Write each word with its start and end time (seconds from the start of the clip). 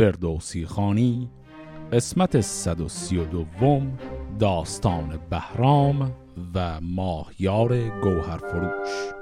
فردوسی 0.00 0.66
خانی 0.66 1.30
قسمت 1.92 2.40
132 2.40 3.82
داستان 4.38 5.18
بهرام 5.30 6.12
و 6.54 6.80
ماهیار 6.80 7.78
گوهر 8.02 8.38
فروش 8.38 9.12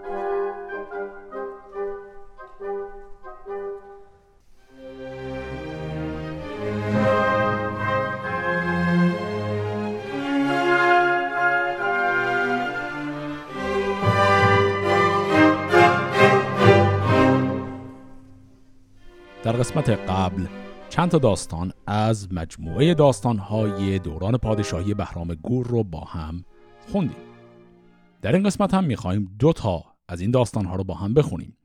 در 19.44 19.52
قسمت 19.52 19.90
قبل 19.90 20.46
چند 20.90 21.10
تا 21.10 21.18
داستان 21.18 21.72
از 21.86 22.32
مجموعه 22.32 22.94
داستانهای 22.94 23.98
دوران 23.98 24.36
پادشاهی 24.36 24.94
بهرام 24.94 25.34
گور 25.34 25.66
رو 25.66 25.84
با 25.84 26.00
هم 26.00 26.44
خوندیم. 26.92 27.16
در 28.22 28.34
این 28.34 28.42
قسمت 28.42 28.74
هم 28.74 28.84
می‌خواهیم 28.84 29.36
دو 29.38 29.52
تا 29.52 29.84
از 30.08 30.20
این 30.20 30.30
داستانها 30.30 30.76
رو 30.76 30.84
با 30.84 30.94
هم 30.94 31.14
بخونیم. 31.14 31.56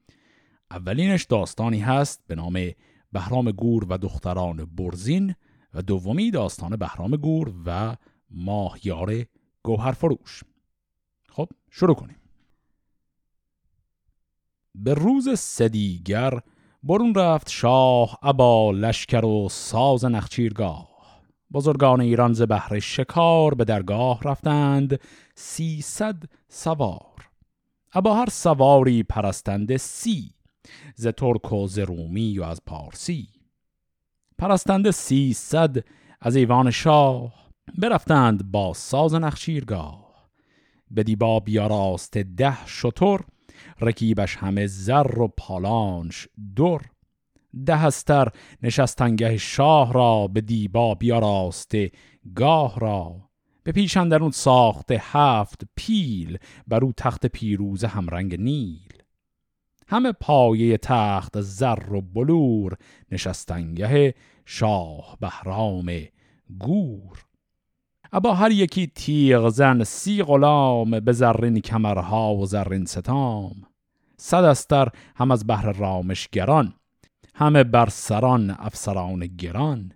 اولینش 0.72 1.24
داستانی 1.24 1.80
هست 1.80 2.24
به 2.28 2.36
نام 2.36 2.72
بهرام 3.12 3.52
گور 3.52 3.86
و 3.90 3.98
دختران 3.98 4.66
برزین 4.66 5.36
و 5.74 5.82
دومی 5.82 6.32
داستان 6.32 6.76
بهرام 6.76 7.16
گور 7.16 7.54
و 7.66 7.96
ماهیار 8.30 9.26
گوهر 9.64 9.92
فروش. 9.92 10.44
خب 11.30 11.50
شروع 11.72 11.96
کنیم. 11.96 12.18
به 14.76 14.94
روز 14.94 15.40
سدیگر 15.40 16.40
برون 16.86 17.16
رفت 17.16 17.50
شاه 17.50 18.20
ابا 18.24 18.72
لشکر 18.72 19.26
و 19.26 19.50
ساز 19.50 20.06
نخچیرگاه. 20.06 20.88
بزرگان 21.54 22.02
ایران 22.02 22.34
ز 22.34 22.42
بهر 22.42 22.80
شکار 22.80 23.54
به 23.54 23.66
درگاه 23.66 24.20
رفتند 24.24 25.00
سیصد 25.36 26.24
سوار. 26.50 27.30
ابا 27.94 28.16
هر 28.16 28.30
سواری 28.30 29.04
پرستنده 29.04 29.78
سی 29.78 30.32
ز 30.96 31.08
ترک 31.08 31.54
و 31.54 31.68
ز 31.68 31.80
رومی 31.80 32.40
و 32.40 32.44
از 32.44 32.62
پارسی. 32.66 33.28
پرستنده 34.38 34.92
سیصد 34.92 35.84
از 36.22 36.36
ایوان 36.36 36.72
شاه 36.72 37.34
برفتند 37.78 38.52
با 38.52 38.74
ساز 38.74 39.14
نخچیرگاه. 39.14 40.30
به 40.92 41.04
دیبا 41.04 41.40
بیاراست 41.40 42.18
ده 42.18 42.66
شتر 42.66 43.20
رکیبش 43.82 44.36
همه 44.36 44.68
زر 44.68 45.20
و 45.20 45.28
پالانش 45.28 46.28
دور 46.56 46.82
دهستر 47.66 48.28
نشستنگه 48.64 49.38
شاه 49.38 49.94
را 49.94 50.28
به 50.28 50.42
دیبا 50.42 50.96
بیاراسته 50.96 51.92
گاه 52.36 52.80
را. 52.80 53.30
به 53.64 53.72
پیش 53.72 53.98
اون 53.98 54.32
ساخته 54.32 55.02
هفت 55.04 55.62
پیل 55.76 56.38
بر 56.68 56.84
او 56.84 56.94
تخت 56.98 57.26
پیروز 57.26 57.84
همرنگ 57.84 58.42
نیل. 58.42 58.94
همه 59.88 60.12
پایه 60.12 60.78
تخت 60.78 61.42
زر 61.42 61.94
و 61.94 62.02
بلور 62.02 62.78
نشستنگه 63.12 64.14
شاه 64.46 65.18
بهرام 65.22 65.92
گور. 66.60 67.26
ابا 68.16 68.34
هر 68.34 68.52
یکی 68.52 68.88
تیغ 68.88 69.50
زن 69.50 69.84
سی 69.84 70.24
غلام 70.24 71.00
به 71.00 71.12
زرین 71.12 71.60
کمرها 71.60 72.36
و 72.36 72.46
زرین 72.46 72.86
ستام. 72.86 73.56
صد 74.18 74.44
استر 74.44 74.88
هم 75.16 75.32
از 75.32 75.48
بهر 75.48 75.72
رامشگران 75.72 76.74
همه 77.36 77.64
بر 77.64 77.90
سران 77.90 78.56
افسران 78.60 79.20
گران. 79.20 79.92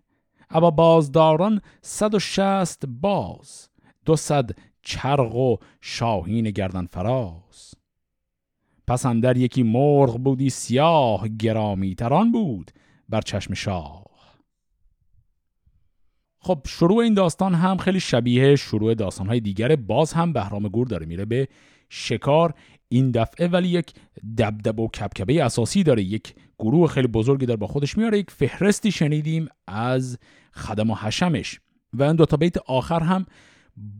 ابا 0.50 0.72
بازداران 0.72 1.62
صد 1.82 2.16
و 2.16 2.20
شست 2.20 2.86
باز 2.86 3.70
دو 4.06 4.16
صد 4.16 4.50
چرغ 4.82 5.36
و 5.36 5.58
شاهین 5.82 6.52
گردن 6.52 6.86
فراز. 6.86 7.73
پس 8.88 9.05
اندر 9.05 9.38
یکی 9.38 9.64
مرغ 9.64 10.17
بودی 10.17 10.49
سیاه 10.49 11.28
گرامی 11.28 11.95
تران 11.95 12.32
بود 12.32 12.72
بر 13.10 13.22
چشم 13.22 13.54
شاه. 13.54 14.07
خب 16.39 16.61
شروع 16.67 16.98
این 16.98 17.14
داستان 17.14 17.55
هم 17.55 17.77
خیلی 17.77 17.99
شبیه 17.99 18.55
شروع 18.55 18.93
داستانهای 18.93 19.39
دیگر 19.39 19.75
باز 19.75 20.14
هم 20.14 20.33
بهرام 20.33 20.67
گور 20.67 20.87
داره 20.87 21.05
میره 21.05 21.25
به 21.25 21.48
شکار. 21.89 22.53
این 22.89 23.11
دفعه 23.11 23.48
ولی 23.48 23.67
یک 23.67 23.93
دبدب 24.37 24.80
و 24.80 24.87
کبکبه 24.87 25.43
اساسی 25.43 25.83
داره. 25.83 26.03
یک 26.03 26.36
گروه 26.59 26.89
خیلی 26.89 27.08
بزرگی 27.08 27.45
داره 27.45 27.58
با 27.58 27.67
خودش 27.67 27.98
میاره. 27.98 28.20
یک 28.20 28.31
فهرستی 28.31 28.92
شنیدیم 28.92 29.48
از 29.67 30.17
خدم 30.53 30.89
و 30.89 30.95
حشمش. 30.95 31.59
و 31.93 32.03
این 32.03 32.15
دوتا 32.15 32.37
بیت 32.37 32.58
آخر 32.58 32.99
هم 32.99 33.25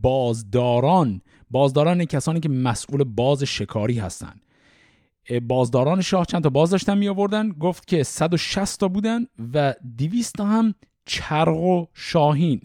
بازداران. 0.02 1.22
بازداران 1.52 2.06
کسانی 2.06 2.40
که 2.40 2.50
مسئول 2.50 3.04
باز 3.04 3.44
شکاری 3.44 4.00
هستند 4.00 4.42
بازداران 5.48 6.02
شاه 6.02 6.26
چند 6.26 6.44
تا 6.44 6.50
باز 6.50 6.70
داشتن 6.70 6.98
می 6.98 7.10
آوردن 7.10 7.50
گفت 7.50 7.88
که 7.88 8.04
160 8.04 8.80
تا 8.80 8.88
بودن 8.88 9.26
و 9.54 9.74
200 9.98 10.36
تا 10.36 10.46
هم 10.46 10.74
چرغ 11.08 11.58
و 11.58 11.86
شاهین. 11.94 12.62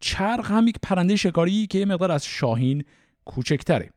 چرغ 0.00 0.46
هم 0.46 0.68
یک 0.68 0.76
پرنده 0.82 1.16
شکاری 1.16 1.66
که 1.66 1.78
یه 1.78 1.84
مقدار 1.84 2.12
از 2.12 2.26
شاهین 2.26 2.84
کوچکتره. 3.24 3.90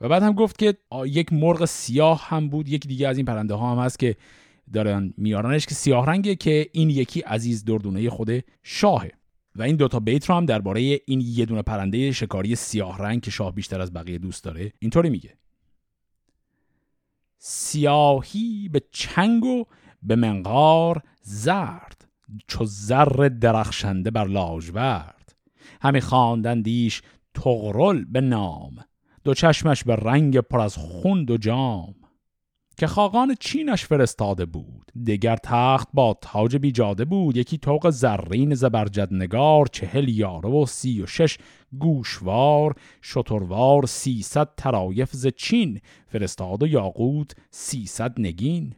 و 0.00 0.08
بعد 0.08 0.22
هم 0.22 0.32
گفت 0.32 0.58
که 0.58 0.76
یک 1.06 1.32
مرغ 1.32 1.64
سیاه 1.64 2.28
هم 2.28 2.48
بود. 2.48 2.68
یک 2.68 2.86
دیگه 2.86 3.08
از 3.08 3.16
این 3.16 3.26
پرنده 3.26 3.54
ها 3.54 3.72
هم 3.72 3.84
هست 3.84 3.98
که 3.98 4.16
دارن 4.72 5.14
میارنش 5.16 5.66
که 5.66 5.74
سیاه 5.74 6.06
رنگه 6.06 6.34
که 6.34 6.68
این 6.72 6.90
یکی 6.90 7.20
عزیز 7.20 7.64
دردونه 7.64 8.10
خود 8.10 8.44
شاهه. 8.62 9.12
و 9.56 9.62
این 9.62 9.76
دوتا 9.76 10.00
بیت 10.00 10.28
رو 10.28 10.34
هم 10.34 10.46
درباره 10.46 11.00
این 11.06 11.20
یه 11.24 11.44
دونه 11.46 11.62
پرنده 11.62 12.12
شکاری 12.12 12.54
سیاه 12.56 12.98
رنگ 12.98 13.20
که 13.20 13.30
شاه 13.30 13.54
بیشتر 13.54 13.80
از 13.80 13.92
بقیه 13.92 14.18
دوست 14.18 14.44
داره 14.44 14.72
اینطوری 14.78 15.10
میگه. 15.10 15.36
سیاهی 17.38 18.68
به 18.72 18.82
چنگ 18.92 19.44
و 19.44 19.64
به 20.02 20.16
منقار 20.16 21.02
زرد. 21.22 21.99
چو 22.48 22.64
زر 22.64 23.28
درخشنده 23.28 24.10
بر 24.10 24.24
لاژورد 24.24 25.34
همی 25.82 26.00
خواندندیش 26.00 27.02
تغرل 27.34 28.04
به 28.04 28.20
نام 28.20 28.84
دو 29.24 29.34
چشمش 29.34 29.84
به 29.84 29.96
رنگ 29.96 30.38
پر 30.38 30.60
از 30.60 30.76
خوند 30.76 31.30
و 31.30 31.36
جام. 31.36 31.94
که 32.76 32.86
خاقان 32.86 33.34
چینش 33.40 33.84
فرستاده 33.84 34.46
بود 34.46 34.92
دگر 35.06 35.36
تخت 35.36 35.88
با 35.94 36.18
تاج 36.20 36.56
بیجاده 36.56 37.04
بود. 37.04 37.36
یکی 37.36 37.58
توق 37.58 37.90
زرین 37.90 38.54
زبرجد 38.54 39.14
نگار 39.14 39.66
چهل 39.66 40.08
یاره 40.08 40.48
و 40.48 40.66
سی 40.66 41.02
و 41.02 41.06
شش 41.06 41.38
گوشوار. 41.78 42.74
شتروار 43.02 43.86
سیصد 43.86 44.48
طرایف 44.56 45.10
ز 45.12 45.26
چین 45.26 45.80
فرستاد 46.06 46.62
و 46.62 46.66
یاقوت 46.66 47.32
سیصد 47.50 48.20
نگین. 48.20 48.74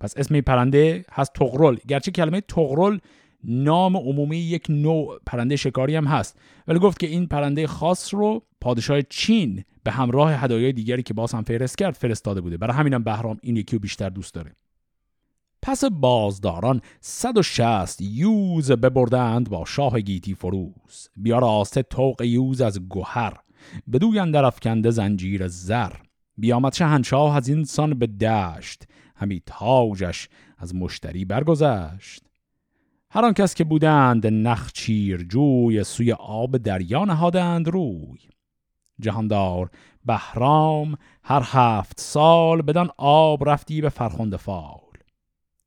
پس 0.00 0.16
اسم 0.16 0.40
پرنده 0.40 1.04
هست 1.12 1.32
طغرل 1.32 1.76
گرچه 1.88 2.10
کلمه 2.10 2.40
طغرل 2.40 2.98
نام 3.44 3.96
عمومی 3.96 4.36
یک 4.36 4.66
نوع 4.68 5.20
پرنده 5.26 5.56
شکاری 5.56 5.96
هم 5.96 6.04
هست. 6.04 6.38
ولی 6.68 6.78
گفت 6.78 6.98
که 6.98 7.06
این 7.06 7.26
پرنده 7.26 7.66
خاص 7.66 8.14
رو 8.14 8.42
پادشاه 8.60 9.02
چین 9.02 9.64
به 9.84 9.90
همراه 9.90 10.44
هدایای 10.44 10.72
دیگری 10.72 11.02
که 11.02 11.14
باز 11.14 11.32
هم 11.32 11.42
فهرست 11.42 11.78
کرد 11.78 11.94
فرستاده 11.94 12.40
بوده. 12.40 12.56
برای 12.56 12.76
همینم 12.76 13.04
بهرام 13.04 13.38
این 13.42 13.56
یکی 13.56 13.76
رو 13.76 13.80
بیشتر 13.80 14.08
دوست 14.08 14.34
داره. 14.34 14.52
پس 15.62 15.84
بازداران 15.84 16.80
160 17.00 18.00
یوز 18.00 18.70
ببردند 18.70 19.50
با 19.50 19.64
شاه 19.64 20.00
گیتی 20.00 20.34
فروز. 20.34 21.08
بیاراسته 21.16 21.82
طوق 21.82 22.22
یوز 22.22 22.60
از 22.60 22.88
گوهر. 22.88 23.32
بدوی 23.92 24.18
اندر 24.18 24.44
افکنده 24.44 24.90
زنجیر 24.90 25.48
زر. 25.48 25.92
بیامد 26.38 26.72
شهنشاه 26.72 27.36
از 27.36 27.48
اینسان 27.48 27.98
به 27.98 28.06
دشت. 28.06 28.84
همی 29.16 29.42
تاجش 29.46 30.28
از 30.58 30.74
مشتری 30.74 31.24
برگذشت. 31.24 32.22
هر 33.10 33.24
آن 33.24 33.32
کس 33.32 33.54
که 33.54 33.64
بودند 33.64 34.26
نخچیر 34.26 35.22
جوی 35.22 35.84
سوی 35.84 36.12
آب 36.12 36.56
دریا 36.56 37.04
نهادند 37.04 37.68
روی. 37.68 38.18
جهاندار 39.00 39.70
بهرام 40.04 40.96
هر 41.22 41.42
هفت 41.44 42.00
سال 42.00 42.62
بدان 42.62 42.90
آب 42.96 43.48
رفتی 43.48 43.80
به 43.80 43.88
فرخنده 43.88 44.36
فال. 44.36 44.80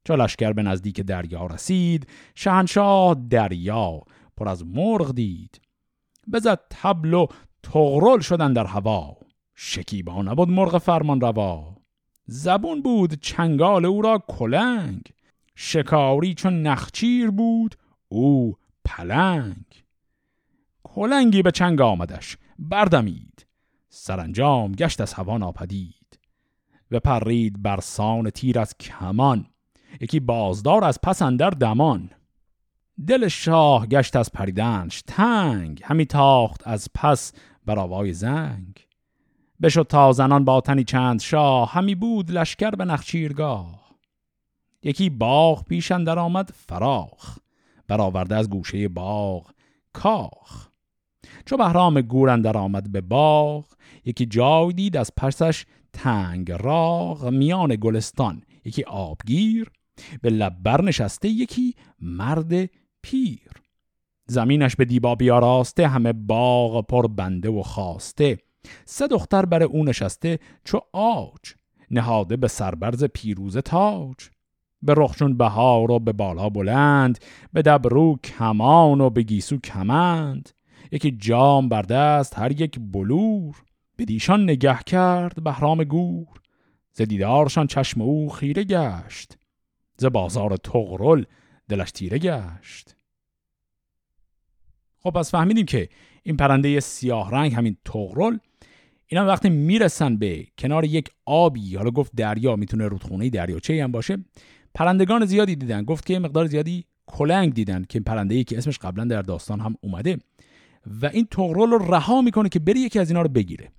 چو 0.04 0.16
لشکر 0.16 0.54
به 0.54 0.64
نزدیک 0.64 1.02
دریا 1.02 1.46
رسید 1.46 2.08
شهنشاه 2.36 3.16
دریا 3.30 4.02
پر 4.38 4.50
از 4.50 4.66
مرغ 4.66 5.12
دید. 5.16 5.62
بزد 6.34 6.60
تبل 6.70 7.14
و 7.14 7.28
تغرل 7.64 8.20
شدن 8.20 8.54
در 8.54 8.66
هوا. 8.66 9.18
شکیبا 9.56 10.22
نبود 10.22 10.50
مرغ 10.50 10.78
فرمان 10.78 11.22
روا. 11.22 11.79
زبون 12.32 12.82
بود 12.82 13.14
چنگال 13.14 13.86
او 13.86 14.02
را 14.02 14.24
کلنگ 14.28 15.02
شکاری 15.56 16.34
چون 16.34 16.62
نخچیر 16.62 17.32
بود 17.32 17.76
او 18.10 18.58
پلنگ. 18.86 19.66
کلنگی 20.84 21.42
به 21.42 21.52
چنگ 21.52 21.82
آمدش 21.82 22.38
بردمید 22.60 23.46
سرانجام 23.90 24.72
گشت 24.72 25.02
از 25.02 25.14
هوا 25.14 25.38
ناپدید. 25.38 26.20
و 26.92 27.00
پرید 27.00 27.62
برسان 27.62 28.30
تیر 28.30 28.60
از 28.60 28.78
کمان 28.78 29.46
یکی 30.02 30.20
بازدار 30.20 30.84
از 30.84 31.02
پس 31.04 31.22
اندر 31.22 31.50
دمان. 31.50 32.10
دل 33.08 33.28
شاه 33.28 33.88
گشت 33.88 34.16
از 34.16 34.32
پریدنش 34.32 35.02
تنگ 35.08 35.82
همی 35.84 36.06
تاخت 36.06 36.68
از 36.68 36.88
پس 36.96 37.34
بر 37.66 37.80
آوای 37.80 38.14
زنگ. 38.14 38.89
بشد 39.62 39.88
تا 39.90 40.12
زنان 40.12 40.46
با 40.46 40.62
تنی 40.62 40.84
چند 40.84 41.22
شاه 41.22 41.72
همی 41.72 41.96
بود 41.96 42.32
لشکر 42.32 42.72
به 42.72 42.86
نخچیرگاه. 42.86 43.90
یکی 44.84 45.10
باغ 45.10 45.66
پیش 45.66 45.92
اندر 45.92 46.20
آمد 46.20 46.52
فراخ 46.54 47.38
برآورده 47.88 48.36
از 48.36 48.50
گوشه 48.50 48.88
باغ 48.88 49.52
کاخ. 49.94 50.68
چو 51.46 51.58
بهرام 51.58 52.02
گور 52.02 52.30
اندر 52.30 52.58
آمد 52.58 52.92
به 52.92 53.02
باغ 53.02 53.66
یکی 54.06 54.26
جای 54.26 54.74
دید 54.74 54.98
از 54.98 55.12
پسش 55.18 55.66
تنگ 55.94 56.52
راغ. 56.52 57.26
میان 57.26 57.76
گلستان 57.76 58.42
یکی 58.66 58.84
آبگیر 58.84 59.72
به 60.22 60.30
لب 60.30 60.64
برنشسته 60.64 61.30
یکی 61.30 61.76
مرد 62.02 62.70
پیر. 63.02 63.52
زمینش 64.28 64.76
به 64.76 64.86
دیبا 64.86 65.16
بیاراسته 65.16 65.88
همه 65.88 66.14
باغ 66.14 66.86
پر 66.86 67.08
بنده 67.08 67.50
و 67.50 67.64
خواسته 67.64 68.38
سه 68.86 69.08
دختر 69.08 69.46
بر 69.46 69.64
او 69.64 69.84
نشسته 69.84 70.40
چو 70.64 70.80
آج 70.94 71.54
نهاده 71.92 72.38
به 72.38 72.48
سربرز 72.48 73.04
پیروز 73.04 73.58
تاج. 73.58 74.16
به 74.82 74.94
رخشون 74.98 75.38
بهار 75.38 75.92
و 75.92 76.00
به 76.00 76.14
بالا 76.14 76.50
بلند 76.50 77.20
به 77.54 77.62
دبرو 77.62 78.18
کمان 78.18 79.02
و 79.02 79.10
به 79.10 79.24
گیسو 79.24 79.58
کمند. 79.58 80.50
یکی 80.92 81.12
جام 81.12 81.70
بر 81.70 81.82
دست 81.82 82.40
هر 82.40 82.62
یک 82.62 82.80
بلور. 82.80 83.56
به 83.96 84.06
دیشان 84.06 84.44
نگه 84.44 84.80
کرد 84.86 85.44
بهرام 85.44 85.84
گور. 85.84 86.28
ز 86.94 87.02
دیدارشان 87.02 87.68
چشم 87.68 88.02
او 88.02 88.30
خیره 88.30 88.64
گشت 88.64 89.38
ز 89.98 90.06
بازار 90.06 90.58
تغرل 90.58 91.24
دلش 91.70 91.92
تیره 91.92 92.18
گشت. 92.18 92.96
خب 95.00 95.10
پس 95.10 95.32
فهمیدیم 95.32 95.66
که 95.66 95.90
این 96.24 96.38
پرنده 96.38 96.80
سیاه 96.80 97.32
رنگ 97.32 97.54
همین 97.54 97.78
تغرل 97.86 98.38
اینا 99.12 99.26
وقتی 99.26 99.50
می‌رسن 99.50 100.18
به 100.18 100.48
کنار 100.58 100.86
یک 100.86 101.10
آبی 101.26 101.76
حالا 101.76 101.92
گفت 101.92 102.12
دریا 102.16 102.56
می‌تونه 102.56 102.88
رودخونه 102.88 103.30
دریاچه 103.30 103.84
هم 103.84 103.92
باشه. 103.92 104.18
پرندگان 104.74 105.26
زیادی 105.26 105.56
دیدن. 105.56 105.84
گفت 105.84 106.06
که 106.06 106.20
مقدار 106.20 106.46
زیادی 106.46 106.86
کلنگ 107.08 107.54
دیدن 107.54 107.86
که 107.90 108.00
پرنده 108.00 108.36
ای 108.36 108.44
که 108.44 108.58
اسمش 108.58 108.78
قبلا 108.78 109.06
در 109.06 109.22
داستان 109.22 109.60
هم 109.60 109.76
اومده. 109.82 110.18
و 111.02 111.06
این 111.06 111.28
تغرل 111.32 111.70
رو 111.70 111.78
رها 111.78 112.22
می‌کنه 112.22 112.50
که 112.50 112.60
بری 112.60 112.80
یکی 112.80 113.00
از 113.00 113.10
اینا 113.10 113.22
رو 113.22 113.30
بگیره. 113.30 113.72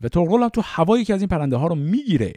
و 0.00 0.08
تغرل 0.08 0.42
هم 0.42 0.48
تو 0.48 0.60
هوای 0.64 1.00
یکی 1.00 1.12
از 1.12 1.20
این 1.20 1.28
پرنده 1.28 1.56
ها 1.56 1.66
رو 1.66 1.74
می‌گیره. 1.74 2.32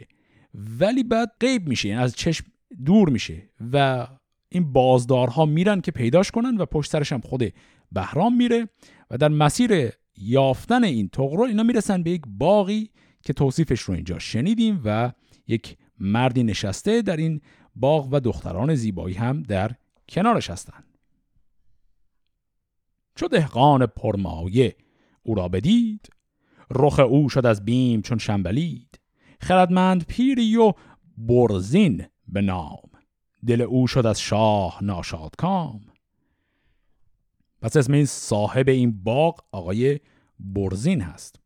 ولی 0.54 1.02
بعد 1.02 1.32
غیب 1.40 1.68
میشه 1.68 1.88
یعنی 1.88 2.02
از 2.02 2.14
چشم 2.14 2.44
دور 2.84 3.08
میشه. 3.08 3.42
و 3.72 4.06
این 4.48 4.72
بازدارها 4.72 5.46
میرن 5.46 5.80
که 5.80 5.90
پیداش 5.90 6.30
کنن 6.30 6.56
و 6.56 6.66
پشت 6.66 6.90
سرش 6.90 7.12
هم 7.12 7.20
خود 7.20 7.52
بهرام 7.92 8.36
میره. 8.36 8.68
و 9.10 9.18
در 9.18 9.28
مسیر 9.28 9.90
یافتن 10.20 10.84
این 10.84 11.08
تغرل 11.08 11.48
اینا 11.48 11.62
می‌رسن 11.62 12.02
به 12.02 12.10
یک 12.10 12.22
باقی 12.26 12.90
که 13.22 13.32
توصیفش 13.32 13.80
رو 13.80 13.94
اینجا 13.94 14.18
شنیدیم 14.18 14.80
و 14.84 15.12
یک 15.46 15.76
مردی 16.00 16.42
نشسته 16.42 17.02
در 17.02 17.16
این 17.16 17.40
باغ 17.76 18.08
و 18.12 18.20
دختران 18.20 18.74
زیبایی 18.74 19.14
هم 19.14 19.42
در 19.42 19.74
کنارش 20.08 20.50
هستند 20.50 20.84
چو 23.14 23.28
دهقان 23.28 23.86
پرمایه 23.86 24.76
او 25.22 25.34
را 25.34 25.48
بدید 25.48 26.08
رخ 26.70 26.98
او 26.98 27.28
شد 27.28 27.46
از 27.46 27.64
بیم 27.64 28.02
چون 28.02 28.18
شنبلید. 28.18 29.00
خردمند 29.40 30.04
پیری 30.06 30.56
و 30.56 30.72
برزین 31.16 32.06
به 32.28 32.40
نام 32.40 32.90
دل 33.46 33.60
او 33.60 33.86
شد 33.86 34.06
از 34.06 34.20
شاه 34.20 34.84
ناشاد 34.84 35.36
کام 35.38 35.80
پس 37.62 37.76
اسم 37.76 37.92
این 37.92 38.04
صاحب 38.06 38.68
این 38.68 39.02
باغ 39.02 39.40
آقای 39.52 40.00
برزین 40.40 41.00
هست. 41.00 41.40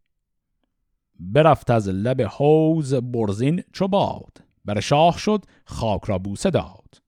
برفت 1.21 1.71
از 1.71 1.89
لب 1.89 2.23
حوز 2.23 2.95
برزین 2.95 3.63
چو 3.73 3.89
باد 3.89 4.43
بر 4.65 4.81
شاه 4.81 5.19
شد 5.19 5.45
خاک 5.65 6.05
را 6.05 6.19
بوسه 6.19 6.51
داد. 6.51 7.03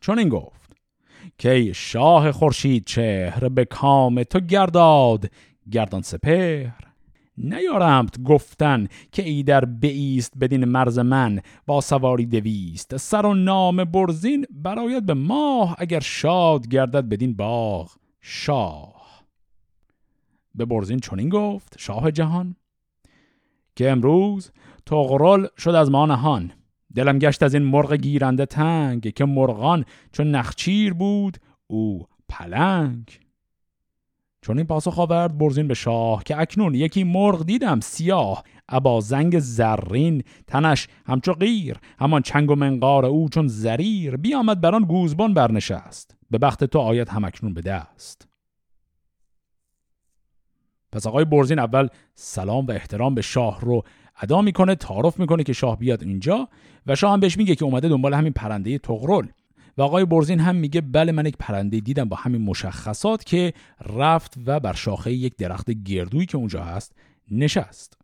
چون 0.00 0.18
این 0.18 0.28
گفت 0.28 0.72
که 1.38 1.72
شاه 1.72 2.32
خورشید 2.32 2.84
چهر 2.84 3.48
به 3.48 3.64
کام 3.64 4.22
تو 4.22 4.40
گرداد 4.40 5.30
گردان 5.70 6.02
سپهر 6.02 6.91
نیارمت 7.42 8.22
گفتن 8.22 8.86
که 9.12 9.22
ای 9.22 9.42
در 9.42 9.64
بیست 9.64 10.32
بدین 10.40 10.64
مرز 10.64 10.98
من 10.98 11.40
با 11.66 11.80
سواری 11.80 12.26
دویست. 12.26 12.96
سر 12.96 13.26
و 13.26 13.34
نام 13.34 13.84
برزین 13.84 14.46
برایت 14.50 15.02
به 15.02 15.14
ماه 15.14 15.76
اگر 15.78 16.00
شاد 16.00 16.68
گردد 16.68 17.08
بدین 17.08 17.36
باغ 17.36 17.90
شاه. 18.20 19.24
به 20.54 20.64
برزین 20.64 20.98
چنین 20.98 21.28
گفت 21.28 21.74
شاه 21.78 22.10
جهان 22.10 22.56
که 23.76 23.90
امروز 23.90 24.50
تغرل 24.86 25.46
شد 25.58 25.70
از 25.70 25.90
ما 25.90 26.06
نهان. 26.06 26.52
دلم 26.94 27.18
گشت 27.18 27.42
از 27.42 27.54
این 27.54 27.62
مرغ 27.62 27.92
گیرنده 27.92 28.46
تنگ 28.46 29.14
که 29.14 29.24
مرغان 29.24 29.84
چون 30.12 30.30
نخچیر 30.30 30.94
بود 30.94 31.38
او 31.66 32.06
پلنگ. 32.28 33.21
چون 34.42 34.58
این 34.58 34.66
پاسخ 34.66 34.98
آورد 34.98 35.38
برزین 35.38 35.68
به 35.68 35.74
شاه 35.74 36.24
که 36.24 36.40
اکنون 36.40 36.74
یکی 36.74 37.04
مرغ 37.04 37.46
دیدم 37.46 37.80
سیاه. 37.80 38.44
ابا 38.68 39.00
زنگ 39.00 39.38
زرین 39.38 40.22
تنش 40.46 40.88
همچو 41.06 41.32
غیر 41.32 41.76
همان 41.98 42.22
چنگ 42.22 42.50
و 42.50 42.54
منقار 42.54 43.04
او 43.04 43.28
چون 43.28 43.46
زریر. 43.46 44.16
بیامد 44.16 44.60
بران 44.60 44.82
گوزبان 44.82 45.34
برنشست. 45.34 46.16
به 46.30 46.38
بخت 46.38 46.64
تو 46.64 46.78
آید 46.78 47.08
هم 47.08 47.24
اکنون 47.24 47.54
به 47.54 47.60
دست. 47.60 48.28
پس 50.92 51.06
آقای 51.06 51.24
برزین 51.24 51.58
اول 51.58 51.88
سلام 52.14 52.66
و 52.66 52.70
احترام 52.70 53.14
به 53.14 53.22
شاه 53.22 53.60
رو 53.60 53.82
ادا 54.20 54.42
می‌کنه 54.42 54.74
تعارف 54.74 55.20
می‌کنه 55.20 55.42
که 55.42 55.52
شاه 55.52 55.78
بیاد 55.78 56.02
اینجا 56.02 56.48
و 56.86 56.94
شاه 56.94 57.12
هم 57.12 57.20
بهش 57.20 57.38
میگه 57.38 57.54
که 57.54 57.64
اومده 57.64 57.88
دنبال 57.88 58.14
همین 58.14 58.32
پرنده 58.32 58.78
تغرل. 58.78 59.26
و 59.78 59.82
آقای 59.82 60.04
برزین 60.04 60.40
هم 60.40 60.56
میگه 60.56 60.80
بله 60.80 61.12
من 61.12 61.26
یک 61.26 61.36
پرنده 61.36 61.80
دیدم 61.80 62.04
با 62.04 62.16
همین 62.16 62.42
مشخصات 62.42 63.24
که 63.24 63.52
رفت 63.80 64.34
و 64.46 64.60
بر 64.60 64.72
شاخه 64.72 65.12
یک 65.12 65.36
درخت 65.36 65.70
گردویی 65.70 66.26
که 66.26 66.36
اونجا 66.36 66.64
هست 66.64 66.92
نشست. 67.30 67.98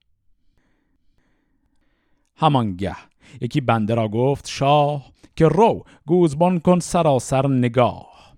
همانگه. 2.37 2.97
یکی 3.41 3.61
بنده 3.61 3.95
را 3.95 4.09
گفت 4.09 4.49
شاه 4.49 5.13
که 5.37 5.49
رو 5.49 5.85
گوزبان 6.07 6.61
کن 6.61 6.79
سراسر 6.79 7.49
نگاه. 7.49 8.37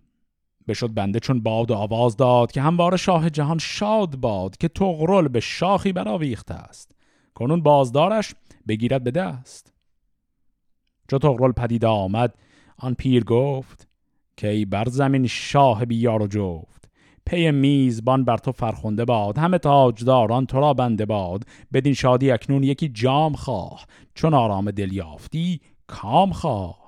بشد 0.68 0.94
بنده 0.94 1.20
چون 1.20 1.40
باد 1.40 1.70
و 1.70 1.74
آواز 1.74 2.16
داد 2.16 2.52
که 2.52 2.62
هموار 2.62 2.96
شاه 2.96 3.30
جهان 3.30 3.58
شاد 3.58 4.16
باد 4.16 4.56
که 4.56 4.68
تغرل 4.68 5.28
به 5.28 5.40
شاخی 5.40 5.92
براویخته 5.92 6.54
است. 6.54 6.94
کنون 7.34 7.62
بازدارش 7.62 8.34
بگیرد 8.68 9.04
به 9.04 9.10
دست. 9.10 9.72
چو 11.10 11.18
طغرل 11.18 11.52
پدید 11.52 11.84
آمد 11.84 12.34
آن 12.80 12.94
پیر 12.94 13.24
گفت 13.24 13.88
که 14.36 14.48
ای 14.48 14.64
بر 14.64 14.88
زمین 14.88 15.26
شاه 15.26 15.84
بی‌یار 15.84 16.22
و 16.22 16.26
جفت 16.26 16.90
پی 17.26 17.50
میزبان 17.50 18.24
بر 18.24 18.36
تو 18.36 18.52
فرخنده 18.52 19.04
باد 19.04 19.38
همه 19.38 19.58
تاجداران 19.58 20.46
تو 20.46 20.60
را 20.60 20.74
بنده 20.74 21.06
باد 21.06 21.44
بدین 21.72 21.94
شادی 21.94 22.30
اکنون 22.30 22.62
یکی 22.62 22.88
جام 22.88 23.32
خواه 23.32 23.86
چون 24.14 24.34
آرام 24.34 24.70
دل 24.70 24.92
یافتی 24.92 25.60
کام 25.86 26.32
خواه. 26.32 26.80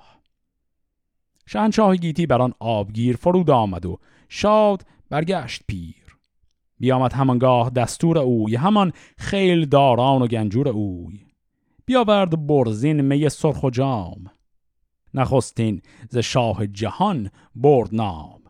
شهنشاه 1.45 1.95
گیتی 1.95 2.25
بر 2.25 2.41
آن 2.41 2.53
آبگیر 2.59 3.15
فرود 3.15 3.49
آمد 3.49 3.85
و 3.85 3.99
شاد 4.29 4.85
برگشت 5.09 5.63
پیر. 5.67 6.17
بیامد 6.79 7.13
همانگاه 7.13 7.69
دستور 7.69 8.17
اوی 8.17 8.55
همان 8.55 8.91
خیل 9.17 9.65
داران 9.65 10.21
و 10.21 10.27
گنجور 10.27 10.69
اوی. 10.69 11.25
بیاورد 11.85 12.47
برزین 12.47 13.01
می 13.01 13.29
سرخ 13.29 13.63
و 13.63 13.69
جام. 13.69 14.31
نخستین 15.13 15.81
ز 16.09 16.17
شاه 16.17 16.67
جهان 16.67 17.29
برد 17.55 17.95
نام 17.95 18.41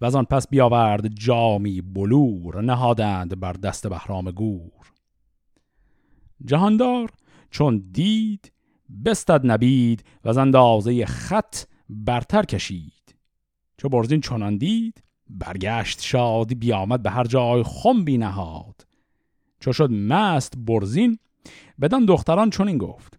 و 0.00 0.04
از 0.04 0.14
آن 0.14 0.24
پس 0.24 0.48
بیاورد 0.48 1.14
جامی 1.14 1.80
بلور 1.80 2.62
نهادند 2.62 3.40
بر 3.40 3.52
دست 3.52 3.86
بهرام 3.86 4.30
گور. 4.30 4.92
جهاندار 6.44 7.10
چون 7.50 7.84
دید 7.92 8.52
بستد 9.04 9.40
نبید 9.44 10.04
و 10.24 10.28
از 10.28 10.38
اندازه 10.38 11.06
خط 11.06 11.56
برتر 11.88 12.42
کشید. 12.42 13.14
چو 13.76 13.88
برزین 13.88 14.20
چنان 14.20 14.56
دید 14.56 15.02
برگشت 15.30 16.00
شاد 16.00 16.54
بیامد 16.54 17.02
به 17.02 17.10
هر 17.10 17.24
جای 17.24 17.62
خم 17.62 18.04
نهاد. 18.08 18.86
چو 19.60 19.72
شد 19.72 19.90
مست 19.90 20.54
برزین 20.56 21.18
بدان 21.80 22.04
دختران 22.04 22.50
چنین 22.50 22.78
گفت 22.78 23.18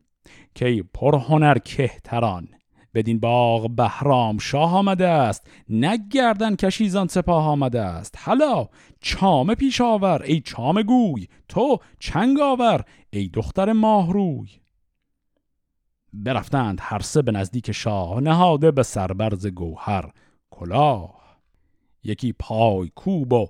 که 0.55 0.83
پر 0.93 1.17
هنر 1.17 1.57
کهتران 1.57 2.47
بدین 2.93 3.19
باغ 3.19 3.69
بهرام 3.69 4.37
شاه 4.37 4.75
آمده 4.75 5.07
است 5.07 5.47
نگردن 5.69 6.55
کشیزان 6.55 7.07
سپاه 7.07 7.47
آمده 7.47 7.81
است. 7.81 8.17
حالا 8.23 8.67
چام 9.01 9.55
پیش 9.55 9.81
آور 9.81 10.21
ای 10.21 10.41
چام 10.41 10.81
گوی 10.81 11.27
تو 11.49 11.77
چنگ 11.99 12.39
آور 12.39 12.83
ای 13.09 13.27
دختر 13.27 13.71
ماهروی 13.73 14.49
برفتند 16.13 16.79
هر 16.81 16.99
سه 16.99 17.21
به 17.21 17.31
نزدیک 17.31 17.71
شاه 17.71 18.19
نهاده 18.19 18.71
به 18.71 18.83
سربرز 18.83 19.47
گوهر 19.47 20.09
کلاه. 20.51 21.23
یکی 22.03 22.33
پای 22.33 22.91
کوب 22.95 23.33
و 23.33 23.47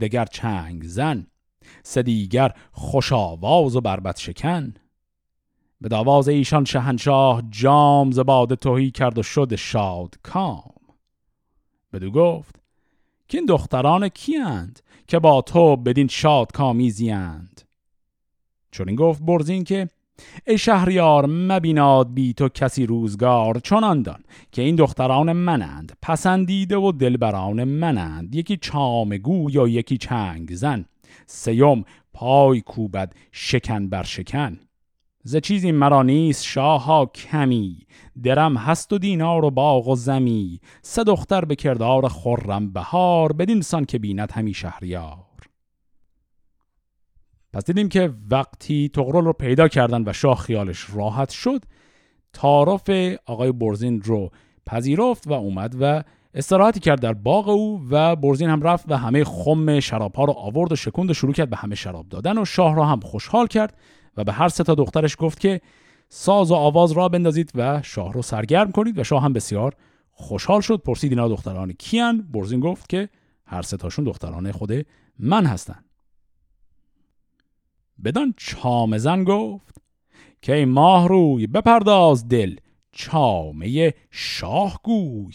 دگر 0.00 0.24
چنگ 0.24 0.84
زن 0.84 1.26
سه 1.82 2.02
دیگر 2.02 2.52
خوش 2.72 3.12
آواز 3.12 3.76
و 3.76 3.80
بربت 3.80 4.18
شکن. 4.18 4.74
به 5.84 5.90
داواز 5.90 6.28
ایشان 6.28 6.64
شهنشاه 6.64 7.42
جام 7.50 8.10
زباد 8.10 8.54
توهی 8.54 8.90
کرد 8.90 9.18
و 9.18 9.22
شد 9.22 9.54
شاد 9.54 10.14
کام 10.22 10.74
بدو 11.92 12.10
گفت 12.10 12.62
که 13.28 13.38
این 13.38 13.46
دختران 13.46 14.08
کیند 14.08 14.80
که 15.06 15.18
با 15.18 15.42
تو 15.42 15.76
بدین 15.76 16.08
شاد 16.08 16.52
کامیزیند 16.52 17.62
چون 18.70 18.88
این 18.88 18.96
گفت 18.96 19.22
برزین 19.22 19.64
که 19.64 19.88
ای 20.46 20.58
شهریار 20.58 21.26
مبیناد 21.26 22.14
بی 22.14 22.34
تو 22.34 22.48
کسی 22.48 22.86
روزگار 22.86 23.58
چنان 23.58 24.02
دان 24.02 24.24
که 24.52 24.62
این 24.62 24.76
دختران 24.76 25.32
منند 25.32 25.96
پسندیده 26.02 26.76
و 26.76 26.92
دلبران 26.92 27.64
منند 27.64 28.34
یکی 28.34 28.56
چامگو 28.56 29.50
یا 29.50 29.68
یکی 29.68 29.98
چنگ 29.98 30.54
زن 30.54 30.84
سیوم 31.26 31.84
پای 32.12 32.60
کوبد 32.60 33.12
شکن 33.32 33.88
بر 33.88 34.02
شکن. 34.02 34.58
ز 35.26 35.36
چیزی 35.36 35.72
مرا 35.72 36.02
نیست 36.02 36.44
شاها 36.44 37.06
کمی 37.06 37.86
درم 38.22 38.56
هست 38.56 38.92
و 38.92 38.98
دینار 38.98 39.44
و 39.44 39.50
باغ 39.50 39.88
و 39.88 39.96
زمی. 39.96 40.60
سه 40.82 41.04
دختر 41.04 41.44
به 41.44 41.56
کردار 41.56 42.08
خرم 42.08 42.72
بهار 42.72 43.32
بدین 43.32 43.60
سان 43.60 43.84
که 43.84 43.98
بیند 43.98 44.32
همی 44.32 44.54
شهریار. 44.54 45.24
پس 47.52 47.64
دیدیم 47.64 47.88
که 47.88 48.12
وقتی 48.30 48.88
تغرل 48.88 49.24
رو 49.24 49.32
پیدا 49.32 49.68
کردن 49.68 50.08
و 50.08 50.12
شاه 50.12 50.38
خیالش 50.38 50.86
راحت 50.94 51.30
شد 51.30 51.64
تعارف 52.32 52.90
آقای 53.26 53.52
برزین 53.52 54.02
رو 54.02 54.30
پذیرفت 54.66 55.26
و 55.26 55.32
اومد 55.32 55.76
و 55.80 56.02
استراحتی 56.34 56.80
کرد 56.80 57.00
در 57.00 57.12
باغ 57.12 57.48
او 57.48 57.86
و 57.90 58.16
برزین 58.16 58.50
هم 58.50 58.62
رفت 58.62 58.84
و 58.88 58.96
همه 58.96 59.24
خم 59.24 59.80
شراب 59.80 60.14
ها 60.14 60.24
رو 60.24 60.32
آورد 60.32 60.72
و 60.72 60.76
شکند 60.76 61.10
و 61.10 61.14
شروع 61.14 61.32
کرد 61.32 61.50
به 61.50 61.56
همه 61.56 61.74
شراب 61.74 62.08
دادن 62.08 62.38
و 62.38 62.44
شاه 62.44 62.76
را 62.76 62.84
هم 62.84 63.00
خوشحال 63.00 63.46
کرد. 63.46 63.78
و 64.16 64.24
به 64.24 64.32
هر 64.32 64.48
سه 64.48 64.64
تا 64.64 64.74
دخترش 64.74 65.16
گفت 65.18 65.40
که 65.40 65.60
ساز 66.08 66.50
و 66.50 66.54
آواز 66.54 66.92
را 66.92 67.08
بندازید 67.08 67.52
و 67.54 67.82
شاه 67.82 68.12
رو 68.12 68.22
سرگرم 68.22 68.72
کنید 68.72 68.98
و 68.98 69.04
شاه 69.04 69.22
هم 69.22 69.32
بسیار 69.32 69.76
خوشحال 70.12 70.60
شد. 70.60 70.82
پرسید 70.82 71.12
اینا 71.12 71.28
دختران 71.28 71.72
کیان؟ 71.72 72.22
برزین 72.22 72.60
گفت 72.60 72.88
که 72.88 73.08
هر 73.46 73.62
سه 73.62 73.76
تاشون 73.76 74.04
دختران 74.04 74.52
خود 74.52 74.86
من 75.18 75.46
هستن. 75.46 75.84
بدان 78.04 78.34
چام 78.36 78.98
زن 78.98 79.24
گفت 79.24 79.78
که 80.42 80.54
ای 80.54 80.64
ماه 80.64 81.08
روی 81.08 81.46
بپرداز 81.46 82.28
دل 82.28 82.56
چامه 82.92 83.94
شاه 84.10 84.80
گوی. 84.82 85.34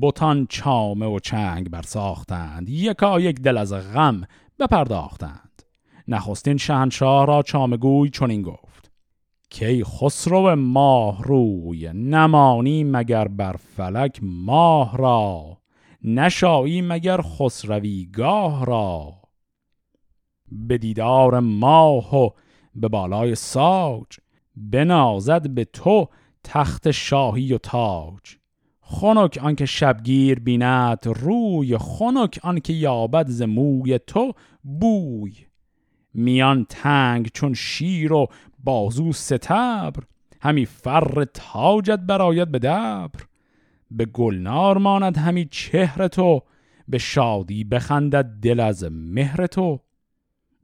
بوتان 0.00 0.46
چامه 0.46 1.06
و 1.06 1.18
چنگ 1.18 1.70
برساختند 1.70 2.68
یکا 2.68 3.20
یک 3.20 3.40
دل 3.40 3.58
از 3.58 3.72
غم 3.72 4.22
بپرداختند. 4.58 5.49
نخستین 6.10 6.56
شهنشاه 6.56 7.26
را 7.26 7.42
چامگوی 7.42 8.10
چنین 8.10 8.42
گفت 8.42 8.90
کی 9.50 9.84
خسرو 9.84 10.56
ماه 10.56 11.22
روی 11.22 11.92
نمانی 11.92 12.84
مگر 12.84 13.28
بر 13.28 13.56
فلک 13.76 14.18
ماه 14.22 14.96
را 14.96 15.58
نشایی 16.04 16.82
مگر 16.82 17.20
خسروی 17.20 18.06
گاه 18.06 18.66
را؟ 18.66 19.14
به 20.52 20.78
دیدار 20.78 21.40
ماه 21.40 22.16
و 22.16 22.30
به 22.74 22.88
بالای 22.88 23.34
ساج 23.34 24.06
بنازد 24.56 25.50
به 25.50 25.64
تو 25.64 26.08
تخت 26.44 26.90
شاهی 26.90 27.52
و 27.52 27.58
تاج. 27.58 28.36
خنک 28.80 29.38
آنکه 29.42 29.66
شبگیر 29.66 30.40
بیند 30.40 31.06
روی 31.06 31.78
خنک 31.78 32.40
آنکه 32.42 32.72
یابد 32.72 33.28
ز 33.28 33.42
موی 33.42 33.98
تو 33.98 34.32
بوی. 34.80 35.49
میان 36.14 36.66
تنگ 36.68 37.30
چون 37.34 37.54
شیر 37.54 38.12
و 38.12 38.26
بازو 38.64 39.12
ستبر. 39.12 40.04
همی 40.42 40.66
فر 40.66 41.24
تاجت 41.34 41.98
براید 41.98 42.50
به 42.50 42.58
دبر. 42.58 43.20
به 43.90 44.04
گلنار 44.04 44.78
ماند 44.78 45.18
همی 45.18 45.48
چهر 45.50 46.08
تو 46.08 46.42
به 46.88 46.98
شادی 46.98 47.64
بخندد 47.64 48.24
دل 48.24 48.60
از 48.60 48.84
مهر 48.90 49.46
تو. 49.46 49.80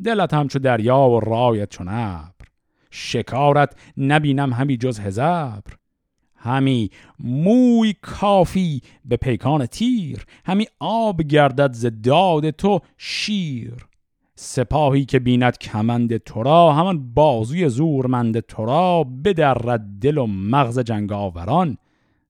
دلت 0.05 0.35
همچو 0.35 0.59
دریا 0.59 1.09
و 1.09 1.21
رایت 1.21 1.71
چون 1.71 1.88
ابر 1.88 2.33
شکارت 2.91 3.76
نبینم 3.97 4.53
همی 4.53 4.76
جز 4.76 5.00
هزبر. 5.00 5.62
همی 6.37 6.91
موی 7.19 7.95
کافی 8.03 8.83
به 9.05 9.17
پیکان 9.17 9.67
تیر. 9.67 10.25
همی 10.47 10.67
آب 10.81 11.23
گردد 11.23 11.73
ز 11.73 11.87
داد 12.03 12.50
تو 12.50 12.81
شیر. 12.99 13.87
سپاهی 14.38 15.05
که 15.05 15.19
بیند 15.19 15.59
کمند 15.59 16.16
تو 16.16 16.43
را 16.43 16.73
همان 16.73 17.14
بازوی 17.14 17.69
زورمند 17.69 18.40
تو 18.40 18.64
را 18.64 19.05
بدرد 19.05 19.81
دل 20.00 20.19
و 20.19 20.26
مغز 20.26 20.78
جنگاوران 20.78 21.78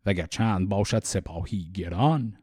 وگر 0.06 0.26
چند 0.26 0.68
باشد 0.68 1.04
سپاهی 1.04 1.70
گران. 1.74 2.36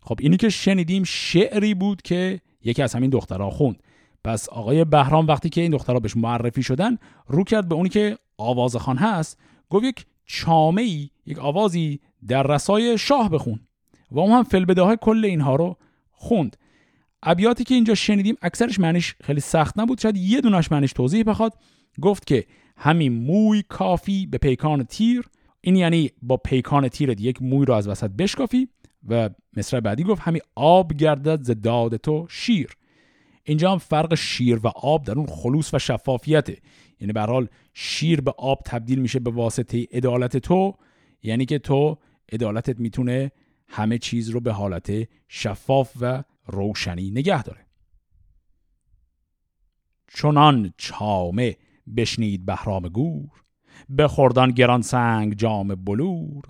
خب 0.00 0.16
اینی 0.20 0.36
که 0.36 0.48
شنیدیم 0.48 1.04
شعری 1.04 1.74
بود 1.74 2.02
که 2.02 2.40
یکی 2.64 2.82
از 2.82 2.94
همین 2.94 3.10
دخترها 3.10 3.50
خوند. 3.50 3.82
پس 4.24 4.48
آقای 4.48 4.84
بهرام 4.84 5.26
وقتی 5.26 5.48
که 5.48 5.60
این 5.60 5.70
دخترها 5.70 6.00
بهش 6.00 6.16
معرفی 6.16 6.62
شدن 6.62 6.98
رو 7.26 7.44
کرد 7.44 7.68
به 7.68 7.74
اونی 7.74 7.88
که 7.88 8.18
آوازخان 8.38 8.96
هست 8.96 9.38
گفت 9.70 9.84
یک 9.84 10.06
چامه 10.26 10.82
ای 10.82 11.10
یک 11.26 11.38
آوازی 11.38 12.00
در 12.26 12.42
رسای 12.42 12.98
شاه 12.98 13.30
بخون. 13.30 13.60
و 14.10 14.20
اون 14.20 14.30
هم 14.30 14.42
فلبده 14.42 14.82
های 14.82 14.96
کل 15.00 15.24
اینها 15.24 15.56
رو 15.56 15.76
خوند. 16.10 16.56
ابیاتی 17.24 17.64
که 17.64 17.74
اینجا 17.74 17.94
شنیدیم 17.94 18.36
اکثرش 18.42 18.80
معنیش 18.80 19.14
خیلی 19.22 19.40
سخت 19.40 19.78
نبود. 19.78 20.00
شاید 20.00 20.16
یه 20.16 20.40
دونش 20.40 20.72
معنیش 20.72 20.92
توضیح 20.92 21.22
بخواد. 21.22 21.52
گفت 22.00 22.26
که 22.26 22.44
همین 22.76 23.12
موی 23.12 23.62
کافی 23.68 24.26
به 24.26 24.38
پیکان 24.38 24.84
تیر. 24.84 25.24
این 25.60 25.76
یعنی 25.76 26.10
با 26.22 26.36
پیکان 26.36 26.88
تیرت 26.88 27.20
یک 27.20 27.42
موی 27.42 27.66
رو 27.66 27.74
از 27.74 27.88
وسط 27.88 28.10
بشکافی 28.10 28.68
و 29.08 29.30
مصر 29.56 29.80
بعدی 29.80 30.04
گفت 30.04 30.22
همین 30.22 30.42
آب 30.54 30.92
گردد 30.92 31.42
ز 31.42 31.50
داد 31.50 31.96
تو 31.96 32.26
شیر. 32.30 32.70
اینجا 33.44 33.72
هم 33.72 33.78
فرق 33.78 34.14
شیر 34.14 34.60
و 34.64 34.68
آب 34.68 35.04
در 35.04 35.12
اون 35.12 35.26
خلوص 35.26 35.74
و 35.74 35.78
شفافیته 35.78 36.56
یعنی 37.00 37.12
به 37.12 37.20
حال 37.20 37.48
شیر 37.74 38.20
به 38.20 38.34
آب 38.38 38.62
تبدیل 38.64 38.98
میشه 38.98 39.18
به 39.18 39.30
واسطه 39.30 39.86
عدالت 39.92 40.36
تو. 40.36 40.74
یعنی 41.22 41.44
که 41.44 41.58
تو 41.58 41.98
عدالتت 42.32 42.80
می‌تونه 42.80 43.32
همه 43.68 43.98
چیز 43.98 44.28
رو 44.28 44.40
به 44.40 44.52
حالت 44.52 45.08
شفاف 45.28 45.92
و 46.00 46.24
روشنی 46.46 47.10
نگه 47.10 47.42
داره. 47.42 47.66
چنان 50.08 50.72
چامه 50.76 51.56
بشنید 51.96 52.46
بهرام 52.46 52.88
گور 52.88 53.30
بخوردان 53.98 54.50
گران 54.50 54.82
سنگ 54.82 55.34
جام 55.34 55.68
بلور. 55.68 56.42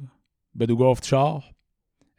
بدو 0.58 0.76
گفت 0.76 1.06
شاه 1.06 1.44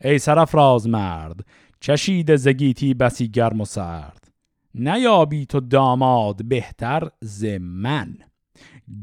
ای 0.01 0.19
سرفراز 0.19 0.87
مرد 0.87 1.39
چشید 1.79 2.35
زگیتی 2.35 2.93
بسی 2.93 3.29
گرم 3.29 3.61
و 3.61 3.65
سرد. 3.65 4.31
نیابی 4.75 5.45
تو 5.45 5.59
داماد 5.59 6.45
بهتر 6.45 7.09
ز 7.21 7.45
من. 7.59 8.17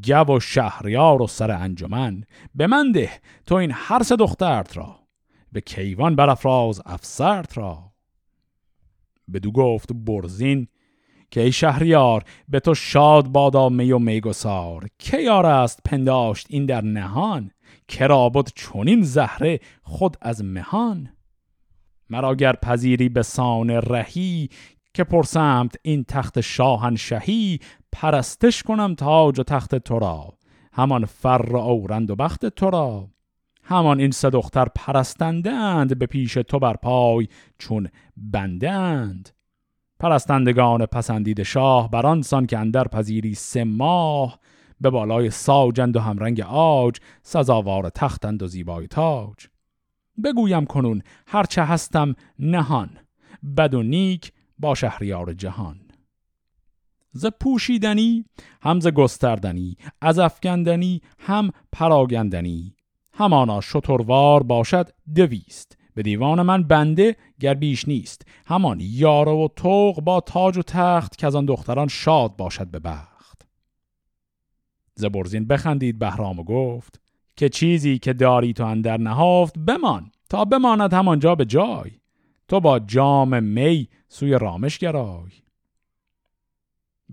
گو 0.07 0.37
و 0.37 0.41
شهریار 0.41 1.23
و 1.23 1.27
سر 1.27 1.51
انجمن 1.51 2.25
به 2.55 2.67
من 2.67 2.93
ده 2.93 3.11
تو 3.47 3.55
این 3.55 3.71
هر 3.75 4.03
سه 4.03 4.17
دخترت 4.17 4.77
را. 4.77 4.99
به 5.53 5.61
کیوان 5.61 6.17
برافراز 6.17 6.83
افسرت 6.87 7.59
را. 7.59 7.92
بدو 9.33 9.53
گفت 9.53 9.93
برزین 9.93 10.67
که 11.31 11.41
ای 11.41 11.53
شهریار 11.53 12.25
به 12.49 12.61
تو 12.61 12.75
شاد 12.75 13.29
بادا 13.29 13.69
می 13.69 13.93
و 13.93 13.99
میگسار 13.99 14.87
که 14.99 15.19
یار 15.19 15.47
است 15.47 15.81
پنداشت 15.85 16.47
این 16.51 16.67
در 16.67 16.81
نهان؟ 16.81 17.51
کرا 17.89 18.29
بود 18.29 18.51
چونین 18.55 19.03
زهره 19.03 19.61
خود 19.83 20.17
از 20.21 20.45
مهان؟ 20.45 21.09
مرا 22.11 22.35
گر 22.35 22.53
پذیری 22.53 23.09
به 23.09 23.23
سان 23.23 23.71
رهی 23.71 24.49
که 24.95 25.05
پرسمت 25.05 25.75
این 25.83 26.05
تخت 26.05 26.41
شاهنشهی 26.41 27.61
پرستش 27.93 28.63
کنم 28.63 28.95
تاج 28.95 29.41
و 29.41 29.43
تخت 29.43 29.75
تو 29.75 29.99
را 29.99 30.33
همان 30.73 31.05
فر 31.05 31.57
اورند 31.57 32.11
و 32.11 32.17
بخت 32.17 32.47
تو 32.47 32.71
را 32.71 33.09
همان 33.63 34.01
این 34.01 34.11
سه 34.11 34.31
دختر 34.31 34.69
پرستندند 34.75 35.99
به 35.99 36.07
پیش 36.07 36.35
تو 36.35 36.59
بر 36.59 36.77
پای 36.77 37.29
چون 37.59 37.89
بندند. 38.17 39.31
پرستندگان 39.99 40.87
پسندید 40.87 41.43
شاه 41.43 41.91
بران 41.91 42.23
سان 42.23 42.47
که 42.47 42.59
اندر 42.59 42.89
پذیری 42.89 43.35
سه 43.35 43.65
ماه. 43.65 44.39
به 44.81 44.91
بالای 44.91 45.31
ساجند 45.31 45.97
و 45.97 46.01
همرنگ 46.01 46.41
آج 46.49 46.97
سزاوار 47.23 47.91
تختند 47.91 48.43
و 48.43 48.47
زیبای 48.47 48.87
تاج. 48.87 49.49
بگویم 50.25 50.67
کنون 50.67 51.03
هرچه 51.27 51.65
هستم 51.65 52.15
نهان 52.39 52.91
بد 53.57 53.75
و 53.75 53.83
نیک 53.83 54.33
با 54.59 54.75
شهریار 54.75 55.33
جهان. 55.33 55.81
ز 57.13 57.27
پوشیدنی 57.41 58.25
هم 58.63 58.81
ز 58.81 58.87
گستردنی 58.87 59.77
از 60.01 60.19
افگندنی 60.19 61.03
هم 61.19 61.51
پراگندنی. 61.73 62.77
همانا 63.15 63.61
شتروار 63.61 64.43
باشد 64.43 64.91
دویست. 65.15 65.79
به 65.95 66.03
دیوان 66.03 66.43
من 66.43 66.63
بنده 66.63 67.17
گر 67.41 67.55
بیش 67.55 67.89
نیست. 67.89 68.27
همان 68.47 68.79
یار 68.83 69.29
و 69.29 69.49
توق 69.57 70.01
با 70.01 70.21
تاج 70.21 70.59
و 70.59 70.63
تخت 70.63 71.19
که 71.19 71.27
از 71.27 71.35
آن 71.35 71.45
دختران 71.45 71.89
شاد 71.89 72.37
باشد 72.37 72.67
به 72.67 72.79
بخت. 72.79 73.47
زبرزین 74.95 75.47
بخندید 75.47 75.99
بهرام 75.99 76.39
و 76.39 76.45
گفت 76.45 77.01
که 77.37 77.49
چیزی 77.49 77.99
که 77.99 78.13
داری 78.13 78.53
تو 78.53 78.65
اندر 78.65 78.97
نهافت 78.97 79.59
بمان 79.59 80.11
تا 80.31 80.45
بماند 80.45 80.93
همانجا 80.93 81.35
به 81.35 81.45
جای. 81.45 81.91
تو 82.49 82.61
با 82.61 82.79
جام 82.79 83.43
می 83.43 83.89
سوی 84.09 84.39
رامش 84.39 84.79
گرای. 84.79 85.31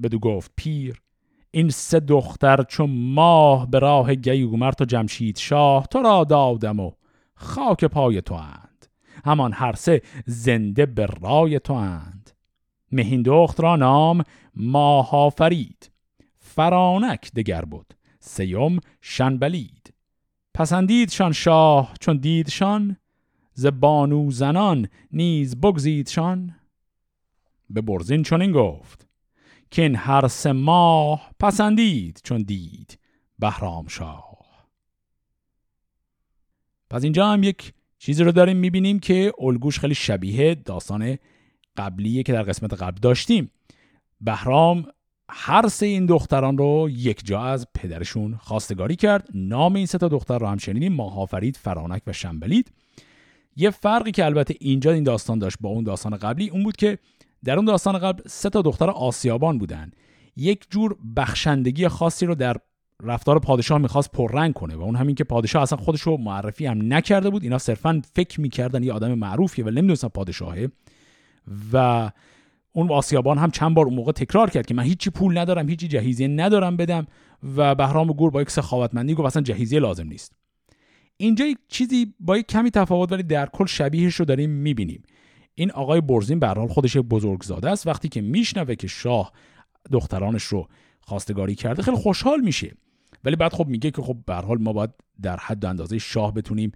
بدو 0.03 0.19
گفت 0.19 0.51
پیر 0.55 1.01
این 1.51 1.69
سه 1.69 1.99
دختر 1.99 2.63
چون 2.63 2.89
ماه 2.89 3.69
به 3.69 3.79
راه 3.79 4.15
گیومرت 4.15 4.81
و 4.81 4.85
جمشید 4.85 5.37
شاه 5.37 5.87
تو 5.87 6.01
را 6.01 6.23
دادم 6.23 6.79
و 6.79 6.91
خاک 7.35 7.85
پای 7.85 8.21
تو 8.21 8.33
اند 8.33 8.87
همان 9.25 9.53
هر 9.53 9.73
سه 9.73 10.01
زنده 10.25 10.85
به 10.85 11.07
رای 11.21 11.59
تو 11.59 11.73
اند 11.73 12.31
مهین 12.91 13.21
دخت 13.21 13.59
را 13.59 13.75
نام 13.75 14.23
ماه 14.55 15.29
فرید 15.37 15.91
فرانک 16.37 17.31
دگر 17.33 17.65
بود 17.65 17.93
سیوم 18.19 18.79
شنبلید. 19.01 19.93
پسندیدشان 20.53 21.31
شاه 21.31 21.93
چون 21.99 22.17
دیدشان 22.17 22.97
ز 23.53 23.65
بانو 23.65 24.31
زنان 24.31 24.87
نیز 25.11 25.61
بگزیدشان 25.61 26.55
به 27.69 27.81
برزین 27.81 28.23
چنین 28.23 28.51
گفت 28.51 29.08
که 29.71 29.81
این 29.81 29.95
هر 29.95 30.27
سه 30.27 30.51
ماه 30.51 31.31
پسندید 31.39 32.21
چون 32.23 32.41
دید 32.41 32.99
بهرام 33.39 33.87
شاه. 33.87 34.29
پس 36.89 37.03
اینجا 37.03 37.27
هم 37.27 37.43
یک 37.43 37.73
چیزی 37.99 38.23
رو 38.23 38.31
داریم 38.31 38.57
می‌بینیم 38.57 38.99
که 38.99 39.33
الگوش 39.39 39.79
خیلی 39.79 39.95
شبیه 39.95 40.55
داستان 40.55 41.17
قبلیه 41.77 42.23
که 42.23 42.33
در 42.33 42.43
قسمت 42.43 42.73
قبل 42.73 42.99
داشتیم. 43.01 43.51
بهرام 44.21 44.85
هر 45.29 45.67
سه 45.67 45.85
این 45.85 46.05
دختران 46.05 46.57
رو 46.57 46.89
یک 46.91 47.25
جا 47.25 47.41
از 47.41 47.67
پدرشون 47.73 48.35
خواستگاری 48.35 48.95
کرد. 48.95 49.27
نام 49.33 49.75
این 49.75 49.85
سه 49.85 49.97
تا 49.97 50.07
دختر 50.07 50.37
رو 50.37 50.47
هم 50.47 50.57
شنیدیم 50.57 50.93
ماهافرید 50.93 51.57
فرانک 51.57 52.01
و 52.07 52.13
شنبلید. 52.13 52.71
یه 53.55 53.69
فرقی 53.69 54.11
که 54.11 54.25
البته 54.25 54.55
اینجا 54.59 54.91
این 54.91 55.03
داستان 55.03 55.39
داشت 55.39 55.57
با 55.61 55.69
اون 55.69 55.83
داستان 55.83 56.17
قبلی 56.17 56.49
اون 56.49 56.63
بود 56.63 56.75
که 56.75 56.97
در 57.43 57.55
اون 57.55 57.65
داستان 57.65 57.97
قبل 57.97 58.21
سه 58.27 58.49
تا 58.49 58.61
دختر 58.61 58.89
آسیابان 58.89 59.57
بودن. 59.57 59.91
یک 60.35 60.65
جور 60.69 60.95
بخشندگی 61.17 61.87
خاصی 61.87 62.25
رو 62.25 62.35
در 62.35 62.57
رفتار 63.03 63.39
پادشاه 63.39 63.77
می‌خواست 63.77 64.11
پررنگ 64.11 64.53
کنه 64.53 64.75
و 64.75 64.81
اون 64.81 64.95
همین 64.95 65.15
که 65.15 65.23
پادشاه 65.23 65.61
اصلا 65.61 65.77
خودش 65.77 66.01
رو 66.01 66.17
معرفی 66.17 66.65
هم 66.65 66.93
نکرده 66.93 67.29
بود. 67.29 67.43
اینا 67.43 67.57
صرفا 67.57 68.01
فکر 68.15 68.41
می‌کردن 68.41 68.83
یه 68.83 68.93
آدم 68.93 69.13
معروفیه 69.13 69.65
و 69.65 69.69
نمی‌دونستن 69.69 70.07
پادشاهه. 70.07 70.69
و 71.73 72.11
اون 72.71 72.91
آسیابان 72.91 73.37
هم 73.37 73.51
چند 73.51 73.75
بار 73.75 73.85
اون 73.85 73.95
موقع 73.95 74.11
تکرار 74.11 74.49
کرد 74.49 74.65
که 74.65 74.73
من 74.73 74.83
هیچی 74.83 75.09
پول 75.09 75.37
ندارم 75.37 75.69
هیچی 75.69 75.87
جهیزیه 75.87 76.27
ندارم 76.27 76.77
بدم 76.77 77.07
و 77.55 77.75
بهرام 77.75 78.07
گور 78.07 78.31
با 78.31 78.41
یک 78.41 78.49
سخاوتمندی 78.49 79.13
گفت 79.13 79.25
اصلا 79.25 79.41
جهیزیه 79.41 79.79
لازم 79.79 80.07
نیست. 80.07 80.33
اینجا 81.17 81.45
یک 81.45 81.57
چیزی 81.67 82.13
با 82.19 82.37
یک 82.37 82.47
کمی 82.47 82.71
تفاوت 82.71 83.11
ولی 83.11 83.23
در 83.23 83.45
کل 83.45 83.65
شبیهش 83.65 84.15
رو 84.15 84.25
داریم 84.25 84.49
می‌بینیم. 84.49 85.03
این 85.59 85.71
آقای 85.71 86.01
برزین 86.01 86.39
به 86.39 86.47
حال 86.47 86.67
خودش 86.67 86.97
بزرگزاده 86.97 87.69
است. 87.69 87.87
وقتی 87.87 88.09
که 88.09 88.21
میشنوه 88.21 88.75
که 88.75 88.87
شاه 88.87 89.31
دخترانش 89.91 90.43
رو 90.43 90.67
خواستگاری 91.01 91.55
کرده 91.55 91.81
خیلی 91.83 91.97
خوشحال 91.97 92.41
میشه. 92.41 92.75
ولی 93.23 93.35
بعد 93.35 93.53
خب 93.53 93.67
میگه 93.67 93.91
که 93.91 94.01
خب 94.01 94.17
به 94.25 94.35
حال 94.35 94.57
ما 94.57 94.73
باید 94.73 94.89
در 95.21 95.37
حد 95.37 95.65
و 95.65 95.67
اندازه 95.67 95.97
شاه 95.97 96.33
بتونیم 96.33 96.71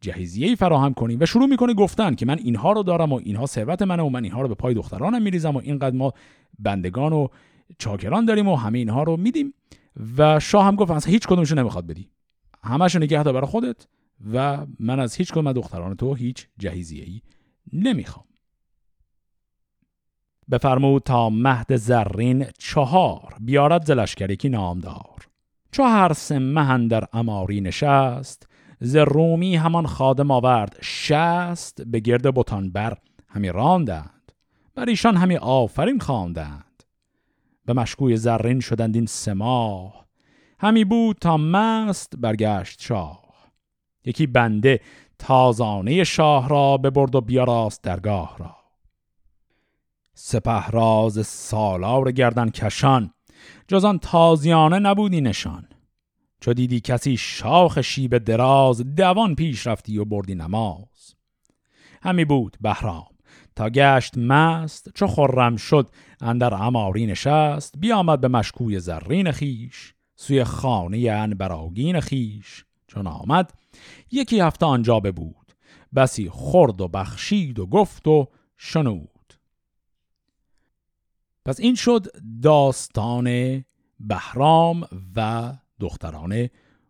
جهیزیه 0.00 0.54
فراهم 0.54 0.94
کنیم 0.94 1.18
و 1.20 1.26
شروع 1.26 1.46
می‌کنه 1.46 1.74
گفتن 1.74 2.14
که 2.14 2.26
من 2.26 2.38
اینها 2.38 2.72
رو 2.72 2.82
دارم 2.82 3.12
و 3.12 3.20
اینها 3.24 3.46
ثروت 3.46 3.82
منه 3.82 4.02
و 4.02 4.08
من 4.08 4.24
اینها 4.24 4.42
رو 4.42 4.48
به 4.48 4.54
پای 4.54 4.74
دخترانم 4.74 5.22
میریزم 5.22 5.56
و 5.56 5.58
اینقدر 5.58 5.96
ما 5.96 6.12
بندگان 6.58 7.12
و 7.12 7.28
چاکران 7.78 8.24
داریم 8.24 8.48
و 8.48 8.56
همه 8.56 8.78
اینها 8.78 9.02
رو 9.02 9.16
میدیم. 9.16 9.54
و 10.18 10.40
شاه 10.40 10.64
هم 10.64 10.76
گفت 10.76 10.90
اصلا 10.90 11.12
هیچ 11.12 11.26
کدومشو 11.26 11.54
نمی‌خواد 11.54 11.86
بدی. 11.86 12.10
همش 12.64 12.96
نگه 12.96 13.22
دار 13.22 13.34
برای 13.34 13.46
خودت 13.46 13.86
و 14.32 14.66
من 14.80 15.00
از 15.00 15.14
هیچ 15.14 15.32
کدوم 15.32 15.52
دختران 15.52 15.96
تو 15.96 16.14
هیچ 16.14 16.46
جهیزیه 16.58 17.04
ای 17.04 17.20
نمی‌خوام. 17.72 18.24
بفرمود 20.50 21.02
تا 21.02 21.30
مهد 21.30 21.76
زرین 21.76 22.46
چهار 22.58 23.34
بیارد 23.40 23.84
زلشکری 23.84 24.36
که 24.36 24.48
نامدار. 24.48 25.28
چو 25.72 25.82
هر 25.82 26.12
سه 26.12 26.38
مهن 26.38 26.88
در 26.88 27.04
اماری 27.12 27.60
نشست 27.60 28.48
ز 28.80 28.96
رومی 28.96 29.56
همان 29.56 29.86
خادم 29.86 30.30
آورد 30.30 30.76
شست 30.82 31.82
به 31.82 32.00
گرد 32.00 32.34
بتان 32.34 32.70
بر 32.70 32.96
همی 33.28 33.48
راندند. 33.48 34.32
بر 34.74 34.88
ایشان 34.88 35.16
همی 35.16 35.36
آفرین 35.36 35.98
خواندند. 35.98 36.82
به 37.66 37.72
مشکوی 37.72 38.16
زرین 38.16 38.60
شدند 38.60 38.94
این 38.94 39.06
سه 39.06 39.34
همی 40.60 40.84
بود 40.84 41.16
تا 41.20 41.36
مست 41.36 42.12
برگشت 42.16 42.82
شاه. 42.82 43.28
یکی 44.04 44.26
بنده 44.26 44.80
تازانه 45.18 46.04
شاه 46.04 46.48
را 46.48 46.76
ببرد 46.76 47.14
و 47.14 47.20
بیاراست 47.20 47.82
درگاه 47.82 48.36
را. 48.38 48.56
سپه 50.14 50.66
راز 50.66 51.26
سالار 51.26 52.12
گردن 52.12 52.50
کشان 52.50 53.10
جز 53.68 53.84
آن 53.84 53.98
تازیانه 53.98 54.78
نبودی 54.78 55.20
نشان. 55.20 55.68
چو 56.40 56.52
دیدی 56.52 56.80
کسی 56.80 57.16
شاخ 57.16 57.80
شیب 57.80 58.18
دراز 58.18 58.94
دوان 58.94 59.34
پیش 59.34 59.66
رفتی 59.66 59.98
و 59.98 60.04
بردی 60.04 60.34
نماز. 60.34 61.14
همی 62.02 62.24
بود 62.24 62.56
بهرام 62.60 63.06
تا 63.56 63.70
گشت 63.70 64.18
مست 64.18 64.88
چو 64.94 65.06
خرم 65.06 65.56
شد 65.56 65.90
اندر 66.20 66.54
اماری 66.54 67.06
نشست 67.06 67.74
بیامد 67.78 68.20
به 68.20 68.28
مشکوی 68.28 68.80
زرین 68.80 69.32
خیش 69.32 69.94
سوی 70.16 70.44
خانه 70.44 71.10
ان 71.10 71.34
براگین 71.34 72.00
خیش. 72.00 72.64
چون 72.86 73.06
آمد 73.06 73.52
یکی 74.10 74.40
هفته 74.40 74.66
آنجا 74.66 75.00
بود 75.00 75.52
بسی 75.94 76.30
خرد 76.32 76.80
و 76.80 76.88
بخشید 76.88 77.58
و 77.58 77.66
گفت 77.66 78.08
و 78.08 78.28
شنود. 78.56 79.34
پس 81.44 81.60
این 81.60 81.74
شد 81.74 82.06
داستان 82.42 83.64
بهرام 84.00 84.84
و 85.16 85.52
دختران 85.80 86.48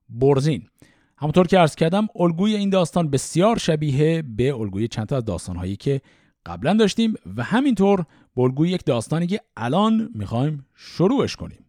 برزین. 0.09 0.69
همونطور 1.17 1.47
که 1.47 1.59
عرض 1.59 1.75
کردم 1.75 2.09
الگوی 2.17 2.55
این 2.55 2.71
داستان 2.71 3.11
بسیار 3.11 3.59
شبیه 3.59 4.23
به 4.23 4.55
الگوی 4.55 4.89
چند 4.89 5.07
تا 5.07 5.17
از 5.17 5.25
داستانهایی 5.25 5.77
که 5.77 6.01
قبلا 6.47 6.75
داشتیم 6.75 7.15
و 7.37 7.43
همینطور 7.43 8.05
به 8.37 8.43
الگوی 8.43 8.69
یک 8.69 8.85
داستانی 8.85 9.27
که 9.27 9.41
الان 9.57 10.11
می‌خوایم 10.15 10.67
شروعش 10.75 11.37
کنیم. 11.37 11.65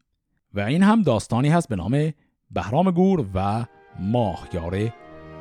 و 0.53 0.59
این 0.59 0.83
هم 0.83 1.01
داستانی 1.01 1.49
هست 1.49 1.69
به 1.69 1.75
نام 1.75 2.13
بهرام 2.51 2.91
گور 2.91 3.25
و 3.33 3.65
ماهیار 3.99 4.93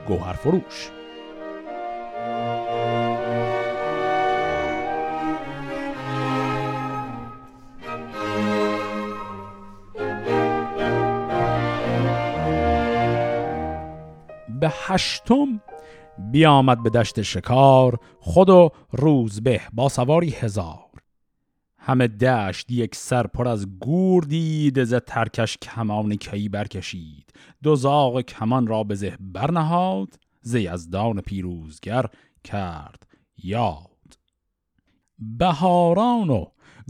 گوهر 0.08 0.32
فروش. 0.32 0.90
به 14.60 14.72
هشتم 14.86 15.60
بیامد 16.18 16.82
به 16.82 16.90
دشت 16.90 17.22
شکار 17.22 17.98
خود 18.20 18.50
و 18.50 18.70
روزبه 18.92 19.60
با 19.72 19.88
سواری 19.88 20.30
هزار. 20.30 20.88
همه 21.88 22.09
دشت 22.09 22.70
یک 22.70 22.94
سر 22.94 23.27
پر 23.27 23.48
از 23.48 23.79
گور 23.79 24.24
دید 24.24 24.85
ز 24.85 24.94
ترکش 24.94 25.57
کمان 25.57 26.16
کی 26.16 26.48
برکشید. 26.48 27.33
دو 27.62 27.77
زاغ 27.77 28.20
کمان 28.20 28.66
را 28.66 28.85
به 28.85 28.94
زه 28.94 29.16
برنهاد 29.20 30.09
ز 30.40 30.55
یزدان 30.55 31.20
پیروزگر 31.20 32.07
کرد 32.44 33.07
یاد. 33.37 34.18
بهاران 35.18 36.31
و 36.31 36.44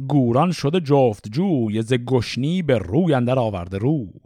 گوران 0.09 0.53
شده 0.53 0.81
جفت 0.81 1.29
جوی 1.29 1.83
ز 1.83 1.93
گشنی 1.93 2.63
به 2.63 2.79
روی 2.79 3.15
اندر 3.15 3.39
آورده 3.39 3.79
روی. 3.79 4.21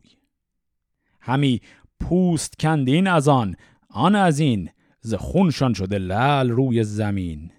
همی 1.20 1.60
پوست 2.00 2.58
کندین 2.58 3.06
از 3.06 3.28
آن 3.28 3.56
آن 3.90 4.14
از 4.14 4.38
این 4.38 4.68
ز 5.00 5.14
خونشان 5.14 5.74
شده 5.74 5.98
لل 5.98 6.50
روی 6.50 6.84
زمین. 6.84 7.50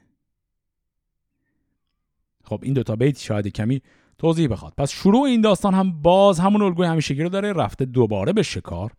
خب 2.53 2.63
این 2.63 2.73
دوتا 2.73 2.95
بیت 2.95 3.19
شاید 3.19 3.47
کمی 3.47 3.81
توضیح 4.17 4.47
بخواد. 4.47 4.73
پس 4.77 4.91
شروع 4.91 5.21
این 5.21 5.41
داستان 5.41 5.73
هم 5.73 6.01
باز 6.01 6.39
همون 6.39 6.61
الگوی 6.61 6.87
همیشگی 6.87 7.23
رو 7.23 7.29
داره 7.29 7.53
رفته 7.53 7.85
دوباره 7.85 8.33
به 8.33 8.43
شکار. 8.43 8.91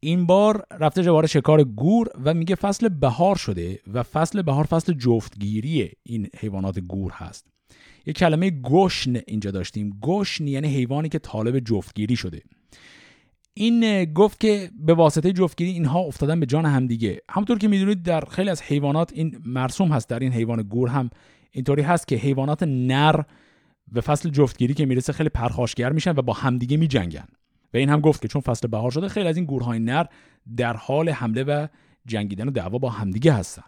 این 0.00 0.26
بار 0.26 0.64
رفته 0.80 1.02
جواره 1.02 1.26
شکار 1.26 1.64
گور 1.64 2.08
و 2.24 2.34
میگه 2.34 2.54
فصل 2.54 2.88
بهار 2.88 3.36
شده 3.36 3.78
و 3.92 4.02
فصل 4.02 4.42
بهار 4.42 4.64
فصل 4.64 4.92
جفتگیری 4.92 5.90
این 6.02 6.28
حیوانات 6.38 6.78
گور 6.78 7.12
هست. 7.12 7.46
یه 8.06 8.12
کلمه 8.12 8.50
گشن 8.50 9.16
اینجا 9.26 9.50
داشتیم. 9.50 9.98
گشن 10.02 10.46
یعنی 10.46 10.68
حیوانی 10.68 11.08
که 11.08 11.18
طالب 11.18 11.58
جفتگیری 11.58 12.16
شده. 12.16 12.42
این 13.54 14.04
گفت 14.04 14.40
که 14.40 14.70
به 14.78 14.94
واسطه 14.94 15.32
جفتگیری 15.32 15.70
اینها 15.70 16.00
افتادن 16.00 16.40
به 16.40 16.46
جان 16.46 16.64
همدیگه. 16.66 17.20
همونطور 17.30 17.58
که 17.58 17.68
می‌دونید 17.68 18.02
در 18.02 18.20
خیلی 18.20 18.50
از 18.50 18.62
حیوانات 18.62 19.12
این 19.12 19.38
مرسوم 19.44 19.88
هست 19.88 20.08
در 20.08 20.18
این 20.18 20.32
حیوان 20.32 20.62
گور 20.62 20.88
هم 20.88 21.10
اینطوری 21.56 21.82
هست 21.82 22.08
که 22.08 22.16
حیوانات 22.16 22.62
نر 22.62 23.20
به 23.92 24.00
فصل 24.00 24.28
جفتگیری 24.30 24.74
که 24.74 24.86
می‌رسه 24.86 25.12
خیلی 25.12 25.28
پرخاشگر 25.28 25.92
میشن 25.92 26.10
و 26.10 26.22
با 26.22 26.32
همدیگه 26.32 26.76
میجنگن. 26.76 27.26
و 27.74 27.76
این 27.76 27.88
هم 27.88 28.00
گفت 28.00 28.22
که 28.22 28.28
چون 28.28 28.42
فصل 28.42 28.68
بهار 28.68 28.90
شده 28.90 29.08
خیلی 29.08 29.28
از 29.28 29.36
این 29.36 29.46
گورهای 29.46 29.78
نر 29.78 30.06
در 30.56 30.76
حال 30.76 31.08
حمله 31.08 31.42
و 31.42 31.66
جنگیدن 32.06 32.48
و 32.48 32.50
دعوا 32.50 32.78
با 32.78 32.90
همدیگه 32.90 33.32
هستن. 33.32 33.62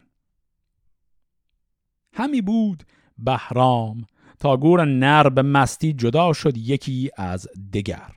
همی 2.12 2.42
بود 2.42 2.82
بهرام 3.18 4.06
تا 4.40 4.56
گور 4.56 4.84
نر 4.84 5.28
به 5.28 5.42
مستی 5.42 5.92
جدا 5.92 6.32
شد 6.32 6.56
یکی 6.56 7.10
از 7.16 7.48
دگر. 7.72 8.12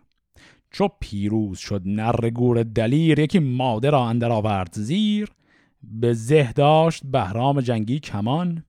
چو 0.71 0.89
پیروز 0.99 1.59
شد 1.59 1.81
نر 1.85 2.29
گور 2.29 2.63
دلیر 2.63 3.19
یکی 3.19 3.39
ماده 3.39 3.89
را 3.89 4.07
اندر 4.07 4.31
آورد 4.31 4.73
زیر. 4.73 5.29
به 5.83 6.13
زه 6.13 6.53
داشت 6.53 7.05
بهرام 7.05 7.61
جنگی 7.61 7.99
کمان. 7.99 8.63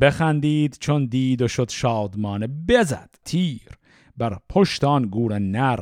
بخندید 0.00 0.76
چون 0.80 1.06
دید 1.06 1.42
و 1.42 1.48
شد 1.48 1.70
شادمانه 1.70 2.46
بزد 2.46 3.10
تیر 3.24 3.68
بر 4.16 4.38
پشت 4.48 4.84
آن 4.84 5.02
گور 5.02 5.38
نر 5.38 5.80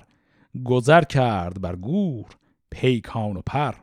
گذر 0.65 1.03
کرد 1.03 1.61
بر 1.61 1.77
گور 1.77 2.27
پیکان 2.71 3.37
و 3.37 3.43
پر. 3.47 3.75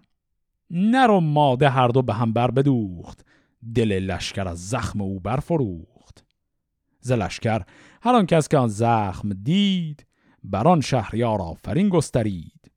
نر 0.69 1.11
و 1.11 1.19
ماده 1.19 1.69
هر 1.69 1.87
دو 1.87 2.01
به 2.01 2.13
هم 2.13 2.33
بر 2.33 2.51
بدوخت 2.51 3.25
دل 3.75 3.91
لشکر 3.91 4.47
از 4.47 4.69
زخم 4.69 5.01
او 5.01 5.19
برفروخت. 5.19 6.25
ز 6.99 7.11
لشکر 7.11 7.61
هر 8.01 8.15
آن 8.15 8.25
کس 8.25 8.47
که 8.47 8.57
آن 8.57 8.67
زخم 8.67 9.29
دید 9.29 10.05
بر 10.43 10.67
آن 10.67 10.81
شهریار 10.81 11.41
آفرین 11.41 11.89
گسترید. 11.89 12.71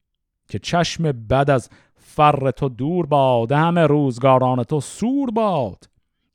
که 0.49 0.59
چشم 0.59 1.13
بد 1.13 1.51
از 1.51 1.69
فر 1.97 2.51
تو 2.51 2.69
دور 2.69 3.07
باد 3.07 3.53
همه 3.53 3.87
روزگاران 3.87 4.65
تو 4.65 4.81
سور 4.81 5.31
باد. 5.31 5.90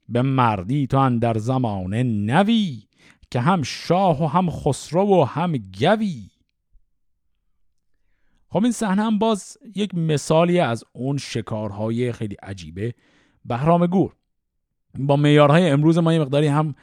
به 0.10 0.22
مردی 0.22 0.88
تو 0.88 0.98
اندر 0.98 1.38
زمانه 1.38 2.04
نوی 2.04 2.84
که 3.32 3.40
هم 3.40 3.62
شاه 3.64 4.24
و 4.24 4.28
هم 4.28 4.50
خسرو 4.50 5.22
و 5.22 5.24
هم 5.24 5.58
گوی. 5.58 6.30
خب 8.50 8.64
این 8.64 8.72
صحنه 8.72 9.04
هم 9.04 9.20
باز 9.20 9.58
یک 9.76 9.96
مثالی 9.96 10.60
از 10.60 10.84
اون 10.94 11.18
شکارهای 11.18 12.12
خیلی 12.12 12.36
عجیبه. 12.36 12.94
بهرام 13.46 13.86
گور. 13.86 14.16
با 15.00 15.16
معیارهای 15.16 15.70
امروز 15.70 15.98
ما 15.98 16.14
یه 16.14 16.20
مقداری 16.20 16.48
هم 16.48 16.76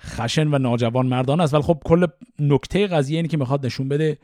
خشن 0.00 0.54
و 0.54 0.58
ناجوان 0.58 1.06
مردان 1.06 1.40
است 1.40 1.54
ولی 1.54 1.62
خب 1.62 1.82
کل 1.84 2.06
نکته 2.38 2.86
قضیه 2.86 3.16
اینه 3.16 3.28
که 3.28 3.36
می‌خواد 3.36 3.66
نشون 3.66 3.88
بده 3.88 4.18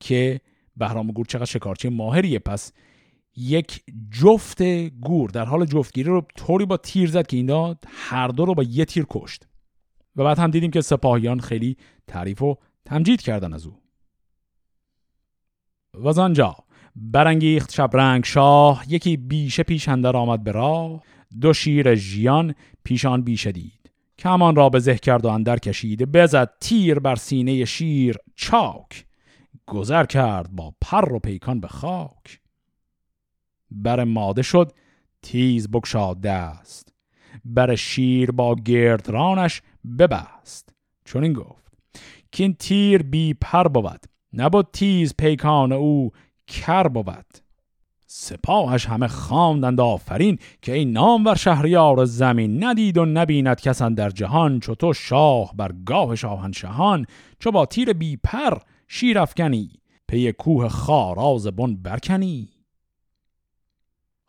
که 0.00 0.40
بهرام 0.76 1.06
گور 1.06 1.26
چقدر 1.26 1.44
شکارچی 1.44 1.88
ماهریه. 1.88 2.38
پس 2.38 2.72
یک 3.36 3.82
جفت 4.10 4.62
گور 4.88 5.30
در 5.30 5.44
حال 5.44 5.66
جفتگیری 5.66 6.08
رو 6.10 6.26
طوری 6.36 6.66
با 6.66 6.76
تیر 6.76 7.10
زد 7.10 7.26
که 7.26 7.36
اینا 7.36 7.76
هر 7.86 8.28
دو 8.28 8.44
رو 8.44 8.54
با 8.54 8.62
یه 8.62 8.84
تیر 8.84 9.06
کشت. 9.10 9.48
و 10.16 10.24
بعد 10.24 10.38
هم 10.38 10.50
دیدیم 10.50 10.70
که 10.70 10.80
سپاهیان 10.80 11.40
خیلی 11.40 11.76
تعریف 12.06 12.42
و 12.42 12.56
تمجید 12.84 13.22
کردن 13.22 13.52
از 13.52 13.66
او. 13.66 13.80
و 15.94 16.20
آنجا 16.20 16.56
برانگیخت 16.96 17.72
شبرنگ 17.72 18.24
شاه 18.24 18.84
یکی 18.88 19.16
بیشه 19.16 19.62
پیش 19.62 19.88
اندر 19.88 20.16
آمد 20.16 20.44
به 20.44 20.52
راه 20.52 21.02
دو 21.40 21.52
شیر 21.52 21.94
ژیان 21.94 22.54
پیشان 22.84 23.22
بیشه 23.22 23.52
دید 23.52 23.90
کمان 24.18 24.56
را 24.56 24.68
به 24.68 24.78
زه 24.78 24.98
کرد 24.98 25.24
و 25.24 25.28
اندر 25.28 25.58
کشید 25.58 26.12
بزد 26.12 26.50
تیر 26.60 26.98
بر 26.98 27.16
سینه 27.16 27.64
شیر 27.64 28.16
چاک 28.36 29.06
گذر 29.66 30.04
کرد 30.04 30.50
با 30.52 30.74
پر 30.80 31.12
و 31.12 31.18
پیکان 31.18 31.60
به 31.60 31.68
خاک. 31.68 32.40
بر 33.70 34.04
ماده 34.04 34.42
شد 34.42 34.72
تیز 35.22 35.70
بکشاد 35.70 36.20
دست 36.20 36.92
بر 37.44 37.74
شیر 37.74 38.30
با 38.30 38.54
گردرانش 38.54 39.62
ببست. 39.98 40.74
چون 41.04 41.22
این 41.22 41.32
گفت 41.32 41.72
که 42.32 42.42
این 42.42 42.54
تیر 42.54 43.02
بی 43.02 43.34
پر 43.34 43.68
بود 43.68 44.00
نبود 44.32 44.68
تیز 44.72 45.14
پیکان 45.18 45.72
او 45.72 46.10
کر 46.46 46.88
بود. 46.88 47.26
سپاهش 48.06 48.86
همه 48.86 49.08
خواندند 49.08 49.80
آفرین 49.80 50.38
که 50.62 50.72
این 50.72 50.92
نام 50.92 51.24
بر 51.24 51.34
شهریار 51.34 52.04
زمین 52.04 52.64
ندید 52.64 52.98
و 52.98 53.04
نبیند 53.04 53.60
کسان 53.60 53.94
در 53.94 54.10
جهان 54.10 54.60
چو 54.60 54.74
تو 54.74 54.92
شاه 54.92 55.52
بر 55.56 55.72
گاه 55.86 56.16
شاهنشهان 56.16 57.06
چو 57.38 57.50
با 57.50 57.66
تیر 57.66 57.92
بی 57.92 58.16
پر 58.16 58.58
شیر 58.88 59.18
افکنی 59.18 59.70
پی 60.08 60.32
کوه 60.32 60.68
خاراز 60.68 61.46
بن 61.46 61.76
برکنی. 61.76 62.59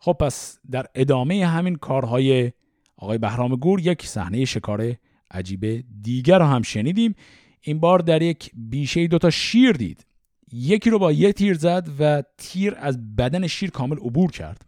خب 0.04 0.16
پس 0.20 0.58
در 0.70 0.86
ادامه 0.94 1.46
همین 1.46 1.76
کارهای 1.76 2.52
آقای 2.96 3.18
بهرام 3.18 3.56
گور 3.56 3.80
یک 3.80 4.06
صحنه 4.06 4.44
شکار 4.44 4.94
عجیب 5.30 5.84
دیگر 6.02 6.38
رو 6.38 6.44
هم 6.44 6.62
شنیدیم. 6.62 7.14
این 7.60 7.80
بار 7.80 7.98
در 7.98 8.22
یک 8.22 8.50
بیشه 8.54 9.06
دوتا 9.06 9.30
شیر 9.30 9.72
دید. 9.72 10.06
یکی 10.52 10.90
رو 10.90 10.98
با 10.98 11.12
یه 11.12 11.32
تیر 11.32 11.54
زد 11.54 11.88
و 11.98 12.22
تیر 12.38 12.74
از 12.78 13.16
بدن 13.16 13.46
شیر 13.46 13.70
کامل 13.70 13.96
عبور 13.96 14.30
کرد. 14.30 14.66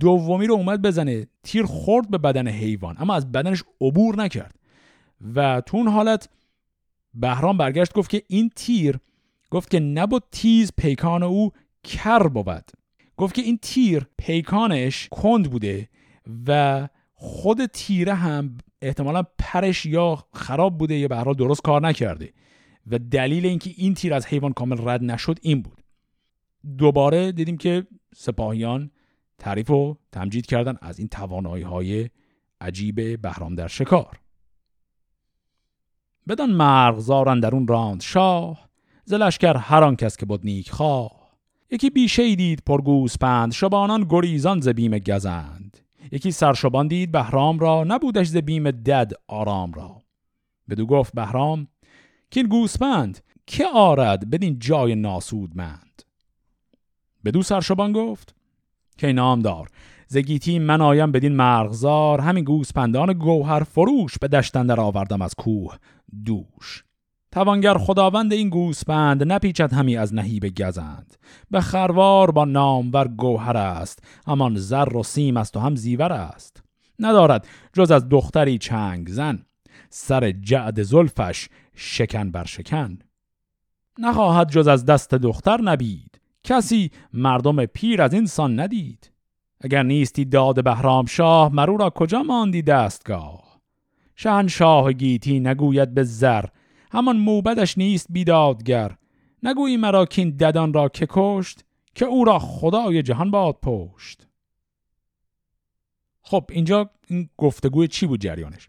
دومی 0.00 0.46
رو 0.46 0.54
اومد 0.54 0.82
بزنه. 0.82 1.26
تیر 1.42 1.64
خورد 1.66 2.10
به 2.10 2.18
بدن 2.18 2.48
حیوان 2.48 2.96
اما 2.98 3.14
از 3.14 3.32
بدنش 3.32 3.62
عبور 3.80 4.16
نکرد. 4.16 4.54
و 5.34 5.60
تو 5.60 5.76
اون 5.76 5.88
حالت 5.88 6.28
بهرام 7.14 7.56
برگشت 7.56 7.92
گفت 7.92 8.10
که 8.10 8.22
این 8.28 8.50
تیر 8.56 8.98
گفت 9.50 9.70
که 9.70 9.80
نبود 9.80 10.22
تیز 10.32 10.72
پیکان 10.76 11.22
او 11.22 11.52
کر 11.84 12.28
بود. 12.28 12.81
گفت 13.22 13.34
که 13.34 13.42
این 13.42 13.58
تیر 13.62 14.06
پیکانش 14.18 15.08
کند 15.10 15.50
بوده 15.50 15.88
و 16.46 16.88
خود 17.12 17.66
تیره 17.66 18.14
هم 18.14 18.58
احتمالا 18.80 19.22
پرش 19.38 19.86
یا 19.86 20.24
خراب 20.32 20.78
بوده 20.78 20.94
یا 20.94 21.08
به 21.08 21.34
درست 21.34 21.62
کار 21.62 21.82
نکرده 21.82 22.32
و 22.86 22.98
دلیل 22.98 23.46
اینکه 23.46 23.70
این 23.76 23.94
تیر 23.94 24.14
از 24.14 24.26
حیوان 24.26 24.52
کامل 24.52 24.88
رد 24.88 25.04
نشد 25.04 25.38
این 25.42 25.62
بود. 25.62 25.82
دوباره 26.78 27.32
دیدیم 27.32 27.56
که 27.56 27.86
سپاهیان 28.14 28.90
تعریف 29.38 29.70
و 29.70 29.96
تمجید 30.12 30.46
کردن 30.46 30.76
از 30.80 30.98
این 30.98 31.08
توانایی 31.08 31.64
های 31.64 32.10
عجیب 32.60 33.22
بهرام 33.22 33.54
در 33.54 33.68
شکار. 33.68 34.20
بدان 36.28 36.50
مرغزارن 36.50 37.40
در 37.40 37.54
اون 37.54 37.66
راند 37.66 38.00
شاه 38.00 38.68
زلشکر 39.04 39.56
هر 39.56 39.84
آن 39.84 39.96
کس 39.96 40.16
که 40.16 40.26
بود 40.26 40.44
نیک 40.44 40.70
خواه. 40.70 41.21
یکی 41.72 41.90
بیشه 41.90 42.34
دید 42.34 42.62
پر 42.66 42.82
گوسپند 42.82 43.52
شبانان 43.52 44.06
گریزان 44.08 44.60
ز 44.60 44.68
بیم 44.68 44.98
گزند. 44.98 45.78
یکی 46.12 46.30
سرشبان 46.30 46.88
دید 46.88 47.12
بهرام 47.12 47.58
را 47.58 47.84
نبودش 47.84 48.26
ز 48.26 48.36
بیم 48.36 48.70
دد 48.70 49.12
آرام 49.28 49.72
را. 49.72 50.02
بدو 50.70 50.86
گفت 50.86 51.14
بهرام 51.14 51.68
که 52.30 52.40
این 52.40 52.48
گوسپند 52.48 53.20
که 53.46 53.66
آرد 53.74 54.30
بدین 54.30 54.58
جای 54.58 54.94
ناسودمند؟ 54.94 56.02
بدو 57.24 57.42
سرشبان 57.42 57.92
گفت 57.92 58.34
که 58.98 59.12
نامدار 59.12 59.68
زگیتی 60.06 60.58
من 60.58 60.80
آیم 60.80 61.12
بدین 61.12 61.36
مرغزار 61.36 62.20
همین 62.20 62.44
گوسپندان 62.44 63.12
گوهر 63.12 63.62
فروش 63.62 64.18
به 64.18 64.28
دشتن 64.28 64.66
در 64.66 64.80
آوردم 64.80 65.22
از 65.22 65.34
کوه 65.34 65.76
دوش. 66.24 66.84
توانگر 67.32 67.74
خداوند 67.74 68.32
این 68.32 68.48
گوسپند 68.48 69.32
نپیچد 69.32 69.72
همی 69.72 69.96
از 69.96 70.14
نهیب 70.14 70.62
گزند. 70.62 71.16
به 71.50 71.60
خروار 71.60 72.30
با 72.30 72.44
نامور 72.44 73.08
گوهر 73.08 73.56
است 73.56 74.04
همان 74.26 74.56
زر 74.56 74.96
و 74.96 75.02
سیم 75.02 75.36
است 75.36 75.56
و 75.56 75.60
هم 75.60 75.76
زیور 75.76 76.12
است. 76.12 76.62
ندارد 76.98 77.46
جز 77.72 77.90
از 77.90 78.08
دختری 78.08 78.58
چنگ 78.58 79.08
زن. 79.08 79.42
سر 79.90 80.30
جعد 80.30 80.82
زلفش 80.82 81.48
شکن 81.74 82.30
بر 82.30 82.44
شکن. 82.44 82.98
نخواهد 83.98 84.50
جز 84.50 84.68
از 84.68 84.84
دست 84.84 85.14
دختر 85.14 85.60
نبید. 85.60 86.20
کسی 86.44 86.90
مردم 87.12 87.66
پیر 87.66 88.02
از 88.02 88.14
این 88.14 88.26
سان 88.26 88.60
ندید. 88.60 89.10
اگر 89.60 89.82
نیستی 89.82 90.24
داد 90.24 90.64
بهرام 90.64 91.06
شاه 91.06 91.54
مرو 91.54 91.76
را 91.76 91.90
کجا 91.90 92.22
ماندی 92.22 92.62
دستگاه؟ 92.62 93.60
شاه 94.46 94.92
گیتی 94.92 95.40
نگوید 95.40 95.94
به 95.94 96.04
زر 96.04 96.44
همان 96.92 97.16
موبدش 97.16 97.78
نیست 97.78 98.06
بیدادگر. 98.10 98.96
نگویی 99.42 99.76
مرا 99.76 100.06
کین 100.06 100.30
ددان 100.30 100.72
را 100.72 100.88
که 100.88 101.06
کشت 101.10 101.64
که 101.94 102.04
او 102.04 102.24
را 102.24 102.38
خدای 102.38 103.02
جهان 103.02 103.30
باد 103.30 103.58
پشت. 103.62 104.26
خب 106.22 106.44
اینجا 106.50 106.90
این 107.08 107.28
گفتگوی 107.36 107.88
چی 107.88 108.06
بود 108.06 108.20
جریانش؟ 108.20 108.68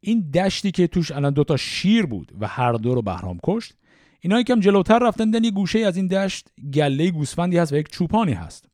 این 0.00 0.30
دشتی 0.30 0.70
که 0.70 0.86
توش 0.86 1.12
الان 1.12 1.32
دوتا 1.32 1.56
شیر 1.56 2.06
بود 2.06 2.32
و 2.40 2.46
هر 2.46 2.72
دو 2.72 2.94
رو 2.94 3.02
بهرام 3.02 3.38
کشت 3.44 3.74
اینا 4.20 4.40
یکم 4.40 4.60
جلوتر 4.60 4.98
رفتن 4.98 5.30
دن 5.30 5.44
یه 5.44 5.50
گوشه 5.50 5.78
از 5.78 5.96
این 5.96 6.06
دشت 6.06 6.48
گله 6.72 7.10
گوسفندی 7.10 7.58
هست 7.58 7.72
و 7.72 7.76
یک 7.76 7.88
چوپانی 7.88 8.32
هست. 8.32 8.68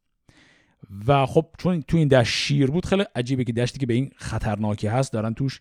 و 1.07 1.27
خب 1.27 1.47
چون 1.59 1.83
تو 1.83 1.97
این 1.97 2.09
دشت 2.09 2.33
شیر 2.33 2.71
بود 2.71 2.87
خیلی 2.87 3.05
عجیبه 3.15 3.45
که 3.45 3.53
دشتی 3.53 3.79
که 3.79 3.87
به 3.87 3.95
این 3.95 4.11
خطرناکی 4.17 4.87
هست 4.87 5.13
دارن 5.13 5.35
توش 5.35 5.61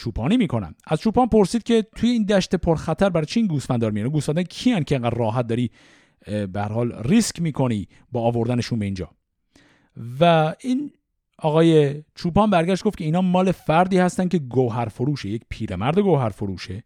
چوپانی 0.00 0.36
می‌کنن. 0.36 0.74
از 0.86 1.00
چوپان 1.00 1.28
پرسید 1.28 1.62
که 1.62 1.86
توی 1.96 2.10
این 2.10 2.24
دشت 2.24 2.54
پرخطر 2.54 3.08
برای 3.08 3.26
چین 3.26 3.46
گوسفندار 3.46 3.90
میاره 3.90 4.08
گوسفندان 4.08 4.44
کیان 4.44 4.84
که 4.84 4.94
انقدر 4.94 5.14
راحت 5.14 5.46
داری 5.46 5.70
به 6.52 6.62
حال 6.62 6.92
ریسک 7.02 7.42
می‌کنی 7.42 7.88
با 8.12 8.20
آوردنشون 8.20 8.78
به 8.78 8.84
اینجا. 8.84 9.10
و 10.20 10.54
این 10.60 10.92
آقای 11.38 12.02
چوپان 12.14 12.50
برگشت 12.50 12.84
گفت 12.84 12.98
که 12.98 13.04
اینا 13.04 13.20
مال 13.22 13.52
فردی 13.52 13.98
هستن 13.98 14.28
که 14.28 14.38
گوهر 14.38 14.88
فروشه 14.88 15.28
یک 15.28 15.42
پیرمرد 15.48 15.98
گوهر 15.98 16.28
فروشه. 16.28 16.84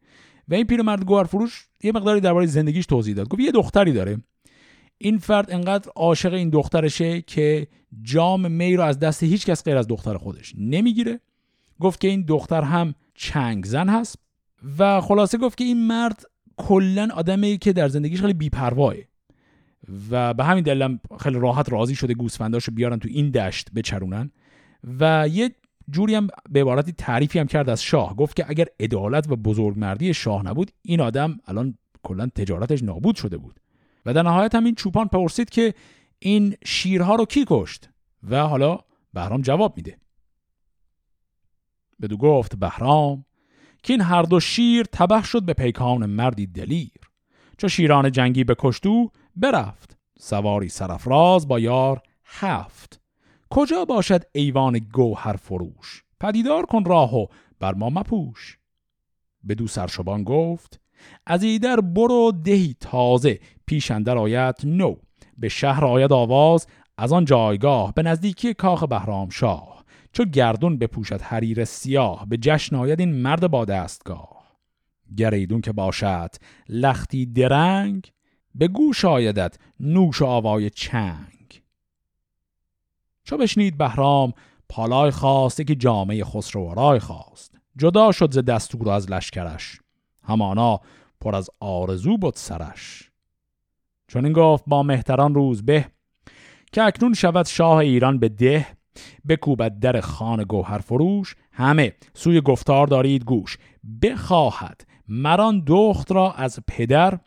و 0.48 0.54
این 0.54 0.66
پیرمرد 0.66 1.04
گوهر 1.04 1.24
فروش 1.24 1.68
یه 1.82 1.92
مقداری 1.92 2.20
درباره 2.20 2.46
زندگیش 2.46 2.86
توضیح 2.86 3.14
داد. 3.14 3.28
گفت 3.28 3.40
یه 3.40 3.52
دختری 3.52 3.92
داره. 3.92 4.18
این 4.98 5.18
فرد 5.18 5.50
انقدر 5.50 5.90
عاشق 5.96 6.32
این 6.32 6.50
دخترشه 6.50 7.22
که 7.22 7.66
جام 8.02 8.50
می 8.50 8.76
رو 8.76 8.82
از 8.82 8.98
دست 8.98 9.22
هیچ 9.22 9.46
کس 9.46 9.64
غیر 9.64 9.76
از 9.76 9.88
دختر 9.88 10.16
خودش 10.16 10.54
نمی‌گیره. 10.58 11.20
گفت 11.80 12.00
که 12.00 12.08
این 12.08 12.22
دختر 12.22 12.62
هم 12.62 12.94
چنگ 13.14 13.64
زن 13.64 13.88
هست 13.88 14.18
و 14.78 15.00
خلاصه 15.00 15.38
گفت 15.38 15.58
که 15.58 15.64
این 15.64 15.86
مرد 15.86 16.24
کلا 16.56 17.08
آدمی 17.14 17.58
که 17.58 17.72
در 17.72 17.88
زندگیش 17.88 18.20
خیلی 18.20 18.32
بیپرواه. 18.32 18.94
و 20.10 20.34
به 20.34 20.44
همین 20.44 20.64
دلیل 20.64 20.98
خیلی 21.20 21.38
راحت 21.38 21.72
راضی 21.72 21.94
شده 21.94 22.14
گوسفنداشو 22.14 22.72
بیارن 22.72 22.98
تو 22.98 23.08
این 23.12 23.30
دشت 23.30 23.68
بچرونن. 23.74 24.30
و 25.00 25.28
یه 25.28 25.50
جوری 25.90 26.14
هم 26.14 26.28
به 26.50 26.60
عبارتی 26.60 26.92
تعریفی 26.92 27.38
هم 27.38 27.46
کرد 27.46 27.70
از 27.70 27.82
شاه. 27.82 28.16
گفت 28.16 28.36
که 28.36 28.44
اگر 28.48 28.66
عدالت 28.80 29.30
و 29.30 29.36
بزرگمردی 29.36 30.14
شاه 30.14 30.42
نبود 30.42 30.70
این 30.82 31.00
آدم 31.00 31.38
الان 31.46 31.78
کلا 32.02 32.26
تجارتش 32.26 32.82
نابود 32.82 33.16
شده 33.16 33.36
بود. 33.36 33.60
و 34.06 34.14
در 34.14 34.22
نهایت 34.22 34.54
هم 34.54 34.64
این 34.64 34.74
چوپان 34.74 35.08
پرسید 35.08 35.50
که 35.50 35.74
این 36.18 36.54
شیرها 36.64 37.14
رو 37.14 37.24
کی 37.24 37.44
کشت؟ 37.48 37.88
و 38.30 38.46
حالا 38.46 38.78
بهرام 39.14 39.42
جواب 39.42 39.76
میده. 39.76 39.96
بدو 42.02 42.16
گفت 42.16 42.56
بهرام. 42.56 43.24
که 43.82 43.92
این 43.92 44.02
هر 44.02 44.22
دو 44.22 44.40
شیر 44.40 44.86
تبه 44.92 45.22
شد 45.22 45.42
به 45.42 45.52
پیکان 45.52 46.06
مردی 46.06 46.46
دلیر. 46.46 46.90
چو 47.58 47.68
شیران 47.68 48.12
جنگی 48.12 48.44
به 48.44 48.56
کشتو 48.58 49.10
برفت. 49.36 49.96
سواری 50.18 50.68
سرفراز 50.68 51.48
با 51.48 51.58
یار 51.58 52.02
هفت. 52.24 53.00
کجا 53.50 53.84
باشد 53.84 54.22
ایوان 54.32 54.78
گوهر 54.78 55.36
فروش؟ 55.36 56.04
پدیدار 56.20 56.66
کن 56.66 56.84
راهو 56.84 57.26
بر 57.60 57.74
ما 57.74 57.90
مپوش. 57.90 58.58
بدو 59.48 59.66
سرشبان 59.66 60.24
گفت 60.24 60.80
از 61.26 61.42
ایدر 61.42 61.80
برو 61.80 62.32
دهی 62.44 62.76
تازه 62.80 63.40
پیش 63.66 63.90
اندر 63.90 64.18
آید 64.18 64.54
نو. 64.64 64.94
به 65.38 65.48
شهر 65.48 65.84
آید 65.84 66.12
آواز 66.12 66.66
از 66.98 67.12
آن 67.12 67.24
جایگاه 67.24 67.94
به 67.94 68.02
نزدیکی 68.02 68.54
کاخ 68.54 68.84
بهرام 68.84 69.28
شاه. 69.30 69.73
چو 70.14 70.24
گردون 70.24 70.78
بپوشد 70.78 71.20
حریر 71.20 71.64
سیاه 71.64 72.26
به 72.28 72.36
جشن 72.36 72.76
آید 72.76 73.00
این 73.00 73.12
مرد 73.12 73.50
با 73.50 73.64
دستگاه. 73.64 74.56
گریدون 75.16 75.60
که 75.60 75.72
باشد 75.72 76.30
لختی 76.68 77.26
درنگ 77.26 78.12
به 78.54 78.68
گوش 78.68 79.04
آیدت 79.04 79.58
نوش 79.80 80.22
آوای 80.22 80.70
چنگ. 80.70 81.62
چو 83.24 83.36
بشنید 83.36 83.78
بهرام 83.78 84.32
پالای 84.68 85.10
خواسته 85.10 85.64
که 85.64 85.74
جامعه 85.74 86.24
خسرو 86.24 86.98
خواست. 86.98 87.58
جدا 87.76 88.12
شد 88.12 88.32
ز 88.32 88.38
دستور 88.38 88.90
از 88.90 89.10
لشکرش. 89.10 89.80
همانا 90.22 90.80
پر 91.20 91.36
از 91.36 91.50
آرزو 91.60 92.16
بود 92.18 92.34
سرش. 92.36 93.10
چون 94.08 94.24
این 94.24 94.32
گفت 94.32 94.64
با 94.66 94.82
مهتران 94.82 95.34
روز 95.34 95.62
به 95.62 95.86
که 96.72 96.82
اکنون 96.82 97.14
شود 97.14 97.46
شاه 97.46 97.76
ایران 97.76 98.18
به 98.18 98.28
ده. 98.28 98.66
بکوبد 99.28 99.78
در 99.78 100.00
خان 100.00 100.44
گوهر 100.44 100.78
فروش. 100.78 101.36
همه 101.52 101.92
سوی 102.14 102.40
گفتار 102.40 102.86
دارید 102.86 103.24
گوش. 103.24 103.58
بخواهد 104.02 104.86
مران 105.08 105.62
دخت 105.66 106.12
را 106.12 106.32
از 106.32 106.58
پدر 106.66 107.18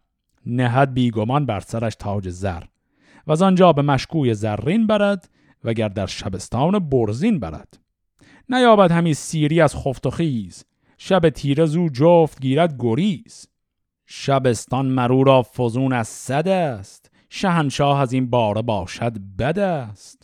نهد 0.45 0.93
بیگمان 0.93 1.45
بر 1.45 1.59
سرش 1.59 1.95
تاج 1.95 2.29
زر. 2.29 2.63
و 3.27 3.31
از 3.31 3.41
آنجا 3.41 3.73
به 3.73 3.81
مشکوی 3.81 4.33
زرین 4.33 4.87
برد 4.87 5.29
وگر 5.63 5.87
در 5.87 6.05
شبستان 6.05 6.79
برزین 6.79 7.39
برد. 7.39 7.79
نیابد 8.49 8.91
همی 8.91 9.13
سیری 9.13 9.61
از 9.61 9.75
خفت 9.75 10.05
و 10.05 10.09
خیز. 10.09 10.65
شب 10.97 11.29
تیره 11.29 11.65
زو 11.65 11.89
جفت 11.89 12.41
گیرد 12.41 12.75
گریز. 12.79 13.47
شبستان 14.05 14.85
مرو 14.85 15.23
را 15.23 15.45
فزون 15.57 15.93
از 15.93 16.07
صد 16.07 16.47
است. 16.47 17.11
شهنشاه 17.29 17.99
از 17.99 18.13
این 18.13 18.29
باره 18.29 18.61
باشد 18.61 19.17
بد 19.39 19.59
است. 19.59 20.16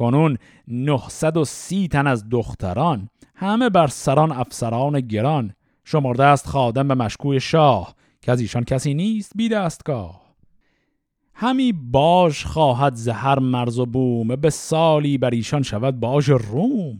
کنون 0.00 0.36
نهصد 0.68 1.36
و 1.36 1.44
سی 1.44 1.88
تن 1.88 2.06
از 2.06 2.28
دختران 2.28 3.08
همه 3.34 3.68
بر 3.70 3.86
سران 3.86 4.32
افسران 4.32 5.00
گران. 5.00 5.54
شمرده 5.84 6.24
است 6.24 6.46
خادم 6.46 6.88
به 6.88 6.94
مشکوی 6.94 7.40
شاه 7.40 7.94
که 8.20 8.32
از 8.32 8.40
ایشان 8.40 8.64
کسی 8.64 8.94
نیست 8.94 9.32
بی 9.36 9.48
دستگاه. 9.48 10.20
همی 11.34 11.72
باش 11.72 12.44
خواهد 12.44 12.94
زهر 12.94 13.38
مرز 13.38 13.78
و 13.78 13.86
بوم 13.86 14.36
به 14.36 14.50
سالی 14.50 15.18
بر 15.18 15.30
ایشان 15.30 15.62
شود 15.62 16.00
باش 16.00 16.28
روم. 16.28 16.98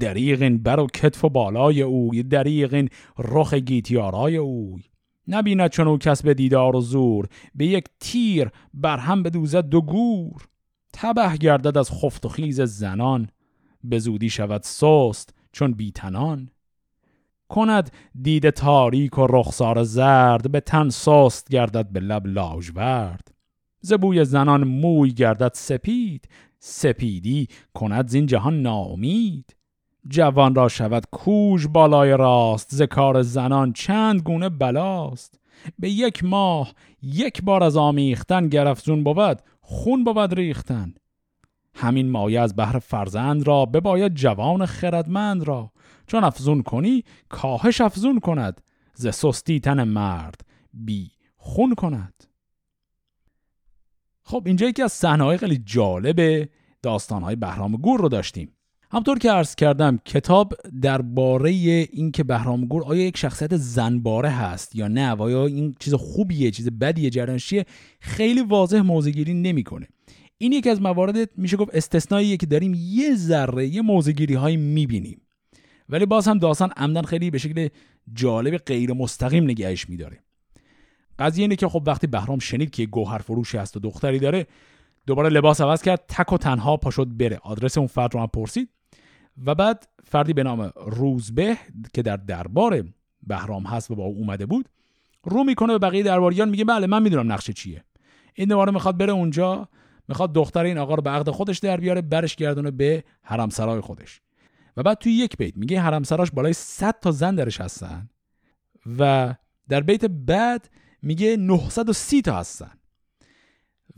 دریغ 0.00 0.58
بر 0.62 0.80
و 0.80 0.86
کتف 0.86 1.24
و 1.24 1.28
بالای 1.28 1.82
اوی 1.82 2.22
دریغ 2.22 2.88
رخ 3.18 3.54
گیتیارای 3.54 4.36
اوی. 4.36 4.82
نبیند 5.28 5.70
چون 5.70 5.88
او 5.88 5.98
کس 5.98 6.22
به 6.22 6.34
دیدار 6.34 6.76
و 6.76 6.80
زور 6.80 7.28
به 7.54 7.66
یک 7.66 7.84
تیر 8.00 8.48
بر 8.74 8.98
هم 8.98 9.22
بدوزد 9.22 9.68
دو 9.68 9.80
گور. 9.80 10.49
تبه 10.92 11.36
گردد 11.36 11.78
از 11.78 11.90
خفت 11.90 12.26
و 12.26 12.28
خیز 12.28 12.60
زنان 12.60 13.28
به 13.84 13.98
زودی 13.98 14.30
شود 14.30 14.62
سست 14.62 15.34
چون 15.52 15.72
بیتنان. 15.72 16.50
کند 17.48 17.90
دید 18.22 18.50
تاریک 18.50 19.18
و 19.18 19.26
رخسار 19.30 19.82
زرد 19.82 20.50
به 20.52 20.60
تن 20.60 20.88
سست 20.88 21.48
گردد 21.48 21.88
به 21.92 22.00
لب 22.00 22.26
لاژورد. 22.26 23.28
زبوی 23.80 24.24
زنان 24.24 24.64
موی 24.64 25.10
گردد 25.10 25.50
سپید 25.54 26.28
سپیدی 26.58 27.48
کند 27.74 28.08
زین 28.08 28.26
جهان 28.26 28.62
ناامید. 28.62 29.56
جوان 30.08 30.54
را 30.54 30.68
شود 30.68 31.06
کوژ 31.10 31.66
بالای 31.66 32.10
راست 32.10 32.74
ز 32.74 32.82
کار 32.82 33.22
زنان 33.22 33.72
چند 33.72 34.22
گونه 34.22 34.48
بلاست. 34.48 35.40
به 35.78 35.90
یک 35.90 36.24
ماه 36.24 36.72
یک 37.02 37.42
بار 37.42 37.62
از 37.62 37.76
آمیختن 37.76 38.48
گرفزون 38.48 39.04
بود 39.04 39.42
خون 39.72 40.04
بود 40.04 40.34
ریختن. 40.34 40.94
همین 41.74 42.10
مایه 42.10 42.40
از 42.40 42.56
بهر 42.56 42.78
فرزند 42.78 43.46
را 43.46 43.66
بباید 43.66 44.14
جوان 44.14 44.66
خردمند 44.66 45.42
را. 45.42 45.72
چون 46.06 46.24
افزون 46.24 46.62
کنی 46.62 47.04
کاهش 47.28 47.80
افزون 47.80 48.20
کند. 48.20 48.60
ز 48.94 49.08
سستی 49.08 49.60
تن 49.60 49.84
مرد 49.84 50.40
بی 50.72 51.10
خون 51.36 51.74
کند. 51.74 52.24
خب 54.22 54.42
اینجا 54.46 54.68
یکی 54.68 54.82
از 54.82 54.92
صحنه‌های 54.92 55.38
خیلی 55.38 55.58
جالب 55.58 56.48
داستانهای 56.82 57.36
بهرام 57.36 57.72
گور 57.72 58.00
رو 58.00 58.08
داشتیم. 58.08 58.52
همطور 58.92 59.18
که 59.18 59.30
عرض 59.30 59.54
کردم 59.54 59.98
کتاب 60.04 60.54
درباره 60.82 61.50
اینکه 61.50 62.24
بهرام 62.24 62.64
گور 62.64 62.84
آیا 62.84 63.06
یک 63.06 63.16
شخصیت 63.16 63.56
زنباره 63.56 64.30
هست 64.30 64.76
یا 64.76 64.88
نه 64.88 65.12
و 65.12 65.22
آیا 65.22 65.46
این 65.46 65.74
چیز 65.80 65.94
خوبیه 65.94 66.50
چیز 66.50 66.70
بدیه 66.70 67.10
جرانشیه 67.10 67.66
خیلی 68.00 68.40
واضح 68.40 68.80
موضعگیری 68.80 69.34
نمی‌کنه. 69.34 69.88
این 70.38 70.52
یکی 70.52 70.70
از 70.70 70.82
موارد 70.82 71.38
میشه 71.38 71.56
گفت 71.56 71.74
استثنائیه 71.74 72.36
که 72.36 72.46
داریم 72.46 72.74
یه 72.74 73.14
ذره 73.14 73.66
یه 73.66 73.82
موضعگیری 73.82 74.34
هایی 74.34 74.56
می‌بینیم. 74.56 75.20
ولی 75.88 76.06
باز 76.06 76.28
هم 76.28 76.38
داستان 76.38 76.70
عمدن 76.76 77.02
خیلی 77.02 77.30
به 77.30 77.38
شکل 77.38 77.68
جالب 78.12 78.56
غیر 78.56 78.92
مستقیم 78.92 79.44
نگهش 79.44 79.88
میداره. 79.88 80.18
قضیه 81.18 81.42
اینه 81.42 81.56
که 81.56 81.68
خب 81.68 81.82
وقتی 81.86 82.06
بهرام 82.06 82.38
شنید 82.38 82.70
که 82.70 82.86
گوهر 82.86 83.18
فروشی 83.18 83.58
هست 83.58 83.76
و 83.76 83.80
دختری 83.80 84.18
داره 84.18 84.46
دوباره 85.06 85.28
لباس 85.28 85.60
عوض 85.60 85.82
کرد 85.82 86.04
تک 86.08 86.32
و 86.32 86.38
تنها 86.38 86.76
پاشد 86.76 87.08
بره. 87.16 87.38
آدرس 87.42 87.78
اون 87.78 87.86
فرد 87.86 88.14
رو 88.14 88.20
هم 88.20 88.26
پرسید. 88.26 88.68
و 89.46 89.54
بعد 89.54 89.88
فردی 90.04 90.32
به 90.32 90.42
نام 90.42 90.72
روزبه 90.86 91.56
که 91.94 92.02
در 92.02 92.16
دربار 92.16 92.84
بهرام 93.22 93.62
هست 93.62 93.90
و 93.90 93.94
با 93.94 94.04
او 94.04 94.16
اومده 94.16 94.46
بود 94.46 94.68
رو 95.24 95.44
می‌کنه 95.44 95.72
به 95.72 95.78
بقیه 95.78 96.02
درباریان 96.02 96.48
میگه 96.48 96.64
بله 96.64 96.86
من 96.86 97.02
می‌دونم 97.02 97.32
نقشه 97.32 97.52
چیه. 97.52 97.84
این 98.34 98.48
دوباره 98.48 98.72
می‌خواد 98.72 98.96
بره 98.96 99.12
اونجا 99.12 99.68
می‌خواد 100.08 100.32
دختر 100.32 100.64
این 100.64 100.78
آقا 100.78 100.94
رو 100.94 101.02
به 101.02 101.10
عقد 101.10 101.30
خودش 101.30 101.58
در 101.58 101.76
بیاره 101.76 102.02
برش 102.02 102.36
گردونه 102.36 102.70
به 102.70 103.04
حرمسرای 103.22 103.80
خودش. 103.80 104.20
و 104.76 104.82
بعد 104.82 104.98
توی 104.98 105.12
یک 105.12 105.36
بیت 105.36 105.56
میگه 105.56 105.80
حرمسراش 105.80 106.30
بالای 106.30 106.52
100 106.52 107.00
تا 107.00 107.10
زن 107.10 107.34
درش 107.34 107.60
هستن 107.60 108.08
و 108.98 109.34
در 109.68 109.80
بیت 109.80 110.04
بعد 110.04 110.70
میگه 111.02 111.36
930 111.36 112.22
تا 112.22 112.36
هستن. 112.36 112.70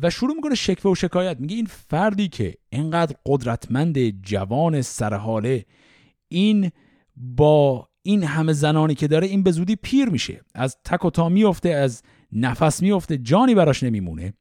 و 0.02 0.10
شروع 0.10 0.34
می‌کنه 0.34 0.54
شکوه 0.54 0.92
و 0.92 0.94
شکایت. 0.94 1.40
میگه 1.40 1.56
این 1.56 1.66
فردی 1.66 2.28
که 2.28 2.54
اینقدر 2.70 3.16
قدرتمند 3.26 4.22
جوان 4.22 4.82
سرحاله 4.82 5.64
این 6.28 6.70
با 7.16 7.88
این 8.02 8.24
همه 8.24 8.52
زنانی 8.52 8.94
که 8.94 9.08
داره 9.08 9.26
این 9.26 9.42
به 9.42 9.50
زودی 9.50 9.76
پیر 9.76 10.08
میشه. 10.08 10.40
از 10.54 10.76
تک 10.84 11.04
و 11.04 11.10
تا 11.10 11.28
میفته 11.28 11.68
از 11.68 12.02
نفس 12.32 12.82
میفته 12.82 13.18
جانی 13.18 13.54
براش 13.54 13.82
نمیمونه. 13.82 14.34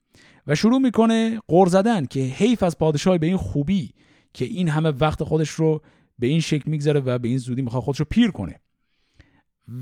و 0.47 0.55
شروع 0.55 0.79
می‌کنه 0.79 1.39
قر 1.47 1.65
زدن 1.65 2.05
که 2.05 2.19
حیف 2.19 2.63
از 2.63 2.77
پادشاهی 2.77 3.17
به 3.17 3.27
این 3.27 3.37
خوبی 3.37 3.93
که 4.33 4.45
این 4.45 4.69
همه 4.69 4.89
وقت 4.89 5.23
خودش 5.23 5.49
رو 5.49 5.81
به 6.19 6.27
این 6.27 6.39
شکل 6.39 6.71
میگذره 6.71 6.99
و 6.99 7.19
به 7.19 7.27
این 7.27 7.37
زودی 7.37 7.61
می‌خواد 7.61 7.83
خودش 7.83 7.99
رو 7.99 8.05
پیر 8.09 8.31
کنه. 8.31 8.59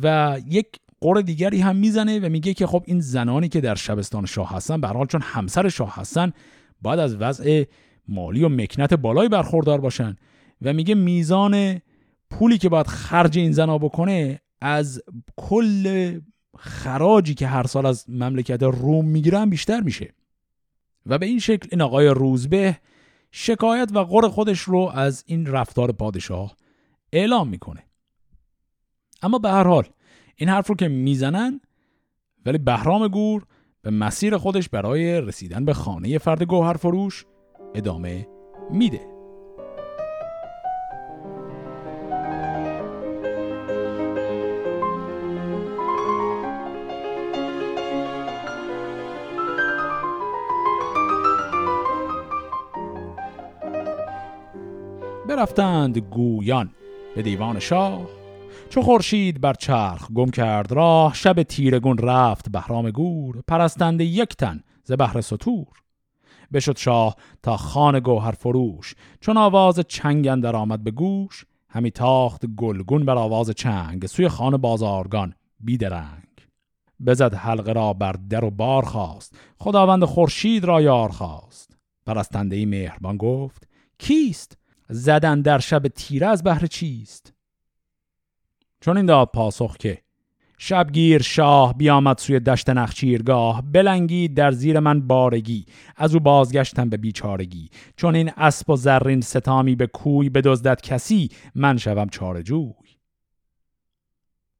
و 0.04 0.38
یک 0.48 0.68
قور 1.02 1.22
دیگری 1.22 1.62
هم 1.62 1.76
می‌زنه 1.76 2.20
و 2.20 2.30
میگه 2.30 2.54
که 2.54 2.68
خب 2.68 2.84
این 2.86 3.00
زنانی 3.00 3.50
که 3.50 3.62
در 3.62 3.76
شبستان 3.76 4.26
شاه 4.26 4.56
هستن 4.56 4.82
به 4.82 4.88
حال 4.88 5.06
چون 5.06 5.22
همسر 5.22 5.70
شاه 5.70 5.96
هستن 5.96 6.34
باید 6.82 7.00
از 7.00 7.16
وضع 7.16 7.64
مالی 8.08 8.44
و 8.44 8.50
مکنت 8.50 8.94
بالایی 8.94 9.30
برخوردار 9.30 9.82
باشن 9.82 10.16
و 10.62 10.74
میگه 10.74 10.96
میزان 10.96 11.82
پولی 12.30 12.58
که 12.58 12.70
باید 12.70 12.88
خرج 12.88 13.38
این 13.38 13.52
زنا 13.52 13.78
بکنه 13.78 14.42
از 14.62 15.02
کل 15.36 16.20
خراجی 16.58 17.34
که 17.34 17.48
هر 17.48 17.68
سال 17.68 17.86
از 17.86 18.10
مملکت 18.10 18.64
روم 18.64 19.06
می‌گیرن 19.06 19.50
بیشتر 19.50 19.82
میشه. 19.82 20.14
و 21.06 21.18
به 21.18 21.26
این 21.26 21.40
شکل 21.40 21.68
این 21.72 21.82
آقای 21.82 22.08
روزبه 22.08 22.78
شکایت 23.32 23.90
و 23.94 24.00
قر 24.00 24.28
خودش 24.28 24.60
رو 24.60 24.92
از 24.94 25.24
این 25.28 25.46
رفتار 25.46 25.92
پادشاه 25.92 26.56
اعلام 27.14 27.48
می‌کنه. 27.48 27.84
اما 29.22 29.40
به 29.40 29.50
هر 29.50 29.64
حال 29.64 29.88
این 30.39 30.49
حرف 30.49 30.67
رو 30.67 30.75
که 30.75 30.88
می‌زنن 30.88 31.62
ولی 32.45 32.58
بهرام 32.58 33.08
گور 33.08 33.45
به 33.82 33.89
مسیر 33.89 34.38
خودش 34.38 34.69
برای 34.69 35.21
رسیدن 35.21 35.65
به 35.65 35.73
خانه 35.73 36.17
فرد 36.17 36.43
گوهر 36.43 36.73
فروش 36.73 37.25
ادامه 37.75 38.28
میده. 38.71 39.02
برفتند 55.28 55.97
گویان 55.97 56.71
به 57.15 57.21
دیوان 57.21 57.60
شاه 57.60 58.18
چو 58.69 58.82
خورشید 58.82 59.41
بر 59.41 59.53
چرخ 59.53 60.12
گم 60.12 60.29
کرد 60.29 60.71
راه 60.71 61.13
شب 61.13 61.43
تیرگون 61.43 61.97
رفت 61.97 62.49
بهرام 62.49 62.91
گور 62.91 63.41
پرستنده 63.47 64.03
یک 64.03 64.36
تن 64.36 64.63
ز 64.84 64.91
بهر 64.91 65.21
سطور 65.21 65.67
بشد 66.53 66.77
شاه 66.77 67.15
تا 67.43 67.58
خان 67.58 67.99
گوهر 67.99 68.32
فروش 68.32 68.95
چون 69.21 69.38
آواز 69.38 69.79
چنگ 69.79 70.27
اندر 70.27 70.55
آمد 70.55 70.84
به 70.84 70.91
گوش. 70.91 71.45
همی 71.71 71.91
تاخت 71.91 72.45
گلگون 72.45 73.05
بر 73.05 73.17
آواز 73.17 73.49
چنگ 73.49 74.05
سوی 74.05 74.29
خان 74.29 74.58
بازارگان 74.58 75.34
بیدرنگ. 75.60 76.27
بزد 77.05 77.34
حلقه 77.34 77.73
را 77.73 77.93
بر 77.93 78.15
در 78.29 78.45
و 78.45 78.49
بار 78.49 78.86
خواست 78.86 79.36
خداوند 79.58 80.03
خورشید 80.03 80.65
را 80.65 80.82
یار 80.82 81.10
خواست. 81.10 81.77
پرستنده 82.05 82.55
ای 82.55 82.65
مهربان 82.65 83.17
گفت 83.17 83.67
کیست؟ 83.97 84.58
زدن 84.89 85.41
در 85.41 85.60
شب 85.60 85.88
تیره 85.88 86.27
از 86.27 86.43
بهر 86.43 86.65
چیست؟ 86.65 87.34
چون 88.82 88.98
این 88.98 89.06
داد 89.06 89.30
پاسخ 89.34 89.78
که 89.78 90.02
شبگیر 90.62 91.22
شاه 91.22 91.78
بیامد 91.78 92.18
سوی 92.18 92.39
دشت 92.39 92.70
نخچیرگاه 92.70 93.62
بلنگی 93.62 94.28
در 94.28 94.52
زیر 94.52 94.80
من 94.80 95.08
بارگی 95.08 95.65
از 95.96 96.13
او 96.13 96.20
بازگشتم 96.20 96.89
به 96.89 96.98
بیچارگی. 96.98 97.70
چون 97.96 98.15
این 98.15 98.32
اسب 98.38 98.70
و 98.70 98.76
زرین 98.76 99.22
ستامی 99.22 99.76
به 99.76 99.88
کوی 99.88 100.30
بدزدد 100.30 100.82
کسی 100.82 101.30
من 101.56 101.78
شوم 101.78 102.10
چارجوی 102.10 102.74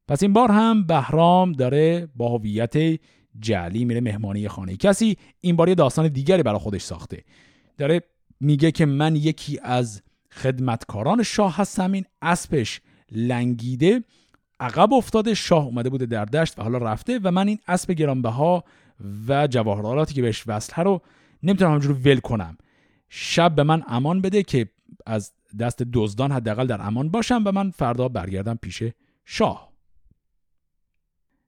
پس 0.08 0.22
این 0.22 0.32
بار 0.32 0.50
هم 0.50 0.86
بهرام 0.86 1.52
داره 1.52 2.08
با 2.16 2.28
هویت 2.28 3.00
جعلی 3.40 3.84
میره 3.84 4.00
مهمانی 4.00 4.48
خانه. 4.48 4.76
کسی 4.76 5.16
این 5.40 5.56
بار 5.56 5.68
یه 5.68 5.74
داستان 5.74 6.08
دیگری 6.08 6.42
برای 6.42 6.58
خودش 6.58 6.82
ساخته. 6.82 7.24
داره 7.78 8.02
میگه 8.40 8.70
که 8.70 8.86
من 8.86 9.16
یکی 9.16 9.58
از 9.62 10.02
خدمتکاران 10.30 11.22
شاه 11.22 11.56
هستم 11.56 11.92
این 11.92 12.04
اسبش 12.22 12.80
لنگیده 13.12 14.04
عقب 14.60 14.92
افتاده 14.92 15.34
شاه 15.34 15.64
اومده 15.64 15.90
بوده 15.90 16.06
در 16.06 16.24
دشت 16.24 16.58
و 16.58 16.62
حالا 16.62 16.78
رفته 16.78 17.20
و 17.22 17.30
من 17.30 17.48
این 17.48 17.58
اسب 17.68 17.92
گرانبها 17.92 18.64
و 19.28 19.46
جواهرالاتی 19.46 20.14
که 20.14 20.22
بهش 20.22 20.44
وصله 20.46 20.84
رو 20.84 21.00
نمی‌تونم 21.42 21.72
همجور 21.72 21.92
ول 21.92 22.20
کنم. 22.20 22.56
شب 23.08 23.54
به 23.54 23.62
من 23.62 23.82
امان 23.88 24.20
بده 24.20 24.42
که 24.42 24.68
از 25.06 25.32
دست 25.58 25.82
دزدان 25.92 26.32
حداقل 26.32 26.66
در 26.66 26.86
امان 26.86 27.08
باشم 27.08 27.42
و 27.44 27.52
من 27.52 27.70
فردا 27.70 28.08
برگردم 28.08 28.58
پیش 28.62 28.82
شاه. 29.24 29.70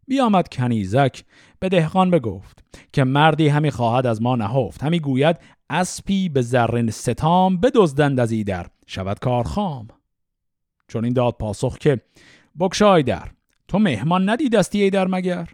بیامد 0.09 0.49
کنیزک 0.49 1.25
به 1.61 1.69
دهقان 1.69 2.11
بگفت 2.11 2.65
که 2.93 3.05
مردی 3.05 3.49
همی 3.49 3.71
خواهد 3.71 4.07
از 4.07 4.23
ما 4.23 4.37
نهفت. 4.37 4.83
همی 4.83 5.01
گوید 5.01 5.37
اسپی 5.71 6.29
به 6.29 6.43
زرین 6.43 6.91
ستام 6.91 7.57
بدزدند 7.57 8.21
از 8.21 8.33
ایدر. 8.33 8.67
شود 8.87 9.19
کار 9.19 9.45
خام. 9.45 9.89
چون 10.93 11.05
این 11.05 11.13
داد 11.13 11.35
پاسخ 11.35 11.79
که 11.79 12.01
بکشای 12.59 13.03
در 13.03 13.31
تو 13.69 13.79
مهمان 13.79 14.29
ندیدستی 14.29 14.83
ای 14.83 14.91
در 14.91 15.07
مگر؟ 15.07 15.49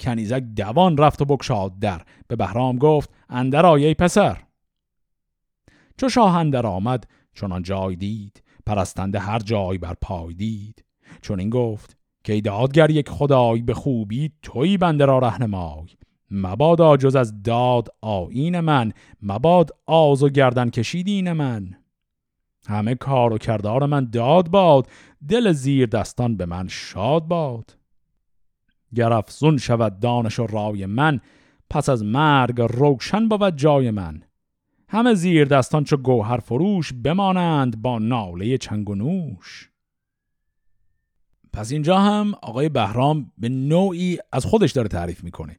کنیزک 0.00 0.42
دوان 0.56 0.96
رفت 0.96 1.22
و 1.22 1.24
بکشاد 1.24 1.78
در 1.78 2.02
به 2.28 2.36
بهرام 2.36 2.78
گفت 2.78 3.10
اندر 3.28 3.66
آیه 3.66 3.94
پسر. 3.94 4.42
چو 5.96 6.08
شاه 6.08 6.36
اندر 6.36 6.66
آمد 6.66 7.08
چون 7.34 7.62
جای 7.62 7.96
دید 7.96 8.42
پرستنده 8.66 9.18
هر 9.18 9.38
جای 9.38 9.78
بر 9.78 9.94
پای 10.00 10.34
دید. 10.34 10.84
چون 11.22 11.40
این 11.40 11.50
گفت 11.50 11.96
که 12.24 12.40
دادگر 12.40 12.90
یک 12.90 13.08
خدای 13.08 13.62
به 13.62 13.74
خوبی 13.74 14.32
توی 14.42 14.76
بنده 14.76 15.04
را 15.04 15.18
رهنمای. 15.18 15.86
مباد 16.30 17.00
جز 17.00 17.16
از 17.16 17.42
داد 17.42 17.88
آین 18.00 18.60
من 18.60 18.92
مباد 19.22 19.70
آز 19.86 20.22
و 20.22 20.28
گردن 20.28 20.70
کشیدین 20.70 21.32
من. 21.32 21.76
همه 22.66 22.94
کار 22.94 23.32
و 23.32 23.38
کردار 23.38 23.86
من 23.86 24.10
داد 24.10 24.48
باد 24.48 24.88
دل 25.28 25.52
زیر 25.52 25.86
دستان 25.86 26.36
به 26.36 26.46
من 26.46 26.68
شاد 26.68 27.22
باد. 27.22 27.76
گرفزون 28.94 29.58
شود 29.58 30.00
دانش 30.00 30.38
و 30.38 30.46
رای 30.46 30.86
من 30.86 31.20
پس 31.70 31.88
از 31.88 32.04
مرگ 32.04 32.60
روشن 32.60 33.28
بود 33.28 33.56
جای 33.56 33.90
من. 33.90 34.22
همه 34.88 35.14
زیر 35.14 35.44
دستان 35.44 35.84
چو 35.84 35.96
گوهر 35.96 36.38
فروش 36.38 36.92
بمانند 36.92 37.82
با 37.82 37.98
ناله 37.98 38.58
چنگ 38.58 38.90
و 38.90 38.94
نوش. 38.94 39.70
پس 41.52 41.72
اینجا 41.72 41.98
هم 41.98 42.34
آقای 42.42 42.68
بهرام 42.68 43.32
به 43.38 43.48
نوعی 43.48 44.18
از 44.32 44.44
خودش 44.44 44.72
داره 44.72 44.88
تعریف 44.88 45.24
می‌کنه. 45.24 45.56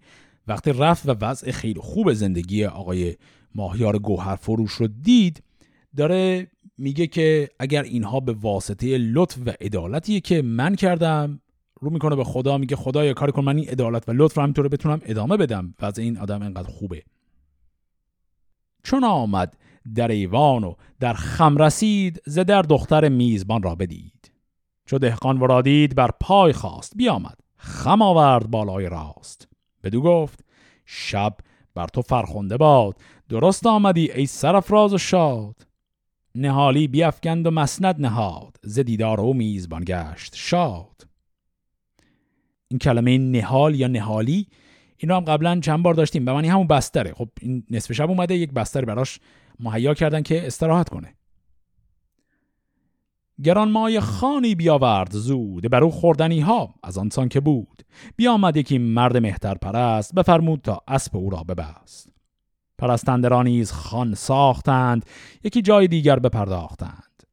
وقتی 0.47 0.73
رفت 0.73 1.09
و 1.09 1.15
وضع 1.21 1.51
خیلی 1.51 1.79
خوب 1.79 2.13
زندگی 2.13 2.65
آقای 2.65 3.15
ماهیار 3.55 3.99
گوهر 3.99 4.35
فروش 4.35 4.71
رو 4.71 4.87
دید 4.87 5.43
داره 5.97 6.47
میگه 6.77 7.07
که 7.07 7.49
اگر 7.59 7.83
اینها 7.83 8.19
به 8.19 8.33
واسطه 8.33 8.97
لطف 8.97 9.37
و 9.45 9.53
عدالتیه 9.61 10.19
که 10.19 10.41
من 10.41 10.75
کردم 10.75 11.41
رو 11.81 11.89
می‌کنه 11.89 12.15
به 12.15 12.23
خدا 12.23 12.57
میگه 12.57 12.75
خدا 12.75 13.05
یا 13.05 13.13
کاری 13.13 13.31
کن 13.31 13.43
من 13.43 13.57
این 13.57 13.69
عدالت 13.69 14.09
و 14.09 14.13
لطف 14.15 14.37
رو 14.37 14.43
همینطوره 14.43 14.69
بتونم 14.69 15.01
ادامه 15.05 15.37
بدم. 15.37 15.73
و 15.81 15.85
از 15.85 15.99
این 15.99 16.17
آدم 16.17 16.41
انقدر 16.41 16.69
خوبه. 16.69 17.03
چون 18.83 19.03
آمد 19.03 19.57
در 19.95 20.07
ایوان 20.07 20.63
و 20.63 20.73
در 20.99 21.13
خم 21.13 21.57
رسید 21.57 22.21
ز 22.25 22.39
در 22.39 22.61
دختر 22.61 23.09
میزبان 23.09 23.63
را 23.63 23.75
بدید. 23.75 24.31
چو 24.85 24.97
دهقان 24.97 25.39
ورادید 25.39 25.95
بر 25.95 26.11
پای 26.19 26.53
خواست 26.53 26.93
بیامد. 26.95 27.39
خم 27.57 28.01
آورد 28.01 28.51
بالای 28.51 28.89
راست. 28.89 29.47
بدو 29.83 30.01
گفت 30.01 30.45
شب 30.85 31.37
بر 31.75 31.87
تو 31.87 32.01
فرخنده 32.01 32.57
باد 32.57 32.95
درست 33.29 33.65
آمدی 33.67 34.11
ای 34.11 34.25
سرفراز 34.25 34.93
و 34.93 34.97
شاد. 34.97 35.66
نهالی 36.37 36.87
بیافکند 36.87 37.47
و 37.47 37.51
مسند 37.51 38.01
نهاد 38.01 38.57
ز 38.63 38.79
دیدار 38.79 39.21
او 39.21 39.33
میزبان 39.33 39.83
گشت 39.87 40.35
شاد. 40.35 41.07
این 42.67 42.79
کلمه 42.79 43.17
نهال 43.17 43.75
یا 43.75 43.87
نهالی 43.87 44.47
این 44.97 45.11
هم 45.11 45.19
قبلا 45.19 45.59
چند 45.59 45.83
بار 45.83 45.93
داشتیم 45.93 46.25
به 46.25 46.33
معنی 46.33 46.47
همون 46.47 46.67
بستره. 46.67 47.13
خب 47.13 47.29
این 47.41 47.63
نصف 47.71 47.93
شب 47.93 48.09
اومده 48.09 48.37
یک 48.37 48.53
بستر 48.53 48.85
براش 48.85 49.19
مهیا 49.59 49.93
کردن 49.93 50.21
که 50.21 50.47
استراحت 50.47 50.89
کنه. 50.89 51.13
گران 53.43 53.71
مای 53.71 53.99
خانی 53.99 54.55
بیاورد 54.55 55.11
زود 55.11 55.69
بر 55.69 55.83
او 55.83 55.91
خوردنی 55.91 56.39
ها 56.39 56.75
از 56.83 56.97
آنسان 56.97 57.29
که 57.29 57.39
بود. 57.39 57.83
بیامد 58.15 58.57
یکی 58.57 58.77
مرد 58.77 59.17
مهتر 59.17 59.55
پرست 59.55 60.15
بفرمود 60.15 60.61
تا 60.61 60.81
اسب 60.87 61.17
او 61.17 61.29
را 61.29 61.43
ببست. 61.43 62.16
پرستنده 62.77 63.27
را 63.27 63.43
نیز 63.43 63.71
خان 63.71 64.13
ساختند 64.13 65.05
یکی 65.43 65.61
جای 65.61 65.87
دیگر 65.87 66.19
بپرداختند. 66.19 67.23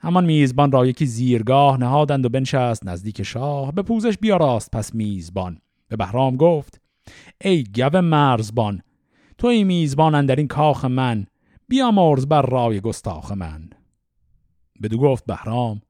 همان 0.00 0.24
میزبان 0.24 0.72
را 0.72 0.86
یکی 0.86 1.06
زیرگاه 1.06 1.76
نهادند 1.76 2.26
و 2.26 2.28
بنشست 2.28 2.86
نزدیک 2.86 3.22
شاه 3.22 3.72
به 3.72 3.82
پوزش 3.82 4.18
بیاراست 4.18 4.70
پس 4.70 4.94
میزبان. 4.94 5.58
به 5.88 5.96
بهرام 5.96 6.36
گفت 6.36 6.80
ای 7.40 7.64
گو 7.64 8.00
مرزبان 8.00 8.82
تو 9.38 9.46
ای 9.46 9.64
میزبان 9.64 10.26
در 10.26 10.36
این 10.36 10.48
کاخ 10.48 10.84
من 10.84 11.26
مرز 11.94 12.26
بر 12.26 12.42
رای 12.42 12.80
گستاخ 12.80 13.32
من. 13.32 13.70
بدو 14.82 14.98
گفت 14.98 15.24
بهرام 15.26 15.80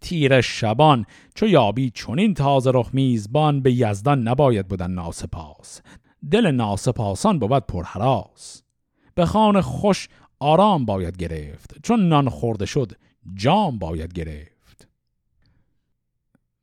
تیر 0.00 0.40
شبان 0.40 1.04
چو 1.34 1.46
یابی 1.46 1.90
چونین 1.90 2.34
تازه 2.34 2.70
رخ 2.74 2.90
میزبان 2.92 3.62
به 3.62 3.72
یزدان 3.72 4.28
نباید 4.28 4.68
بودن 4.68 4.90
ناسپاس. 4.90 5.80
دل 6.30 6.50
ناسپاسان 6.50 7.38
بود 7.38 7.66
پرحراس. 7.66 8.62
به 9.14 9.26
خان 9.26 9.60
خوش 9.60 10.08
آرام 10.40 10.84
باید 10.84 11.16
گرفت 11.16 11.74
چون 11.82 12.08
نان 12.08 12.28
خورده 12.28 12.66
شد 12.66 12.92
جام 13.34 13.78
باید 13.78 14.12
گرفت. 14.12 14.88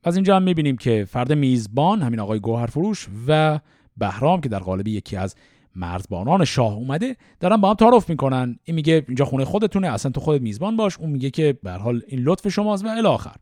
از 0.03 0.15
اینجا 0.15 0.35
هم 0.35 0.43
می‌بینیم 0.43 0.77
که 0.77 1.05
فرد 1.09 1.33
میزبان 1.33 2.01
همین 2.01 2.19
آقای 2.19 2.39
گوهر 2.39 2.65
فروش 2.65 3.07
و 3.27 3.59
بهرام 3.97 4.41
که 4.41 4.49
در 4.49 4.59
قالب 4.59 4.87
یکی 4.87 5.15
از 5.15 5.35
مرزبانان 5.75 6.45
شاه 6.45 6.73
اومده 6.73 7.15
دارن 7.39 7.57
با 7.57 7.69
هم 7.69 7.75
تعارف 7.75 8.09
می‌کنن. 8.09 8.59
این 8.63 8.75
میگه 8.75 9.05
اینجا 9.07 9.25
خونه 9.25 9.45
خودتونه 9.45 9.87
اصلا 9.87 10.11
تو 10.11 10.21
خودت 10.21 10.41
میزبان 10.41 10.77
باش. 10.77 10.97
اون 10.97 11.09
میگه 11.09 11.29
که 11.29 11.59
به 11.63 11.71
حال 11.71 12.01
این 12.07 12.19
لطف 12.19 12.47
شماست 12.47 12.85
و 12.85 12.87
الاخر 12.87 13.35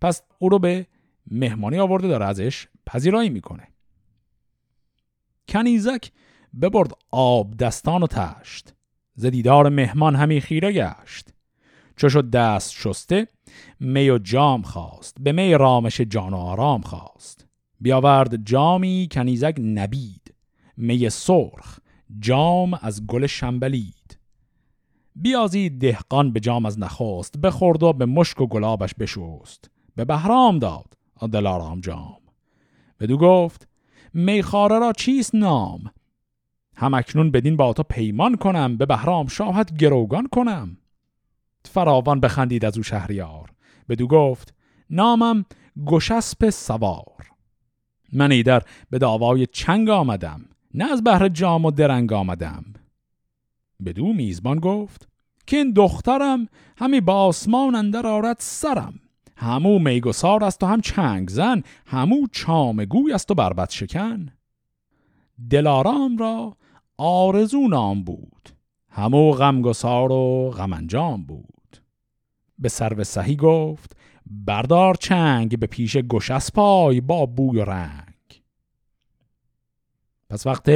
پس 0.00 0.22
او 0.38 0.48
رو 0.48 0.58
به 0.58 0.86
مهمانی 1.30 1.78
آورده 1.78 2.08
داره 2.08 2.26
ازش 2.26 2.66
پذیرایی 2.86 3.30
می‌کنه. 3.30 3.68
کنیزک 5.48 6.12
ببرد 6.60 6.92
آب 7.10 7.56
دستان 7.56 8.02
و 8.02 8.06
تشت. 8.06 8.74
ز 9.14 9.26
مهمان 9.46 10.16
همی 10.16 10.40
خیره 10.40 10.72
گشت. 10.72 11.28
چو 11.96 12.08
شد 12.08 12.30
دست 12.30 12.72
شسته 12.72 13.28
می 13.80 14.10
و 14.10 14.18
جام 14.18 14.62
خواست. 14.62 15.16
به 15.20 15.32
می 15.32 15.54
رامش 15.54 16.00
جان 16.00 16.32
و 16.32 16.36
آرام 16.36 16.80
خواست. 16.80 17.46
بیاورد 17.80 18.46
جامی 18.46 19.08
کنیزک 19.10 19.54
نبید. 19.58 20.34
می 20.76 21.10
سرخ 21.10 21.78
جام 22.20 22.78
از 22.82 23.06
گل 23.06 23.26
شنبلید. 23.26 24.18
بیازید 25.16 25.80
دهقان 25.80 26.32
به 26.32 26.40
جام 26.40 26.66
از 26.66 26.78
نخست. 26.78 27.38
بخورد 27.38 27.82
و 27.82 27.92
به 27.92 28.06
مشک 28.06 28.40
و 28.40 28.46
گلابش 28.46 28.94
بشوست 28.94 29.70
به 29.96 30.04
بهرام 30.04 30.58
داد 30.58 30.94
دلارام 31.32 31.80
جام. 31.80 32.18
بدو 33.00 33.18
گفت 33.18 33.68
میخاره 34.14 34.78
را 34.78 34.92
چیست 34.92 35.34
نام؟ 35.34 35.90
هم 36.76 36.94
اکنون 36.94 37.30
بدین 37.30 37.56
با 37.56 37.72
تو 37.72 37.82
پیمان 37.82 38.34
کنم 38.34 38.76
به 38.76 38.86
بهرام 38.86 39.26
شاهت 39.26 39.76
گروگان 39.76 40.26
کنم. 40.26 40.76
فراوان 41.64 42.20
بخندید 42.20 42.64
از 42.64 42.76
او 42.76 42.82
شهریار 42.82 43.50
بدو 43.88 44.06
گفت 44.06 44.54
نامم 44.90 45.44
گشسپ 45.86 46.50
سوار. 46.50 47.30
من 48.12 48.32
ایدر 48.32 48.62
به 48.90 48.98
داوای 48.98 49.46
چنگ 49.46 49.90
آمدم 49.90 50.44
نه 50.74 50.92
از 50.92 51.04
بهر 51.04 51.28
جام 51.28 51.64
و 51.64 51.70
درنگ 51.70 52.12
آمدم. 52.12 52.64
بدو 53.84 54.12
میزبان 54.12 54.58
گفت 54.58 55.08
که 55.46 55.56
این 55.56 55.72
دخترم 55.72 56.48
همی 56.78 57.00
با 57.00 57.14
آسمان 57.14 57.74
اندر 57.74 58.06
آرد 58.06 58.36
سرم. 58.38 59.00
همو 59.44 59.78
میگسار 59.78 60.44
است 60.44 60.62
و 60.62 60.66
هم 60.66 60.80
چنگ 60.80 61.28
زن 61.28 61.62
همو 61.86 62.26
چامگوی 62.32 63.12
است 63.12 63.30
و 63.30 63.34
بربت 63.34 63.70
شکن. 63.70 64.28
دلارام 65.50 66.16
را 66.16 66.56
آرزو 66.96 67.68
نام 67.68 68.04
بود 68.04 68.50
همو 68.88 69.32
غمگسار 69.32 70.12
و 70.12 70.50
غمانجام 70.50 71.24
بود. 71.24 71.82
به 72.58 72.68
سرو 72.68 73.04
سهی 73.04 73.36
گفت 73.36 73.96
بردار 74.26 74.94
چنگ 74.94 75.58
به 75.58 75.66
پیش 75.66 75.96
گشس 75.96 76.52
پای 76.52 77.00
با 77.00 77.26
بوی 77.26 77.58
و 77.58 77.64
رنگ. 77.64 78.42
پس 80.30 80.46
وقت 80.46 80.70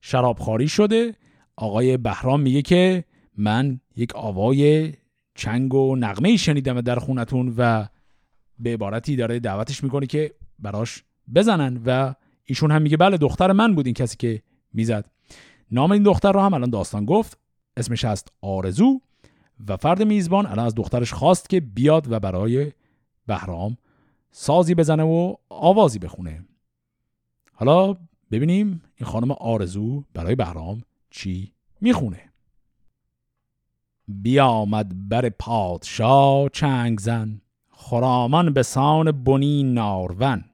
شرابخواری 0.00 0.68
شده 0.68 1.14
آقای 1.56 1.96
بهرام 1.96 2.40
میگه 2.40 2.62
که 2.62 3.04
من 3.36 3.80
یک 3.96 4.16
آوای 4.16 4.92
چنگ 5.34 5.74
و 5.74 5.96
نغمه 5.96 6.36
شنیدم 6.36 6.80
در 6.80 6.98
خونتون 6.98 7.54
و 7.56 7.86
به 8.58 8.72
عبارتی 8.72 9.16
داره 9.16 9.40
دعوتش 9.40 9.84
می‌کنه 9.84 10.06
که 10.06 10.34
براش 10.58 11.04
بزنن 11.34 11.80
و 11.86 12.14
ایشون 12.44 12.70
هم 12.70 12.82
میگه 12.82 12.96
بله 12.96 13.16
دختر 13.16 13.52
من 13.52 13.74
بود 13.74 13.86
این 13.86 13.94
کسی 13.94 14.16
که 14.16 14.42
می‌زد. 14.72 15.10
نام 15.70 15.92
این 15.92 16.02
دختر 16.02 16.32
رو 16.32 16.40
هم 16.40 16.54
الان 16.54 16.70
داستان 16.70 17.04
گفت. 17.04 17.38
اسمش 17.76 18.04
هست 18.04 18.32
آرزو 18.40 19.00
و 19.68 19.76
فرد 19.76 20.02
میزبان 20.02 20.46
الان 20.46 20.66
از 20.66 20.74
دخترش 20.74 21.12
خواست 21.12 21.48
که 21.50 21.60
بیاد 21.60 22.12
و 22.12 22.20
برای 22.20 22.72
بهرام 23.26 23.76
سازی 24.30 24.74
بزنه 24.74 25.02
و 25.02 25.34
آوازی 25.48 25.98
بخونه. 25.98 26.44
حالا 27.52 27.96
ببینیم 28.30 28.82
این 28.96 29.06
خانم 29.06 29.30
آرزو 29.30 30.04
برای 30.14 30.34
بهرام 30.34 30.82
چی 31.10 31.52
می‌خونه. 31.80 32.20
بیامد 34.08 35.08
بر 35.08 35.28
پادشاه 35.28 36.48
چنگ 36.48 37.00
زن. 37.00 37.40
خرامان 37.88 38.52
به 38.52 38.62
سان 38.62 39.12
بنی 39.24 39.62
نارون 39.62 40.44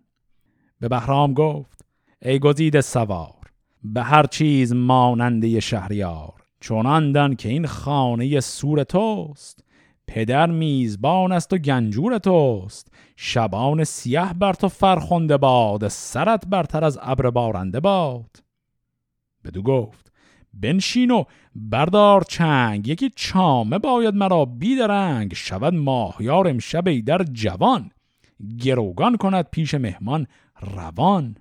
به 0.81 0.89
بهرام 0.89 1.35
گفت 1.35 1.85
ای 2.23 2.39
گزیده 2.39 2.81
سوار 2.81 3.51
به 3.85 4.03
هر 4.03 4.27
چیز 4.27 4.73
ماننده 4.73 5.61
شهریار 5.61 6.33
چوناندن 6.61 7.35
که 7.35 7.49
این 7.49 7.67
خانه 7.67 8.41
سور 8.41 8.85
توست. 8.85 9.65
پدر 10.07 10.47
میزبان 10.47 11.33
است 11.33 11.53
و 11.53 11.59
گنجور 11.59 12.19
توست. 12.19 12.93
شبان 13.17 13.85
سیه 13.85 14.35
بر 14.39 14.53
تو 14.53 14.69
فرخنده 14.69 15.37
باد 15.37 15.89
سرت 15.89 16.47
برتر 16.47 16.85
از 16.85 16.99
ابر 17.03 17.31
بارنده 17.31 17.81
باد. 17.81 18.43
بدو 19.45 19.63
گفت 19.63 20.13
بنشین 20.61 21.11
و 21.11 21.25
بردار 21.55 22.23
چنگ. 22.23 22.89
یکی 22.89 23.11
چامه 23.17 23.79
باید 23.79 24.15
مرا 24.15 24.45
بیدرنگ. 24.45 25.35
شود 25.35 25.75
ماهیار 25.75 26.49
امشب 26.49 27.01
در 27.01 27.23
جوان. 27.23 27.91
گروگان 28.59 29.17
کند 29.17 29.49
پیش 29.51 29.75
مهمان 29.75 30.27
روان. 30.61 31.37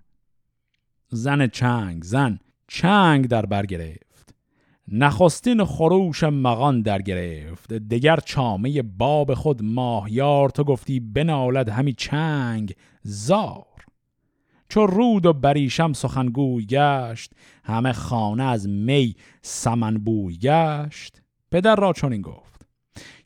زن 1.09 1.47
چنگ 1.47 2.03
زن 2.03 2.39
چنگ 2.67 3.27
در 3.27 3.45
بر 3.45 3.65
گرفت. 3.65 4.35
نخستین 4.87 5.63
خروش 5.63 6.23
مغان 6.23 6.81
در 6.81 7.01
گرفت. 7.01 7.73
دگر 7.73 8.19
چامه 8.25 8.81
باب 8.81 9.33
خود 9.33 9.63
ماهیار. 9.63 10.49
تو 10.49 10.63
گفتی 10.63 10.99
بنالد 10.99 11.69
همی 11.69 11.93
چنگ. 11.93 12.75
زار 13.01 13.72
چو 14.73 14.85
رود 14.85 15.25
و 15.25 15.33
بریشم 15.33 15.93
سخنگوی 15.93 16.65
گشت 16.65 17.31
همه 17.63 17.93
خانه 17.93 18.43
از 18.43 18.69
می 18.69 19.15
سمن 19.41 19.97
بوی 19.97 20.37
گشت. 20.37 21.21
پدر 21.51 21.75
را 21.75 21.93
چنین 21.93 22.21
گفت 22.21 22.65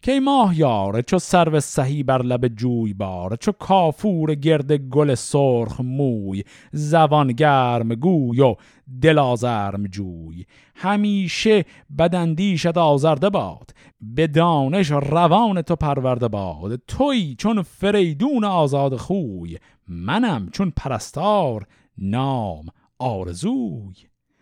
که 0.02 0.20
ماه 0.20 0.60
یاره 0.60 1.02
چو 1.02 1.20
سرو 1.20 1.60
سهی 1.60 2.04
بر 2.04 2.22
لب 2.22 2.48
جوی 2.48 2.93
بار 2.93 3.36
چو 3.36 3.52
کافور 3.52 4.36
گرد 4.36 4.72
گل 4.72 5.16
سرخ 5.16 5.82
موی 5.82 6.43
زبان 6.72 7.28
گرم 7.28 7.95
گوی 7.95 8.41
و 8.41 8.56
دل 9.02 9.20
آزرم 9.20 9.88
جوی. 9.88 10.45
همیشه 10.76 11.66
بدندیشت 11.98 12.78
آزرده 12.78 13.30
باد 13.30 13.72
به 14.02 14.28
دانش 14.28 14.91
روان 14.91 15.62
تو 15.62 15.76
پرورده 15.76 16.28
باد. 16.28 16.82
توی 16.88 17.36
چون 17.36 17.62
فریدون 17.62 18.43
آزاد 18.43 18.95
خوی 18.95 19.58
منم 19.88 20.49
چون 20.49 20.73
پرستار 20.75 21.67
نام 21.97 22.65
آرزوی. 22.99 23.95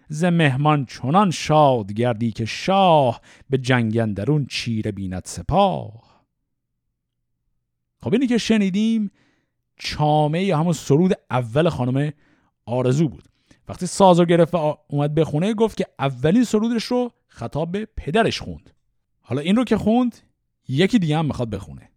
ز 0.10 0.24
مهمان 0.24 0.86
چنان 0.86 1.32
شاد 1.32 1.94
گردی 1.94 2.32
که 2.32 2.46
شاه 2.46 3.22
به 3.50 3.58
جنگندرون 3.58 4.46
چیره 4.46 4.92
بیند 4.92 5.22
سپاه. 5.26 6.26
خب 8.02 8.14
اینی 8.14 8.28
که 8.28 8.38
شنیدیم 8.38 9.12
چامه 9.78 10.44
یا 10.44 10.58
همون 10.58 10.74
سرود 10.74 11.12
اول 11.32 11.70
خانم 11.70 12.14
آرزو 12.66 13.10
بود. 13.10 13.24
وقتی 13.68 13.86
سازو 13.86 14.26
گرفت 14.26 14.56
و 14.56 14.78
اومد 14.88 15.24
خونه 15.24 15.54
گفت 15.54 15.78
که 15.78 15.86
اولین 16.00 16.44
سرودش 16.44 16.84
رو 16.84 17.12
خطاب 17.28 17.72
به 17.72 17.88
پدرش 17.98 18.42
خوند. 18.42 18.70
حالا 19.22 19.42
این 19.42 19.56
رو 19.56 19.64
که 19.64 19.78
خوند 19.78 20.18
یکی 20.68 21.00
دیگه 21.00 21.18
هم 21.18 21.26
می‌خواد 21.26 21.50
بخونه. 21.50 21.90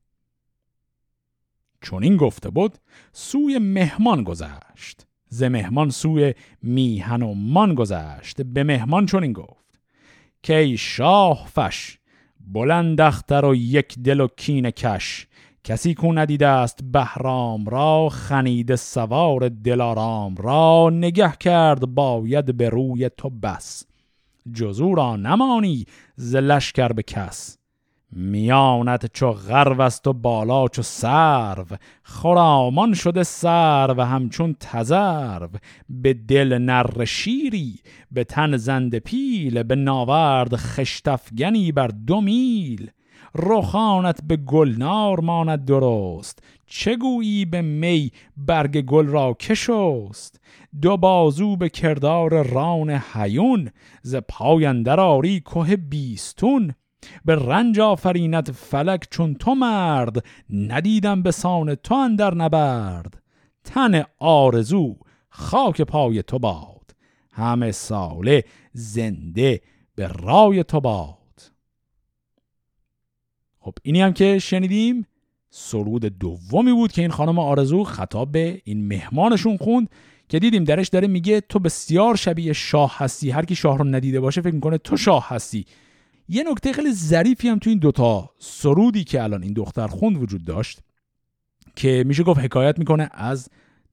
چون 1.80 2.02
این 2.02 2.16
گفته 2.16 2.50
بود 2.50 2.78
سوی 3.12 3.58
مهمان 3.58 4.22
گذشت. 4.22 5.06
ز 5.28 5.42
مهمان 5.42 5.90
سوی 5.90 6.34
میهن 6.62 7.22
و 7.22 7.34
مان 7.34 7.74
گذشت. 7.74 8.42
به 8.42 8.64
مهمان 8.64 9.06
چون 9.06 9.22
این 9.22 9.32
گفت 9.32 9.80
که 10.42 10.56
ای 10.56 10.76
شاه 10.76 11.46
فش 11.54 11.98
بلند 12.40 13.00
اختر 13.00 13.44
و 13.44 13.54
یک 13.54 13.98
دل 13.98 14.20
و 14.20 14.28
کین 14.36 14.70
کش. 14.70 15.26
کسی 15.64 15.94
کو 15.94 16.12
ندیده 16.12 16.46
است 16.46 16.78
بهرام 16.82 17.66
را 17.66 18.08
خنید 18.08 18.74
سوار 18.74 19.48
دلارام 19.48 20.34
را. 20.34 20.90
نگه 20.92 21.32
کرد 21.40 21.86
باید 21.86 22.56
به 22.56 22.68
روی 22.68 23.10
تو 23.16 23.30
بس. 23.30 23.84
جزو 24.52 24.94
را 24.94 25.16
نمانی 25.16 25.84
ز 26.16 26.36
لشکر 26.36 26.88
به 26.88 27.02
کس. 27.02 27.57
میانت 28.12 29.12
چو 29.12 29.32
غرو 29.32 29.80
است 29.80 30.06
و 30.06 30.12
بالا 30.12 30.68
چو 30.68 30.82
سرو 30.82 31.66
خرامان 32.02 32.94
شده 32.94 33.22
سرو 33.22 34.02
همچون 34.02 34.56
تزرو 34.60 35.48
به 35.88 36.14
دل 36.14 36.58
نر 36.58 37.04
شیری 37.04 37.80
به 38.12 38.24
تن 38.24 38.56
زند 38.56 38.98
پیل 38.98 39.62
به 39.62 39.76
ناورد 39.76 40.56
خشتفگنی 40.56 41.72
بر 41.72 41.88
دو 41.88 42.20
میل. 42.20 42.90
رخانت 43.34 44.20
به 44.24 44.36
گلنار 44.36 45.20
ماند 45.20 45.64
درست 45.64 46.42
چگویی 46.66 47.44
به 47.44 47.62
می 47.62 48.10
برگ 48.36 48.80
گل 48.80 49.06
را 49.06 49.34
کشست 49.34 50.40
دو 50.82 50.96
بازو 50.96 51.56
به 51.56 51.68
کردار 51.68 52.42
ران 52.42 52.90
حیون 52.90 53.70
ز 54.02 54.16
پایندر 54.28 55.00
آری 55.00 55.42
که 55.54 55.76
بیستون. 55.76 56.74
به 57.24 57.34
رنج 57.34 57.80
آفرینت 57.80 58.52
فلک 58.52 59.08
چون 59.10 59.34
تو 59.34 59.54
مرد 59.54 60.24
ندیدم 60.50 61.22
به 61.22 61.30
سان 61.30 61.74
تو 61.74 61.94
اندر 61.94 62.34
نبرد. 62.34 63.22
تن 63.64 64.04
آرزو 64.18 64.96
خاک 65.28 65.82
پای 65.82 66.22
تو 66.22 66.38
باد 66.38 66.94
همه 67.32 67.72
ساله 67.72 68.44
زنده 68.72 69.60
به 69.94 70.06
رای 70.06 70.64
تو 70.64 70.80
باد. 70.80 71.18
خب 73.58 73.74
اینی 73.82 74.00
هم 74.00 74.12
که 74.12 74.38
شنیدیم. 74.38 75.06
سرود 75.50 76.04
دومی 76.04 76.72
بود 76.72 76.92
که 76.92 77.02
این 77.02 77.10
خانم 77.10 77.38
آرزو 77.38 77.84
خطاب 77.84 78.32
به 78.32 78.62
این 78.64 78.88
مهمانشون 78.88 79.56
خوند 79.56 79.88
که 80.28 80.38
دیدیم 80.38 80.64
درش 80.64 80.88
داره 80.88 81.08
میگه 81.08 81.40
تو 81.40 81.58
بسیار 81.58 82.16
شبیه 82.16 82.52
شاه 82.52 82.98
هستی 82.98 83.30
هر 83.30 83.44
کی 83.44 83.54
شاه 83.54 83.78
رو 83.78 83.84
ندیده 83.84 84.20
باشه 84.20 84.40
فکر 84.40 84.54
می‌کنه 84.54 84.78
تو 84.78 84.96
شاه 84.96 85.28
هستی. 85.28 85.66
یه 86.28 86.44
نکته 86.50 86.72
خیلی 86.72 86.92
ظریفی 86.92 87.48
هم 87.48 87.58
تو 87.58 87.70
این 87.70 87.78
دوتا 87.78 88.30
سرودی 88.38 89.04
که 89.04 89.22
الان 89.22 89.42
این 89.42 89.52
دختر 89.52 89.86
خوند 89.86 90.22
وجود 90.22 90.44
داشت 90.44 90.80
که 91.76 92.04
میشه 92.06 92.22
گفت 92.22 92.40
حکایت 92.40 92.78
می‌کنه 92.78 93.10
از 93.12 93.48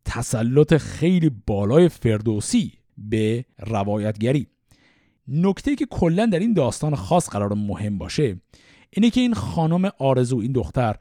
تسلط 0.05 0.77
خیلی 0.77 1.31
بالای 1.47 1.89
فردوسی 1.89 2.73
به 2.97 3.45
روایتگری. 3.59 4.47
نکته 5.27 5.75
که 5.75 5.85
کلا 5.85 6.25
در 6.25 6.39
این 6.39 6.53
داستان 6.53 6.95
خاص 6.95 7.29
قرار 7.29 7.53
مهم 7.53 7.97
باشه 7.97 8.41
اینه 8.89 9.09
که 9.09 9.21
این 9.21 9.33
خانم 9.33 9.89
آرزو 9.99 10.37
این 10.37 10.51
دختر 10.51 10.95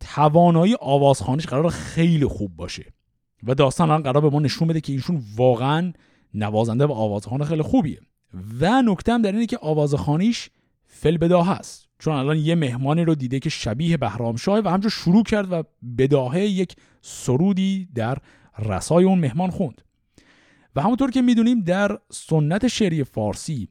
توانایی 0.00 0.76
آوازخانیش 0.80 1.46
قرار 1.46 1.68
خیلی 1.68 2.26
خوب 2.26 2.56
باشه 2.56 2.92
و 3.42 3.54
داستان 3.54 3.90
الان 3.90 4.02
قرار 4.02 4.20
به 4.20 4.30
ما 4.30 4.40
نشون 4.40 4.68
بده 4.68 4.80
که 4.80 4.92
ایشون 4.92 5.22
واقعا 5.36 5.92
نوازنده 6.34 6.86
و 6.86 6.92
آوازخوان 6.92 7.44
خیلی 7.44 7.62
خوبیه. 7.62 8.00
و 8.60 8.82
نکته 8.82 9.12
هم 9.12 9.22
در 9.22 9.32
اینه 9.32 9.46
که 9.46 9.58
آوازخانیش 9.62 10.50
فل 11.04 11.16
بداه 11.16 11.48
هست 11.48 11.88
چون 11.98 12.14
الان 12.14 12.36
یه 12.36 12.54
مهمانی 12.54 13.04
رو 13.04 13.14
دیده 13.14 13.38
که 13.38 13.50
شبیه 13.50 13.96
بهرام 13.96 14.36
شاه 14.36 14.58
و 14.58 14.68
همجور 14.68 14.90
شروع 14.90 15.22
کرد 15.22 15.52
و 15.52 15.62
بداهه 15.98 16.40
یک 16.40 16.76
سرودی 17.00 17.88
در 17.94 18.18
رسای 18.58 19.04
اون 19.04 19.18
مهمان 19.18 19.50
خوند. 19.50 19.82
و 20.76 20.82
همونطور 20.82 21.10
که 21.10 21.22
می‌دونیم 21.22 21.60
در 21.60 21.98
سنت 22.10 22.68
شعری 22.68 23.04
فارسی 23.04 23.68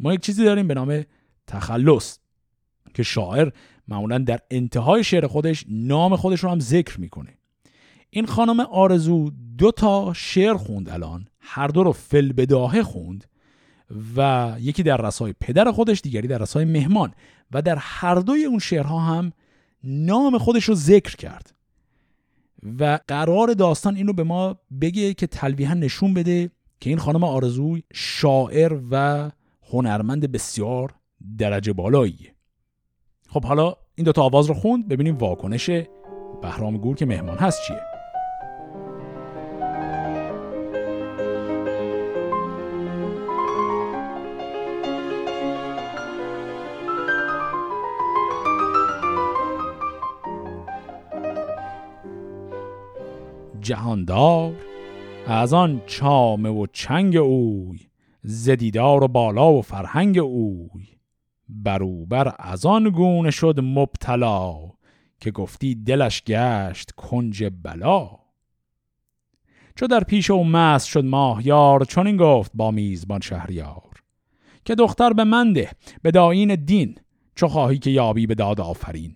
ما 0.00 0.14
یک 0.14 0.20
چیزی 0.20 0.44
داریم 0.44 0.68
به 0.68 0.74
نام 0.74 1.02
تخلص 1.46 2.18
که 2.94 3.02
شاعر 3.02 3.50
معمولا 3.88 4.18
در 4.18 4.40
انتهای 4.50 5.04
شعر 5.04 5.26
خودش 5.26 5.64
نام 5.68 6.16
خودش 6.16 6.44
رو 6.44 6.50
هم 6.50 6.60
ذکر 6.60 7.00
می‌کنه. 7.00 7.38
این 8.10 8.26
خانم 8.26 8.60
آرزو 8.60 9.30
دو 9.58 9.70
تا 9.70 10.12
شعر 10.12 10.54
خوند 10.54 10.88
الان 10.88 11.28
هر 11.40 11.68
دو 11.68 11.82
رو 11.82 11.92
فل 11.92 12.32
بداهه 12.32 12.82
خوند. 12.82 13.24
و 14.16 14.52
یکی 14.60 14.82
در 14.82 14.96
رسای 14.96 15.34
پدر 15.40 15.72
خودش 15.72 16.00
دیگری 16.00 16.28
در 16.28 16.38
رسای 16.38 16.64
مهمان. 16.64 17.14
و 17.52 17.62
در 17.62 17.76
هر 17.80 18.14
دوی 18.14 18.44
اون 18.44 18.58
شعرها 18.58 18.98
هم 18.98 19.32
نام 19.84 20.38
خودش 20.38 20.64
رو 20.64 20.74
ذکر 20.74 21.16
کرد. 21.16 21.54
و 22.78 22.98
قرار 23.08 23.54
داستان 23.54 23.96
اینو 23.96 24.12
به 24.12 24.22
ما 24.22 24.56
بگه 24.80 25.14
که 25.14 25.26
تلویحا 25.26 25.74
نشون 25.74 26.14
بده 26.14 26.50
که 26.80 26.90
این 26.90 26.98
خانم 26.98 27.24
آرزوی 27.24 27.82
شاعر 27.92 28.80
و 28.90 29.30
هنرمند 29.72 30.32
بسیار 30.32 30.94
درجه 31.38 31.72
بالاییه. 31.72 32.34
خب 33.28 33.44
حالا 33.44 33.74
این 33.94 34.04
دوتا 34.04 34.22
آواز 34.22 34.46
رو 34.46 34.54
خوند 34.54 34.88
ببینیم 34.88 35.16
واکنش 35.16 35.70
بهرام 36.42 36.76
گور 36.76 36.96
که 36.96 37.06
مهمان 37.06 37.38
هست 37.38 37.60
چیه. 37.66 37.91
جهاندار 53.62 54.54
از 55.26 55.52
آن 55.52 55.82
چامه 55.86 56.48
و 56.48 56.66
چنگ 56.72 57.16
اوی 57.16 57.80
زدیدار 58.22 59.04
و 59.04 59.08
بالا 59.08 59.52
و 59.52 59.62
فرهنگ 59.62 60.18
اوی. 60.18 60.88
بروبر 61.48 62.34
از 62.38 62.66
آن 62.66 62.90
گونه 62.90 63.30
شد 63.30 63.60
مبتلا 63.62 64.56
که 65.20 65.30
گفتی 65.30 65.74
دلش 65.74 66.22
گشت 66.22 66.90
کنج 66.90 67.44
بلا. 67.62 68.10
چو 69.76 69.86
در 69.86 70.04
پیش 70.04 70.30
او 70.30 70.44
مست 70.44 70.86
شد 70.86 71.04
ماهیار 71.04 71.84
چون 71.84 72.06
این 72.06 72.16
گفت 72.16 72.50
با 72.54 72.70
میزبان 72.70 73.20
شهریار 73.20 73.90
که 74.64 74.74
دختر 74.74 75.12
به 75.12 75.24
منده 75.24 75.70
به 76.02 76.10
داین 76.10 76.54
دین 76.54 76.98
چو 77.34 77.48
خواهی 77.48 77.78
که 77.78 77.90
یابی 77.90 78.26
به 78.26 78.34
داد 78.34 78.60
آفرین. 78.60 79.14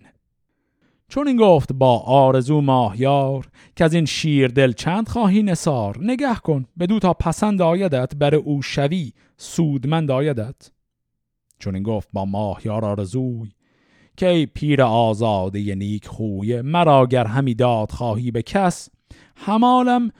چون 1.09 1.27
این 1.27 1.37
گفت 1.37 1.73
با 1.73 1.99
آرزو 1.99 2.61
ماهیار 2.61 3.47
که 3.75 3.85
از 3.85 3.93
این 3.93 4.05
شیر 4.05 4.47
دل 4.47 4.71
چند 4.71 5.09
خواهی 5.09 5.43
نسار 5.43 5.97
نگه 6.01 6.35
کن 6.35 6.65
بدو 6.79 6.99
تا 6.99 7.13
پسند 7.13 7.61
آیدت 7.61 8.15
بر 8.15 8.35
او 8.35 8.61
شوی 8.61 9.13
سودمند 9.37 10.11
آیدت. 10.11 10.71
چون 11.59 11.75
این 11.75 11.83
گفت 11.83 12.09
با 12.13 12.25
ماهیار 12.25 12.85
آرزوی 12.85 13.49
که 14.17 14.27
ای 14.27 14.45
پیر 14.45 14.81
آزاده 14.81 15.75
نیک 15.75 16.07
خوی 16.07 16.61
مرا 16.61 17.05
گر 17.05 17.25
همی 17.25 17.55
داد 17.55 17.91
خواهی 17.91 18.31
به 18.31 18.41
کس 18.41 18.89
همالم 19.35 20.11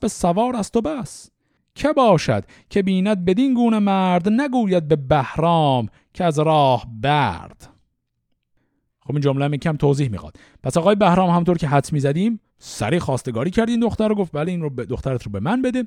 به 0.00 0.08
سوار 0.08 0.56
است 0.56 0.76
و 0.76 0.80
بس. 0.80 1.30
که 1.74 1.92
باشد 1.92 2.44
که 2.70 2.82
بیند 2.82 3.24
بدین 3.24 3.54
گونه 3.54 3.78
مرد 3.78 4.28
نگوید 4.28 4.88
به 4.88 4.96
بهرام 4.96 5.88
که 6.14 6.24
از 6.24 6.38
راه 6.38 6.86
برد. 7.02 7.75
خب 9.06 9.12
این 9.12 9.20
جمله 9.20 9.48
می 9.48 9.58
کم 9.58 9.76
توضیح 9.76 10.08
می‌خواد. 10.08 10.36
پس 10.62 10.76
آقای 10.76 10.94
بهرام 10.94 11.30
همطور 11.30 11.58
که 11.58 11.68
حدس 11.68 11.92
می‌زدیم 11.92 12.40
سری 12.58 12.98
خواستگاری 12.98 13.50
کرد 13.50 13.68
این 13.68 13.80
دختر 13.80 14.08
رو 14.08 14.14
گفت 14.14 14.32
بله 14.32 14.50
این 14.50 14.62
رو 14.62 14.70
به 14.70 14.84
دخترت 14.84 15.22
رو 15.22 15.32
به 15.32 15.40
من 15.40 15.62
بده. 15.62 15.84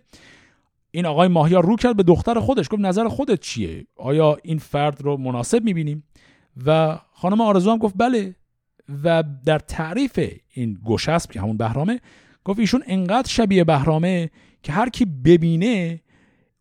این 0.91 1.05
آقای 1.05 1.27
ماهیار 1.27 1.65
رو 1.65 1.75
کرد 1.75 1.97
به 1.97 2.03
دختر 2.03 2.39
خودش 2.39 2.67
گفت 2.71 2.81
نظر 2.81 3.07
خودت 3.07 3.39
چیه؟ 3.39 3.85
آیا 3.95 4.37
این 4.43 4.57
فرد 4.57 5.01
رو 5.01 5.17
مناسب 5.17 5.63
می‌بینیم؟ 5.63 6.03
و 6.65 6.99
خانم 7.13 7.41
آرزو 7.41 7.71
هم 7.71 7.77
گفت 7.77 7.95
بله. 7.97 8.35
و 9.03 9.23
در 9.45 9.59
تعریف 9.59 10.19
این 10.53 10.77
گشسب 10.85 11.31
که 11.31 11.41
همون 11.41 11.57
بهرامه 11.57 11.99
گفت 12.45 12.59
ایشون 12.59 12.83
انقدر 12.87 13.29
شبیه 13.29 13.63
بهرامه 13.63 14.29
که 14.63 14.71
هر 14.71 14.89
کی 14.89 15.05
ببینه 15.05 16.01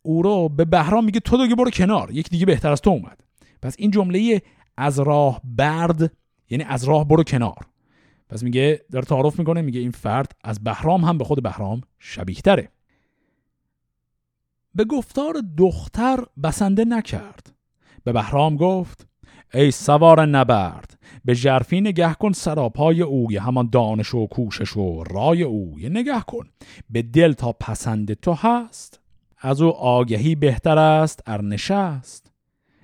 او 0.01 0.21
رو 0.21 0.49
به 0.49 0.65
بهرام 0.65 1.05
میگه 1.05 1.19
تو 1.19 1.37
دیگه 1.37 1.55
برو 1.55 1.69
کنار. 1.69 2.11
یک 2.11 2.29
دیگه 2.29 2.45
بهتر 2.45 2.71
از 2.71 2.81
تو 2.81 2.89
اومد. 2.89 3.23
پس 3.61 3.75
این 3.77 3.91
جمله 3.91 4.41
از 4.77 4.99
راه 4.99 5.41
برد 5.43 6.11
یعنی 6.49 6.63
از 6.63 6.83
راه 6.83 7.07
برو 7.07 7.23
کنار. 7.23 7.67
پس 8.29 8.43
میگه 8.43 8.85
داره 8.91 9.05
تعارف 9.05 9.39
می‌کنه 9.39 9.61
میگه 9.61 9.79
این 9.79 9.91
فرد 9.91 10.31
از 10.43 10.63
بهرام 10.63 11.05
هم 11.05 11.17
به 11.17 11.23
خود 11.23 11.43
بهرام 11.43 11.81
شبیه 11.99 12.41
تره 12.41 12.69
به 14.75 14.85
گفتار 14.85 15.33
دختر 15.57 16.25
بسنده 16.43 16.85
نکرد. 16.85 17.53
به 18.03 18.13
بهرام 18.13 18.55
گفت 18.55 19.07
ای 19.53 19.71
سوار 19.71 20.25
نبرد 20.25 20.99
به 21.25 21.35
جرفی 21.35 21.81
نگه 21.81 22.13
کن 22.13 22.31
سراپای 22.31 23.01
اوی 23.01 23.37
همان 23.37 23.69
دانش 23.71 24.13
و 24.13 24.27
کوشش 24.27 24.77
و 24.77 25.03
رای 25.03 25.43
اوی 25.43 25.89
نگه 25.89 26.21
کن 26.21 26.49
به 26.89 27.01
دل 27.01 27.33
تا 27.33 27.53
پسند 27.53 28.13
تو 28.13 28.33
هست 28.33 28.99
از 29.37 29.61
او 29.61 29.71
آگهی 29.71 30.35
بهتر 30.35 30.77
است 30.77 31.23
ارنشست 31.25 32.28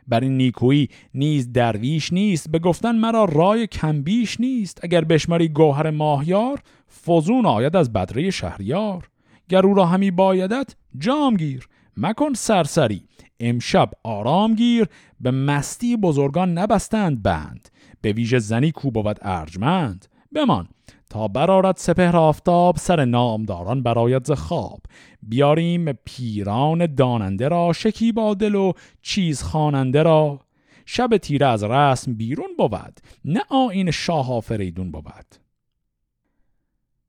بر 0.07 0.19
این 0.19 0.37
نیکویی 0.37 0.89
نیز 1.13 1.51
درویش 1.51 2.13
نیست 2.13 2.51
به 2.51 2.59
گفتن 2.59 2.95
مرا 2.95 3.25
رای 3.25 3.67
کمبیش 3.67 4.39
نیست. 4.39 4.79
اگر 4.83 5.03
بشماری 5.03 5.47
گوهر 5.47 5.89
ماهیار 5.89 6.61
فزون 7.05 7.45
آید 7.45 7.75
از 7.75 7.93
بدره 7.93 8.29
شهریار. 8.29 9.09
گر 9.49 9.65
او 9.65 9.73
را 9.73 9.85
همی 9.85 10.11
بایدت 10.11 10.75
جام 10.97 11.37
گیر. 11.37 11.67
مکن 11.97 12.33
سرسری. 12.33 13.05
امشب 13.39 13.91
آرام 14.03 14.55
گیر. 14.55 14.87
به 15.19 15.31
مستی 15.31 15.97
بزرگان 15.97 16.57
نبستند 16.57 17.23
بند. 17.23 17.69
به 18.01 18.11
ویژه 18.11 18.39
زنی 18.39 18.71
کو 18.71 18.91
بود 18.91 19.19
ارجمند. 19.21 20.05
بمان. 20.35 20.67
تا 21.09 21.27
برارد 21.27 21.77
سپهر 21.77 22.17
آفتاب 22.17 22.77
سر 22.77 23.05
نامداران 23.05 23.83
برایت 23.83 24.27
ز 24.27 24.31
خواب. 24.31 24.81
بیاریم 25.21 25.91
پیران 25.93 26.95
داننده 26.95 27.47
را 27.47 27.73
شکی 27.73 28.11
با 28.11 28.33
دل 28.33 28.55
و 28.55 28.73
چیز 29.01 29.43
خواننده 29.43 30.03
را. 30.03 30.39
شب 30.85 31.17
تیره 31.17 31.45
از 31.45 31.63
رسم 31.63 32.13
بیرون 32.13 32.49
بود 32.57 32.99
نه 33.25 33.41
آین 33.49 33.91
شاه 33.91 34.33
آفریدون 34.33 34.91
بود. 34.91 35.35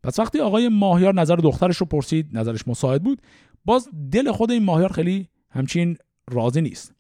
پس 0.03 0.19
وقتی 0.19 0.41
آقای 0.41 0.69
ماهیار 0.69 1.15
نظر 1.15 1.37
دخترش 1.37 1.77
رو 1.77 1.87
پرسید 1.87 2.39
نظرش 2.39 2.69
مساعد 2.69 3.03
بود 3.03 3.23
باز 3.65 3.89
دل 4.13 4.33
خود 4.33 4.51
این 4.51 4.65
ماهیار 4.65 4.93
خیلی 4.93 5.29
همچین 5.51 5.97
راضی 6.31 6.61
نیست. 6.61 6.96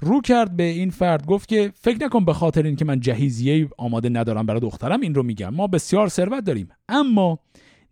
رو 0.00 0.20
کرد 0.20 0.56
به 0.56 0.62
این 0.62 0.90
فرد 0.90 1.26
گفت 1.26 1.48
که 1.48 1.72
فکر 1.74 2.04
نکن 2.04 2.24
به 2.24 2.32
خاطر 2.32 2.62
اینکه 2.62 2.84
من 2.84 3.00
جهیزیه 3.00 3.68
آماده 3.78 4.08
ندارم 4.08 4.46
برای 4.46 4.60
دخترم 4.60 5.00
این 5.00 5.14
رو 5.14 5.22
میگم. 5.22 5.54
ما 5.54 5.66
بسیار 5.66 6.08
ثروت 6.08 6.44
داریم 6.44 6.68
اما 6.88 7.38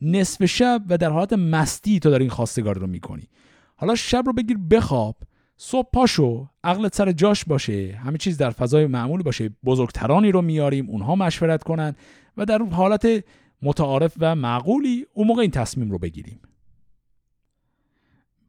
نصف 0.02 0.44
شب 0.44 0.82
و 0.88 0.98
در 0.98 1.10
حالت 1.10 1.32
مستی 1.32 2.00
تو 2.00 2.10
داری 2.10 2.30
این 2.30 2.64
رو 2.64 2.86
می‌کنی. 2.86 3.28
حالا 3.76 3.94
شب 3.94 4.22
رو 4.26 4.32
بگیر 4.32 4.58
بخواب 4.70 5.16
صبح 5.56 5.88
پاشو 5.92 6.48
عقلت 6.64 6.94
سر 6.94 7.12
جاش 7.12 7.44
باشه 7.44 8.00
همه 8.04 8.18
چیز 8.18 8.38
در 8.38 8.50
فضای 8.50 8.86
معمول 8.86 9.22
باشه 9.22 9.50
بزرگترانی 9.64 10.32
رو 10.32 10.42
میاریم 10.42 10.90
اونها 10.90 11.14
مشورت 11.14 11.62
کنن 11.62 11.94
و 12.36 12.44
در 12.44 12.62
حالت 12.62 13.24
متعارف 13.62 14.14
و 14.20 14.34
معقولی 14.34 15.06
اون 15.12 15.26
موقع 15.26 15.42
این 15.42 15.50
تصمیم 15.50 15.90
رو 15.90 15.98
بگیریم. 15.98 16.40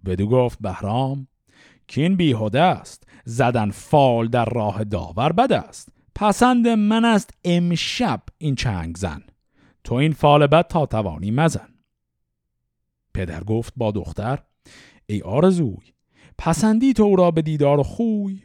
بدو 0.06 0.28
گفت 0.28 0.60
بهرام 0.62 1.28
که 1.88 2.02
این 2.02 2.16
بیهوده 2.16 2.62
است. 2.62 3.09
زدن 3.26 3.72
فال 3.72 4.28
در 4.28 4.46
راه 4.46 4.84
داور 4.84 5.32
بد 5.32 5.54
است. 5.54 5.90
پسند 6.16 6.68
من 6.68 7.06
است 7.06 7.30
امشب 7.44 8.22
این 8.38 8.56
چنگ 8.56 8.98
زن. 8.98 9.22
تو 9.84 9.96
این 9.96 10.14
فال 10.14 10.48
بد 10.48 10.68
تا 10.68 10.86
توانی 10.86 11.32
مزن. 11.32 11.70
پدر 13.14 13.44
گفت 13.44 13.74
با 13.78 13.92
دختر 13.92 14.40
ای 15.06 15.22
آرزوی 15.22 15.94
پسندی 16.38 16.94
تو 16.94 17.16
را 17.16 17.32
به 17.32 17.42
دیدار 17.42 17.84
خوی. 17.84 18.44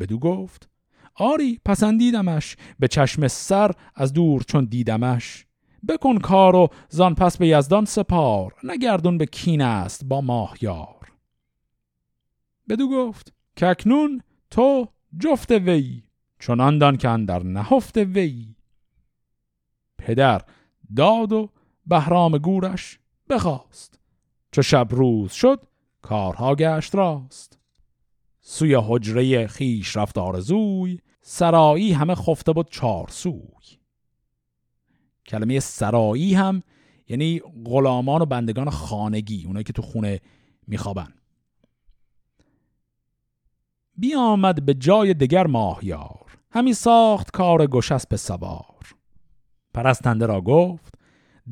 بدو 0.00 0.18
گفت 0.18 0.68
آری 1.14 1.60
پسندیدمش. 1.64 2.56
به 2.78 2.88
چشم 2.88 3.28
سر 3.28 3.70
از 3.94 4.12
دور 4.12 4.42
چون 4.42 4.64
دیدمش. 4.64 5.46
بکن 5.88 6.18
کار 6.18 6.56
و 6.56 6.68
زان 6.88 7.14
پس 7.14 7.36
به 7.36 7.48
یزدان 7.48 7.84
سپار. 7.84 8.54
نگردون 8.64 9.18
به 9.18 9.26
کین 9.26 9.60
است 9.60 10.04
با 10.04 10.20
ماهیار. 10.20 11.12
بدو 12.68 12.88
گفت 12.90 13.32
که 13.58 13.66
اکنون 13.66 14.22
تو 14.50 14.88
جفت 15.18 15.50
وی 15.50 16.02
چون 16.38 16.78
دان 16.78 16.96
که 16.96 17.08
در 17.08 17.42
نهفت 17.42 17.96
وی. 17.96 18.54
پدر 19.98 20.42
داد 20.96 21.32
و 21.32 21.50
بهرام 21.86 22.38
گورش 22.38 22.98
بخواست. 23.30 23.98
چو 24.52 24.62
شب 24.62 24.88
روز 24.90 25.32
شد 25.32 25.62
کارها 26.02 26.54
گشت 26.54 26.94
راست. 26.94 27.58
سوی 28.40 28.74
حجره 28.74 29.46
خیش 29.46 29.96
رفت 29.96 30.18
آرزوی 30.18 30.98
سرایی 31.20 31.92
همه 31.92 32.14
خفته 32.14 32.52
بود 32.52 32.70
چار 32.70 33.08
سوی. 33.08 33.78
کلمه 35.26 35.60
سرایی 35.60 36.34
هم 36.34 36.62
یعنی 37.08 37.40
غلامان 37.64 38.22
و 38.22 38.26
بندگان 38.26 38.70
خانگی 38.70 39.44
اونایی 39.46 39.64
که 39.64 39.72
تو 39.72 39.82
خونه 39.82 40.20
میخوابن. 40.66 41.17
بیامد 43.98 44.66
به 44.66 44.74
جای 44.74 45.14
دگر 45.14 45.46
ماهیار. 45.46 46.26
همی 46.50 46.72
ساخت 46.72 47.30
کار 47.30 47.66
گشسپ 47.66 48.16
سوار. 48.16 48.94
پرستنده 49.74 50.26
را 50.26 50.40
گفت 50.40 50.94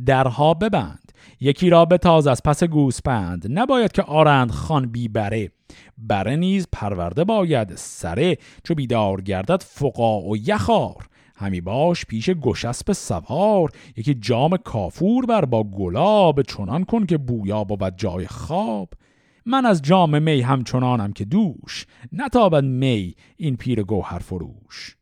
درها 0.07 0.55
ببند 0.55 1.13
یکی 1.41 1.71
را 1.71 1.85
به 1.85 1.99
تاز 1.99 2.27
از 2.27 2.43
پس 2.43 2.65
گوسپند. 2.65 3.47
نباید 3.59 3.93
که 3.93 4.03
آرند 4.03 4.51
خان 4.51 4.87
بی 4.87 5.09
بره. 5.09 5.51
بره 5.99 6.37
نیز 6.37 6.67
پرورده 6.73 7.25
باید 7.25 7.75
سره 7.75 8.39
چو 8.65 8.75
بیدار 8.75 9.21
گردد 9.21 9.63
فقا 9.63 10.21
و 10.21 10.37
یخار. 10.37 11.09
همی 11.37 11.61
باش 11.61 12.05
پیش 12.05 12.31
گشسب 12.31 12.93
سوار 12.93 13.71
یکی 13.97 14.15
جام 14.15 14.57
کافور 14.57 15.27
بر 15.27 15.45
با 15.45 15.65
گلاب. 15.65 16.43
چنان 16.43 16.85
کن 16.85 17.07
که 17.07 17.19
بویا 17.19 17.65
بود 17.65 17.97
جای 17.97 18.27
خواب. 18.27 18.89
من 19.47 19.67
از 19.67 19.83
جام 19.83 20.23
می 20.23 20.41
همچنانم 20.41 21.13
که 21.13 21.25
دوش 21.25 21.87
نتابد 22.13 22.65
می 22.65 23.15
این 23.37 23.57
پیر 23.57 23.83
گوهر 23.83 24.19
فروش. 24.19 24.97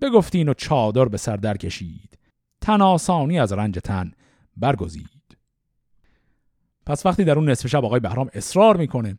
بگفتین 0.00 0.48
و 0.48 0.54
چادر 0.54 1.04
به 1.04 1.16
سر 1.16 1.36
در 1.36 1.56
کشید 1.56 2.18
تن 2.60 2.82
آسانی 2.82 3.38
از 3.38 3.52
رنج 3.52 3.78
تن 3.84 4.12
برگزید. 4.56 5.08
پس 6.86 7.06
وقتی 7.06 7.24
در 7.24 7.38
اون 7.38 7.50
نصف 7.50 7.66
شب 7.66 7.84
آقای 7.84 8.00
بهرام 8.00 8.30
اصرار 8.32 8.76
می‌کنه 8.76 9.18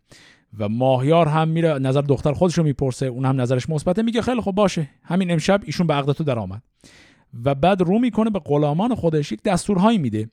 و 0.58 0.70
ماهیار 0.70 1.28
هم 1.28 1.48
میره 1.48 1.80
نظر 1.80 2.02
دختر 2.02 2.34
خودش 2.34 2.58
رو 2.58 2.64
می‌پرسه 2.64 3.06
اون 3.06 3.26
هم 3.26 3.42
نظرش 3.42 3.70
مثبته 3.70 4.02
میگه 4.02 4.22
خیلی 4.22 4.42
خب 4.42 4.52
باشه. 4.52 4.90
همین 5.04 5.32
امشب 5.32 5.62
ایشون 5.66 5.88
به 5.88 5.94
عقد 5.94 6.12
تو 6.12 6.24
در 6.24 6.40
آمد 6.40 6.64
و 7.46 7.56
بعد 7.56 7.82
رو 7.82 8.00
می‌کنه 8.00 8.30
به 8.30 8.40
غلامان 8.40 8.96
خودش 8.96 9.32
یک 9.32 9.44
دستورهایی 9.44 9.98
میده. 9.98 10.30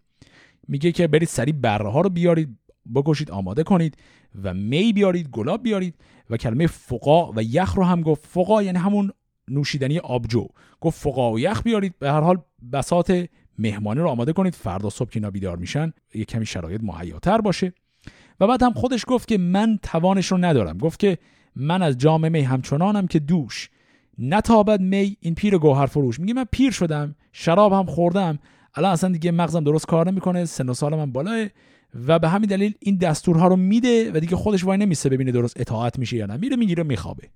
میگه 0.68 0.92
که 0.92 1.06
برید 1.06 1.28
سری 1.28 1.52
بره 1.52 1.90
ها 1.90 2.00
رو 2.00 2.10
بیارید. 2.10 2.58
بکشید 2.94 3.30
آماده 3.30 3.62
کنید 3.62 3.96
و 4.42 4.54
می 4.54 4.92
بیارید 4.92 5.28
گلاب 5.28 5.62
بیارید 5.62 5.94
و 6.30 6.36
کلمه 6.36 6.66
فقا 6.66 7.32
و 7.32 7.42
یخ 7.42 7.74
رو 7.74 7.84
هم 7.84 8.00
گفت. 8.00 8.26
فقا 8.26 8.62
یعنی 8.62 8.78
همون 8.78 9.12
نوشیدنی 9.48 9.98
آبجو. 9.98 10.48
گفت 10.80 11.00
فقا 11.00 11.32
و 11.32 11.40
یخ 11.40 11.62
بیارید. 11.62 11.94
به 11.98 12.12
هر 12.12 12.20
حال 12.20 12.38
بسات 12.72 13.28
مهمانی 13.58 14.00
رو 14.00 14.08
آماده 14.08 14.32
کنید. 14.32 14.54
فردا 14.54 14.90
صبح 14.90 15.10
که 15.10 15.16
اینا 15.16 15.30
بیدار 15.30 15.56
میشن 15.56 15.92
یه 16.14 16.24
کمی 16.24 16.46
شرایط 16.46 16.80
مهیاتر 16.84 17.40
باشه. 17.40 17.72
و 18.40 18.46
بعد 18.46 18.62
هم 18.62 18.72
خودش 18.72 19.04
گفت 19.06 19.28
که 19.28 19.38
من 19.38 19.78
توانش 19.82 20.26
رو 20.26 20.38
ندارم. 20.38 20.78
گفت 20.78 21.00
که 21.00 21.18
من 21.56 21.82
از 21.82 21.98
جام 21.98 22.32
می 22.32 22.40
همچنانم 22.40 23.06
که 23.06 23.18
دوش 23.18 23.70
نتابد 24.18 24.80
می. 24.80 25.16
این 25.20 25.34
پیر 25.34 25.58
گوهر 25.58 25.86
فروش. 25.86 26.20
میگه 26.20 26.34
من 26.34 26.46
پیر 26.52 26.70
شدم 26.70 27.14
شراب 27.32 27.72
هم 27.72 27.86
خوردم. 27.86 28.38
الان 28.74 28.92
اصلا 28.92 29.12
دیگه 29.12 29.30
مغزم 29.30 29.64
درست 29.64 29.86
کار 29.86 30.10
نمی‌کنه. 30.10 30.44
سن 30.44 30.68
و 30.68 30.74
سال 30.74 30.94
من 30.96 31.12
بالاه. 31.12 31.46
و 31.94 32.18
به 32.18 32.28
همین 32.28 32.50
دلیل 32.50 32.74
این 32.80 32.96
دستورها 32.96 33.48
رو 33.48 33.56
میده 33.56 34.12
و 34.12 34.20
دیگه 34.20 34.36
خودش 34.36 34.64
وای 34.64 34.78
نمیسته 34.78 35.08
ببینه 35.08 35.32
درست 35.32 35.60
اطاعت 35.60 35.98
میشه 35.98 36.16
یا 36.16 36.26
نه. 36.26 36.36
میره 36.36 36.56
می‌گیره 36.56 36.82
میخوابه. 36.82 37.30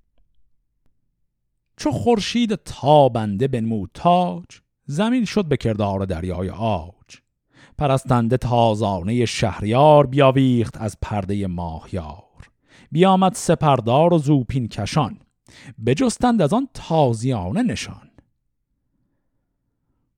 چو 1.76 1.90
خورشید 1.90 2.54
تابنده 2.54 3.48
بنمود 3.48 3.90
تاج. 3.94 4.44
زمین 4.84 5.24
شد 5.24 5.44
به 5.44 5.56
کردار 5.56 6.04
دریای 6.04 6.50
آج 6.50 7.16
پرستنده 7.78 8.36
تازانه 8.36 9.24
شهریار 9.24 10.06
بیاویخت 10.06 10.76
از 10.76 10.96
پرده 11.02 11.46
ماهیار. 11.46 12.50
بیامد 12.92 13.34
سپردار 13.34 14.14
و 14.14 14.18
زوپین 14.18 14.68
کشان. 14.68 15.18
بجستند 15.86 16.42
از 16.42 16.52
آن 16.52 16.68
تازیانه 16.74 17.62
نشان. 17.62 18.09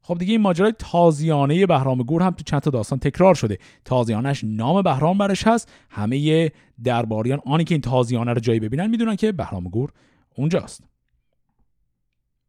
خب 0.03 0.18
دیگه 0.18 0.32
این 0.32 0.40
ماجرای 0.40 0.72
تازیانه 0.78 1.66
بهرام 1.66 1.98
گور 1.98 2.22
هم 2.22 2.30
تو 2.30 2.44
چند 2.44 2.61
تا 2.61 2.70
داستان 2.70 2.98
تکرار 2.98 3.34
شده. 3.34 3.59
تازیانش 3.84 4.44
نام 4.44 4.82
بهرام 4.82 5.18
برش 5.18 5.46
هست. 5.46 5.72
همه 5.90 6.50
درباریان 6.84 7.40
آنی 7.46 7.64
که 7.64 7.74
این 7.74 7.82
تازیانه 7.82 8.32
رو 8.32 8.40
جایی 8.40 8.61
ببینن 8.61 8.86
می‌دونن 8.86 9.16
که 9.16 9.32
بهرام 9.32 9.64
گور 9.64 9.92
اونجاست. 10.36 10.84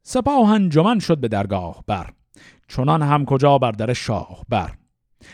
سپاه 0.04 0.52
انجمن 0.52 1.00
شد 1.00 1.18
به 1.18 1.28
درگاه 1.28 1.84
بر. 1.88 2.14
چنان 2.68 3.02
هم 3.02 3.26
کجا 3.26 3.58
بر 3.58 3.72
در 3.72 3.94
شاه 3.94 4.46
بر. 4.50 4.74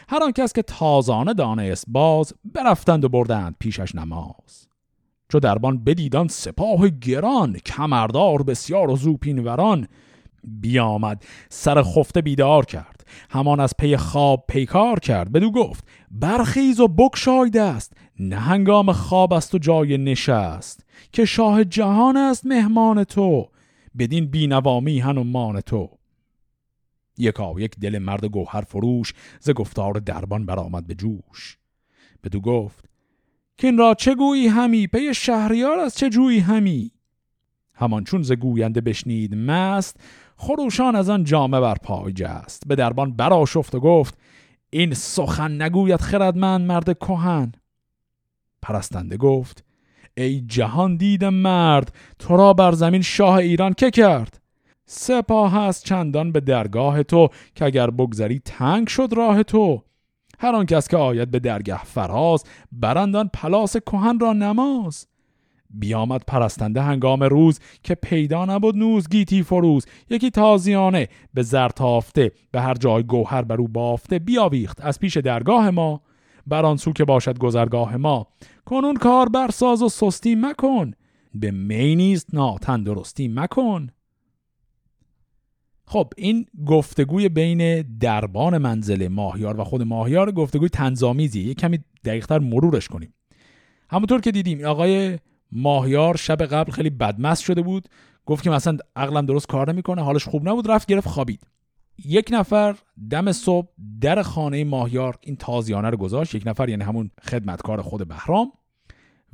هر 0.10 0.24
آن 0.24 0.32
کس 0.32 0.54
که 0.54 0.62
تازانه 0.62 1.34
دانست 1.34 1.86
باز 1.88 2.34
برفتند 2.46 3.06
و 3.06 3.10
بردند 3.10 3.56
پیشش 3.60 3.96
نماز. 3.96 4.68
چو 5.32 5.40
دربان 5.40 5.84
بدیدان 5.84 6.28
سپاه 6.28 6.90
گران 6.90 7.54
کمردار 7.54 8.44
بسیار 8.44 8.90
و 8.90 8.96
زوپین 8.96 9.40
وران 9.40 9.88
بیامد. 10.44 11.24
سر 11.50 11.84
خفته 11.84 12.22
بیدار 12.22 12.66
کرد. 12.66 13.06
همان 13.30 13.60
از 13.60 13.74
پی 13.80 13.98
خواب 13.98 14.46
پیکار 14.48 15.00
کرد. 15.00 15.32
بدو 15.32 15.52
گفت 15.52 15.88
برخیز 16.12 16.80
و 16.80 16.88
بکشای 16.88 17.52
است. 17.60 17.94
نه 18.20 18.36
هنگام 18.36 18.92
خواب 18.92 19.34
است 19.34 19.56
و 19.56 19.58
جای 19.58 19.98
نشست. 19.98 20.86
که 21.12 21.26
شاه 21.26 21.64
جهان 21.64 22.18
است 22.18 22.46
مهمان 22.46 23.04
تو. 23.04 23.50
بدین 23.98 24.26
بینوامی 24.26 25.02
مان 25.02 25.62
تو. 25.62 25.90
یکا 27.18 27.54
یک 27.58 27.76
دل 27.80 27.98
مرد 27.98 28.26
گوهر 28.26 28.62
فروش. 28.62 29.14
ز 29.40 29.50
گفتار 29.50 29.94
دربان 29.94 30.46
برآمد 30.46 30.88
به 30.88 30.96
جوش. 30.96 31.58
بدو 32.24 32.40
گفت 32.40 32.90
که 33.58 33.68
این 33.68 33.78
را 33.78 33.94
چه 33.94 34.16
گویی 34.16 34.48
همی؟ 34.48 34.88
پی 34.88 35.14
شهریار 35.14 35.80
از 35.80 35.96
چه 35.96 36.10
جویی 36.10 36.40
همی؟ 36.40 36.92
همان 37.74 38.04
چون 38.04 38.22
ز 38.24 38.32
گوینده 38.32 38.82
بشنید 38.82 39.36
مست 39.36 40.00
خروشان 40.42 40.96
از 40.96 41.10
آن 41.10 41.24
جامه 41.24 41.60
بر 41.60 41.76
پای 41.76 42.14
جست. 42.14 42.64
به 42.68 42.76
دربان 42.76 43.16
براشفت 43.16 43.76
و 43.76 43.80
گفت 43.80 44.18
این 44.70 44.94
سخن 44.94 45.62
نگوید 45.62 46.02
خردمند 46.02 46.66
مرد 46.66 46.98
کهن. 46.98 47.52
پرستنده 48.62 49.18
گفت 49.18 49.64
ای 50.18 50.42
جهان 50.42 50.96
دیدم 50.98 51.34
مرد 51.34 51.96
تو 52.20 52.38
را 52.38 52.54
بر 52.54 52.72
زمین 52.72 53.02
شاه 53.02 53.36
ایران 53.36 53.74
که 53.74 53.92
کرد؟ 53.92 54.42
سپاه 54.86 55.54
هست 55.54 55.86
چندان 55.86 56.32
به 56.32 56.40
درگاه 56.40 57.04
تو 57.04 57.30
که 57.56 57.66
اگر 57.66 57.90
بگذری 57.90 58.42
تنگ 58.46 58.88
شد 58.88 59.14
راه 59.18 59.44
تو. 59.44 59.84
هر 60.40 60.56
آن 60.56 60.66
کس 60.66 60.88
که 60.88 60.98
آید 60.98 61.32
به 61.32 61.40
درگه 61.40 61.84
فراز 61.84 62.44
برندان 62.72 63.30
پلاس 63.34 63.78
کهن 63.78 64.20
را 64.20 64.34
نماز. 64.34 65.08
بیامد 65.70 66.24
پرستنده 66.28 66.82
هنگام 66.82 67.24
روز 67.24 67.60
که 67.84 67.96
پیدا 67.96 68.46
نبود 68.46 68.78
نوز 68.78 69.10
گیتی 69.10 69.44
فروز. 69.44 69.86
یکی 70.10 70.30
تازیانه 70.30 71.08
به 71.34 71.42
زرتافته 71.42 72.32
به 72.52 72.62
هر 72.62 72.74
جای 72.74 73.04
گوهر 73.04 73.42
بر 73.42 73.56
او 73.56 73.68
بافته 73.68 74.20
بیاویخت 74.20 74.82
از 74.82 75.00
پیش 75.00 75.18
درگاه 75.18 75.70
ما. 75.70 76.02
بر 76.48 76.66
آن 76.66 76.78
سو 76.78 76.94
که 76.94 77.06
باشد 77.06 77.38
گذرگاه 77.38 77.98
ما 77.98 78.28
کنون 78.66 78.96
کار 78.96 79.30
برساز 79.30 79.82
و 79.82 79.90
سستی 79.90 80.36
مکن. 80.36 80.92
به 81.34 81.52
می 81.52 81.96
نیست 81.96 82.34
ناتن 82.34 82.84
درستی 82.84 83.28
مکن. 83.28 83.88
خب 85.86 86.14
این 86.18 86.46
گفتگوی 86.66 87.30
بین 87.30 87.82
دربان 87.82 88.58
منزل 88.58 89.08
ماهیار 89.08 89.60
و 89.60 89.64
خود 89.64 89.82
ماهیار 89.82 90.32
گفتگوی 90.32 90.70
تنظامیزی 90.70 91.42
یک 91.42 91.58
کمی 91.58 91.80
دقیقتر 92.06 92.40
مرورش 92.40 92.88
کنیم. 92.88 93.14
همونطور 93.90 94.22
که 94.22 94.32
دیدیم 94.32 94.66
آقای 94.66 95.20
ماهیار 95.52 96.18
شب 96.18 96.42
قبل 96.42 96.72
خیلی 96.72 96.90
بدمست 96.90 97.44
شده 97.44 97.62
بود. 97.62 97.90
گفت 98.26 98.44
که 98.44 98.50
مثلا 98.50 98.78
عقلم 98.96 99.26
درست 99.26 99.48
کار 99.48 99.74
نمی‌کنه 99.74 100.04
حالش 100.04 100.26
خوب 100.26 100.50
نبود 100.50 100.72
رفت 100.72 100.88
گرفت 100.88 101.08
خوابید. 101.08 101.48
یک 102.06 102.30
نفر 102.32 102.76
دم 103.10 103.32
صبح 103.32 103.68
در 104.02 104.22
خانه 104.22 104.64
ماهیار 104.64 105.16
این 105.22 105.36
تازیانه 105.36 105.90
رو 105.90 105.98
گذاشت. 105.98 106.36
یک 106.36 106.44
نفر 106.46 106.70
یعنی 106.70 106.84
همون 106.84 107.12
خدمتکار 107.24 107.82
خود 107.82 108.08
بهرام. 108.08 108.52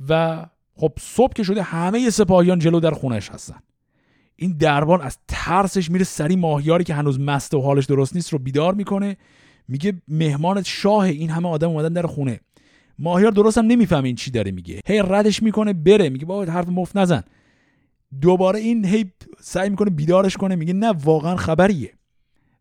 و 0.08 0.46
خب 0.74 0.92
صبح 1.00 1.32
که 1.32 1.42
شده 1.42 1.62
همه 1.62 2.10
سپاهیان 2.10 2.58
جلو 2.58 2.80
در 2.80 2.90
خونش 2.90 3.30
هستن. 3.30 3.58
این 4.36 4.56
دربان 4.56 5.00
از 5.00 5.18
ترسش 5.28 5.90
میره 5.90 6.04
سری 6.04 6.36
ماهیاری 6.36 6.84
که 6.84 6.94
هنوز 6.94 7.20
مست 7.20 7.54
و 7.54 7.60
حالش 7.60 7.86
درست 7.86 8.14
نیست 8.14 8.32
رو 8.32 8.38
بیدار 8.38 8.74
می‌کنه. 8.74 9.16
میگه 9.68 10.02
مهمان 10.08 10.62
شاه 10.62 11.04
این 11.04 11.30
همه 11.30 11.48
آدم 11.48 11.68
اومدن 11.68 11.92
در 11.92 12.06
خونه. 12.06 12.40
ماهیار 12.98 13.32
درست 13.32 13.58
هم 13.58 13.66
نمی‌فهمه 13.66 14.06
این 14.08 14.16
چی 14.16 14.30
داره 14.30 14.50
میگه. 14.50 14.80
هی 14.86 15.02
ردش 15.02 15.42
می‌کنه 15.42 15.72
بره. 15.72 16.08
میگه 16.08 16.24
بابا 16.26 16.52
حرف 16.52 16.68
مفت 16.68 16.96
نزن. 16.96 17.22
دوباره 18.20 18.58
این 18.58 18.84
هی 18.84 19.10
سعی 19.40 19.70
می‌کنه 19.70 19.90
بیدارش 19.90 20.36
کنه. 20.36 20.56
میگه 20.56 20.72
نه 20.72 20.88
واقعا 20.88 21.36
خبریه. 21.36 21.92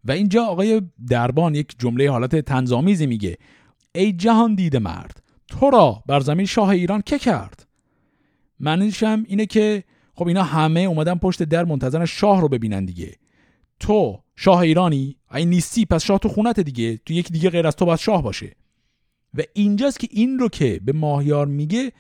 و 0.05 0.11
اینجا 0.11 0.45
آقای 0.45 0.81
دربان 1.09 1.55
یک 1.55 1.75
جمله 1.79 2.11
حالت 2.11 2.35
تنظامیزی 2.35 3.07
میگه. 3.07 3.37
ای 3.95 4.13
جهان 4.13 4.55
دیده 4.55 4.79
مرد 4.79 5.21
تو 5.47 5.69
را 5.69 6.03
بر 6.05 6.19
زمین 6.19 6.45
شاه 6.45 6.69
ایران 6.69 7.01
که 7.01 7.19
کرد؟ 7.19 7.67
معنیش 8.59 9.03
هم 9.03 9.23
اینه 9.27 9.45
که 9.45 9.83
خب 10.15 10.27
اینا 10.27 10.43
همه 10.43 10.79
اومدن 10.79 11.15
پشت 11.15 11.43
در 11.43 11.65
منتظر 11.65 12.05
شاه 12.05 12.41
رو 12.41 12.47
ببینن 12.47 12.85
دیگه. 12.85 13.15
تو 13.79 14.19
شاه 14.35 14.59
ایرانی؟ 14.59 15.17
ای 15.35 15.45
نیستی 15.45 15.85
پس 15.85 16.03
شاه 16.03 16.19
تو 16.19 16.29
خونت 16.29 16.59
دیگه. 16.59 16.97
تو 16.97 17.13
یک 17.13 17.31
دیگه 17.31 17.49
غیر 17.49 17.67
از 17.67 17.75
تو 17.75 17.85
باید 17.85 17.99
شاه 17.99 18.23
باشه. 18.23 18.51
و 19.37 19.41
اینجاست 19.53 19.99
که 19.99 20.07
این 20.11 20.39
رو 20.39 20.49
که 20.49 20.81
به 20.85 20.93
ماهیار 20.93 21.47
میگه 21.47 21.91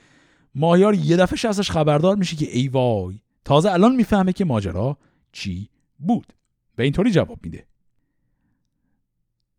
ماهیار 0.55 0.95
یه 0.95 1.17
دفعه 1.17 1.49
ازش 1.49 1.71
خبردار 1.71 2.15
میشه 2.15 2.35
که 2.35 2.57
ای 2.57 2.67
وای 2.67 3.19
تازه 3.45 3.71
الان 3.71 3.95
می‌فهمه 3.95 4.33
که 4.33 4.45
ماجرا 4.45 4.97
چی 5.31 5.69
بود. 5.99 6.33
و 6.77 6.81
اینطوری 6.81 7.11
جواب 7.11 7.39
میده. 7.43 7.65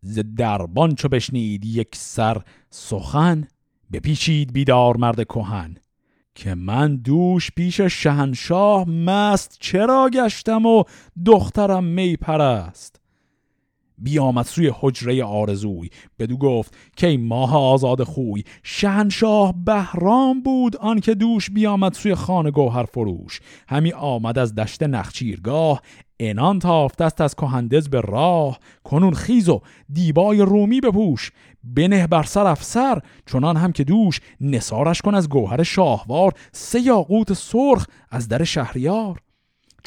ز 0.01 0.19
دربان 0.37 0.95
چو 0.95 1.07
بشنید 1.07 1.65
یک 1.65 1.95
سر 1.95 2.41
سخن 2.69 3.47
بپیچید 3.91 4.53
بیدار 4.53 4.97
مرد 4.97 5.27
کهن 5.27 5.75
که 6.35 6.55
من 6.55 6.95
دوش 6.95 7.51
پیش 7.51 7.81
شهنشاه 7.81 8.89
مست 8.89 9.57
چرا 9.59 10.09
گشتم 10.13 10.65
و 10.65 10.83
دخترم 11.25 11.83
می 11.83 12.17
پرست؟ 12.17 12.99
بیامد 13.97 14.45
سوی 14.45 14.71
حجره 14.79 15.23
آرزوی. 15.23 15.89
بدو 16.19 16.37
گفت 16.37 16.77
که 16.97 17.17
ماه 17.17 17.57
آزاد 17.57 18.03
خوی؟ 18.03 18.43
شهنشاه 18.63 19.53
بهرام 19.65 20.41
بود 20.41 20.77
آنکه 20.77 21.15
دوش 21.15 21.49
بیامد 21.49 21.93
سوی 21.93 22.15
خانه 22.15 22.51
گوهر 22.51 22.83
فروش. 22.83 23.41
همی 23.67 23.93
آمد 23.93 24.37
از 24.37 24.55
دشت 24.55 24.83
نخچیرگاه 24.83 25.81
انان 26.19 26.59
تافت 26.59 27.01
است 27.01 27.21
از 27.21 27.35
کهندز 27.35 27.89
به 27.89 28.01
راه. 28.01 28.59
کنون 28.83 29.13
خیز 29.13 29.49
و 29.49 29.61
دیبای 29.93 30.41
رومی 30.41 30.81
بپوش 30.81 31.31
بنه 31.63 32.07
بر 32.07 32.23
سر 32.23 32.47
افسر 32.47 33.01
چنان 33.25 33.57
هم 33.57 33.71
که 33.71 33.83
دوش 33.83 34.19
نسارش 34.41 35.01
کن 35.01 35.15
از 35.15 35.29
گوهر 35.29 35.63
شاهوار. 35.63 36.33
سه 36.51 36.81
یاقوت 36.81 37.33
سرخ 37.33 37.87
از 38.11 38.27
در 38.27 38.43
شهریار. 38.43 39.19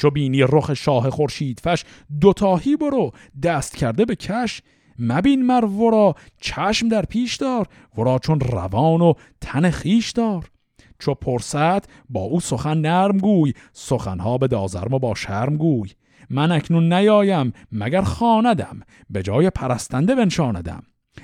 چو 0.01 0.09
بینی 0.09 0.41
رخ 0.41 0.73
شاه 0.73 1.09
خورشید 1.09 1.59
فش 1.59 1.83
دوتاهی 2.21 2.75
برو 2.75 3.11
دست 3.43 3.75
کرده 3.75 4.05
به 4.05 4.15
کش. 4.15 4.61
مبین 4.99 5.45
مر 5.45 5.65
ورا 5.65 6.15
چشم 6.37 6.87
در 6.87 7.01
پیش 7.01 7.35
دار. 7.35 7.67
ورا 7.97 8.19
چون 8.19 8.39
روان 8.39 9.01
و 9.01 9.13
تن 9.41 9.69
خیش 9.69 10.11
دار. 10.11 10.49
چو 10.99 11.13
پرسد 11.13 11.85
با 12.09 12.19
او 12.19 12.39
سخن 12.39 12.77
نرم 12.77 13.17
گوی. 13.17 13.53
سخنها 13.73 14.37
به 14.37 14.47
دازرم 14.47 14.93
و 14.93 14.99
با 14.99 15.15
شرم 15.15 15.57
گوی. 15.57 15.89
من 16.29 16.51
اکنون 16.51 16.93
نیایم 16.93 17.53
مگر 17.71 18.01
خاندم 18.01 18.79
به 19.09 19.23
جای 19.23 19.49
پرستنده 19.49 20.15
بنشاندم. 20.15 20.83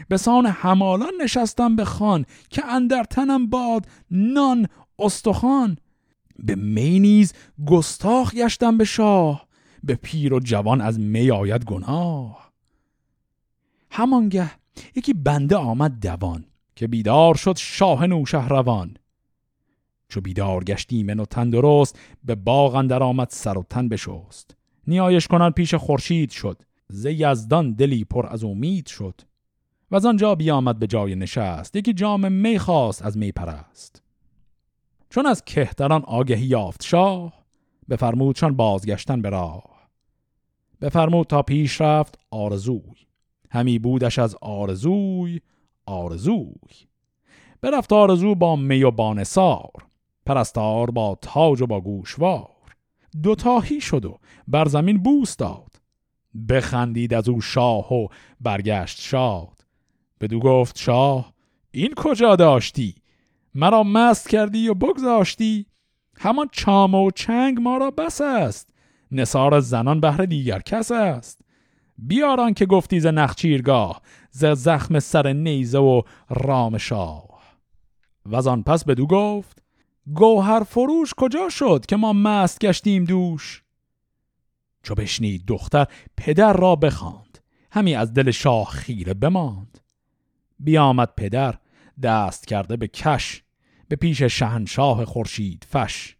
به 0.09 0.17
سان 0.17 0.45
همالان 0.45 1.13
نشستم 1.21 1.75
به 1.75 1.85
خان 1.85 2.25
که 2.49 2.65
اندر 2.65 3.03
تنم 3.03 3.49
باد 3.49 3.85
نان 4.11 4.67
استخوان. 4.99 5.77
به 6.39 6.55
می 6.55 6.99
نیز 6.99 7.33
گستاخ 7.67 8.33
گشتم 8.33 8.77
به 8.77 8.85
شاه 8.85 9.47
به 9.83 9.95
پیر 9.95 10.33
و 10.33 10.39
جوان 10.39 10.81
از 10.81 10.99
می 10.99 11.31
آید 11.31 11.65
گناه. 11.65 12.51
همانگه 13.91 14.51
یکی 14.95 15.13
بنده 15.13 15.55
آمد 15.55 15.99
دوان 15.99 16.45
که 16.75 16.87
بیدار 16.87 17.35
شد 17.35 17.57
شاه 17.57 18.07
نوشهروان. 18.07 18.97
چو 20.09 20.21
بیدار 20.21 20.63
گشت 20.63 20.93
من 20.93 21.19
و 21.19 21.25
تندرست 21.25 21.99
به 22.23 22.35
باغ 22.35 22.75
اندر 22.75 23.03
آمد 23.03 23.27
سر 23.29 23.57
و 23.57 23.65
تن 23.69 23.89
بشست. 23.89 24.55
نیایش 24.87 25.27
کنان 25.27 25.51
پیش 25.51 25.73
خورشید 25.73 26.29
شد 26.29 26.61
ز 26.87 27.05
یزدان 27.05 27.73
دلی 27.73 28.03
پر 28.03 28.27
از 28.29 28.43
امید 28.43 28.87
شد. 28.87 29.21
و 29.91 29.95
از 29.95 30.05
آنجا 30.05 30.35
بیامد 30.35 30.79
به 30.79 30.87
جای 30.87 31.15
نشست 31.15 31.75
یکی 31.75 31.93
جام 31.93 32.31
می 32.31 32.59
خواست 32.59 33.01
از 33.01 33.17
می 33.17 33.31
پرست. 33.31 34.01
چون 35.09 35.25
از 35.25 35.45
کهتران 35.45 36.03
آگهی 36.03 36.45
یافت 36.45 36.83
شاه 36.83 37.33
بفرمودشان 37.89 38.55
بازگشتن 38.55 39.21
به 39.21 39.29
راه. 39.29 39.63
بفرمود 40.81 41.27
تا 41.27 41.41
پیش 41.41 41.81
رفت 41.81 42.19
آرزوی 42.31 43.07
همی 43.49 43.79
بودش 43.79 44.19
از 44.19 44.35
آرزوی 44.41 45.41
آرزوی. 45.85 46.87
برفت 47.61 47.93
آرزو 47.93 48.35
با 48.35 48.55
می 48.55 48.83
و 48.83 48.91
بانسار 48.91 49.71
پرستار 50.25 50.91
با 50.91 51.17
تاج 51.21 51.61
و 51.61 51.67
با 51.67 51.81
گوشوار. 51.81 52.49
دوتاهی 53.23 53.81
شد 53.81 54.05
و 54.05 54.19
بر 54.47 54.67
زمین 54.67 55.03
بوس 55.03 55.35
داد 55.35 55.71
بخندید 56.49 57.13
از 57.13 57.29
او 57.29 57.41
شاه 57.41 57.93
و 57.93 58.07
برگشت 58.41 59.01
شاد. 59.01 59.65
بدو 60.21 60.39
گفت 60.39 60.77
شاه 60.77 61.33
این 61.71 61.93
کجا 61.95 62.35
داشتی؟ 62.35 62.95
مرا 63.59 63.83
مست 63.83 64.29
کردی 64.29 64.69
و 64.69 64.73
بگذاشتی. 64.73 65.65
همان 66.17 66.49
چام 66.51 66.95
و 66.95 67.11
چنگ 67.11 67.59
ما 67.59 67.77
را 67.77 67.91
بس 67.91 68.21
است. 68.21 68.69
نصار 69.11 69.59
زنان 69.59 69.99
بهر 69.99 70.25
دیگر 70.25 70.59
کس 70.59 70.91
است. 70.91 71.41
بیاران 71.97 72.53
که 72.53 72.65
گفتی 72.65 72.99
ز 72.99 73.05
نخچیرگاه 73.05 74.01
ز 74.31 74.45
زخم 74.45 74.99
سر 74.99 75.33
نیزه 75.33 75.77
و 75.77 76.01
رام 76.29 76.77
شاه. 76.77 77.41
و 78.25 78.49
آن 78.49 78.63
پس 78.63 78.83
بدو 78.83 79.07
گفت 79.07 79.63
گوهر 80.13 80.63
فروش 80.63 81.13
کجا 81.17 81.49
شد 81.49 81.85
که 81.87 81.95
ما 81.95 82.13
مست 82.13 82.59
گشتیم 82.59 83.03
دوش؟ 83.03 83.63
چو 84.83 84.95
بشنید 84.95 85.45
دختر 85.45 85.85
پدر 86.17 86.53
را 86.53 86.75
بخواند. 86.75 87.39
همی 87.71 87.95
از 87.95 88.13
دل 88.13 88.31
شاه 88.31 88.67
خیره 88.69 89.13
بماند. 89.13 89.79
بیامد 90.59 91.13
پدر 91.17 91.55
دست 92.01 92.47
کرده 92.47 92.77
به 92.77 92.87
کش. 92.87 93.43
به 93.87 93.95
پیش 93.95 94.23
شهنشاه 94.23 95.05
خورشید 95.05 95.67
فش. 95.71 96.15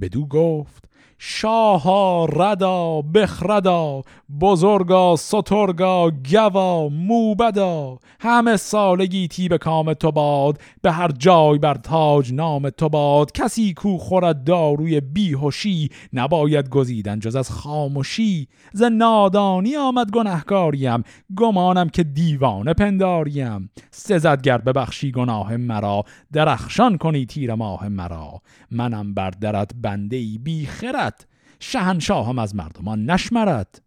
بدو 0.00 0.26
گفت 0.26 0.88
شاها 1.18 2.24
ردا 2.24 3.02
بخردا 3.02 4.02
بزرگا 4.40 5.16
سترگا 5.16 6.10
گوا 6.10 6.88
موبدا. 6.88 7.98
همه 8.20 8.56
سالگی 8.56 9.28
تی 9.28 9.48
به 9.48 9.58
کام 9.58 9.94
تو 9.94 10.12
باد 10.12 10.60
به 10.82 10.92
هر 10.92 11.08
جای 11.08 11.58
بر 11.58 11.74
تاج 11.74 12.32
نام 12.32 12.70
تو 12.70 12.88
باد. 12.88 13.32
کسی 13.32 13.74
کو 13.74 13.98
خورد 13.98 14.44
داروی 14.44 15.00
بیهوشی 15.00 15.88
نباید 16.12 16.68
گزیدن 16.68 17.18
جز 17.18 17.36
از 17.36 17.50
خاموشی 17.50 18.48
ز 18.72 18.82
نادانی 18.82 19.76
آمد 19.76 20.10
گنهکاریم 20.10 21.02
گمانم 21.36 21.88
که 21.88 22.04
دیوانه 22.04 22.74
پنداریم. 22.74 23.70
سزدگر 23.90 24.58
ببخشی 24.58 25.12
گناه 25.12 25.56
مرا 25.56 26.04
درخشان 26.32 26.98
کنی 26.98 27.26
تیر 27.26 27.54
ماه 27.54 27.88
مرا. 27.88 28.40
منم 28.70 29.14
بر 29.14 29.30
درت 29.30 29.70
بنده 29.82 30.16
ای 30.16 30.38
بی 30.38 30.66
خرد. 30.66 31.15
شهنشاه 31.60 32.28
هم 32.28 32.38
از 32.38 32.54
مردمان 32.54 33.10
نشمرد. 33.10 33.82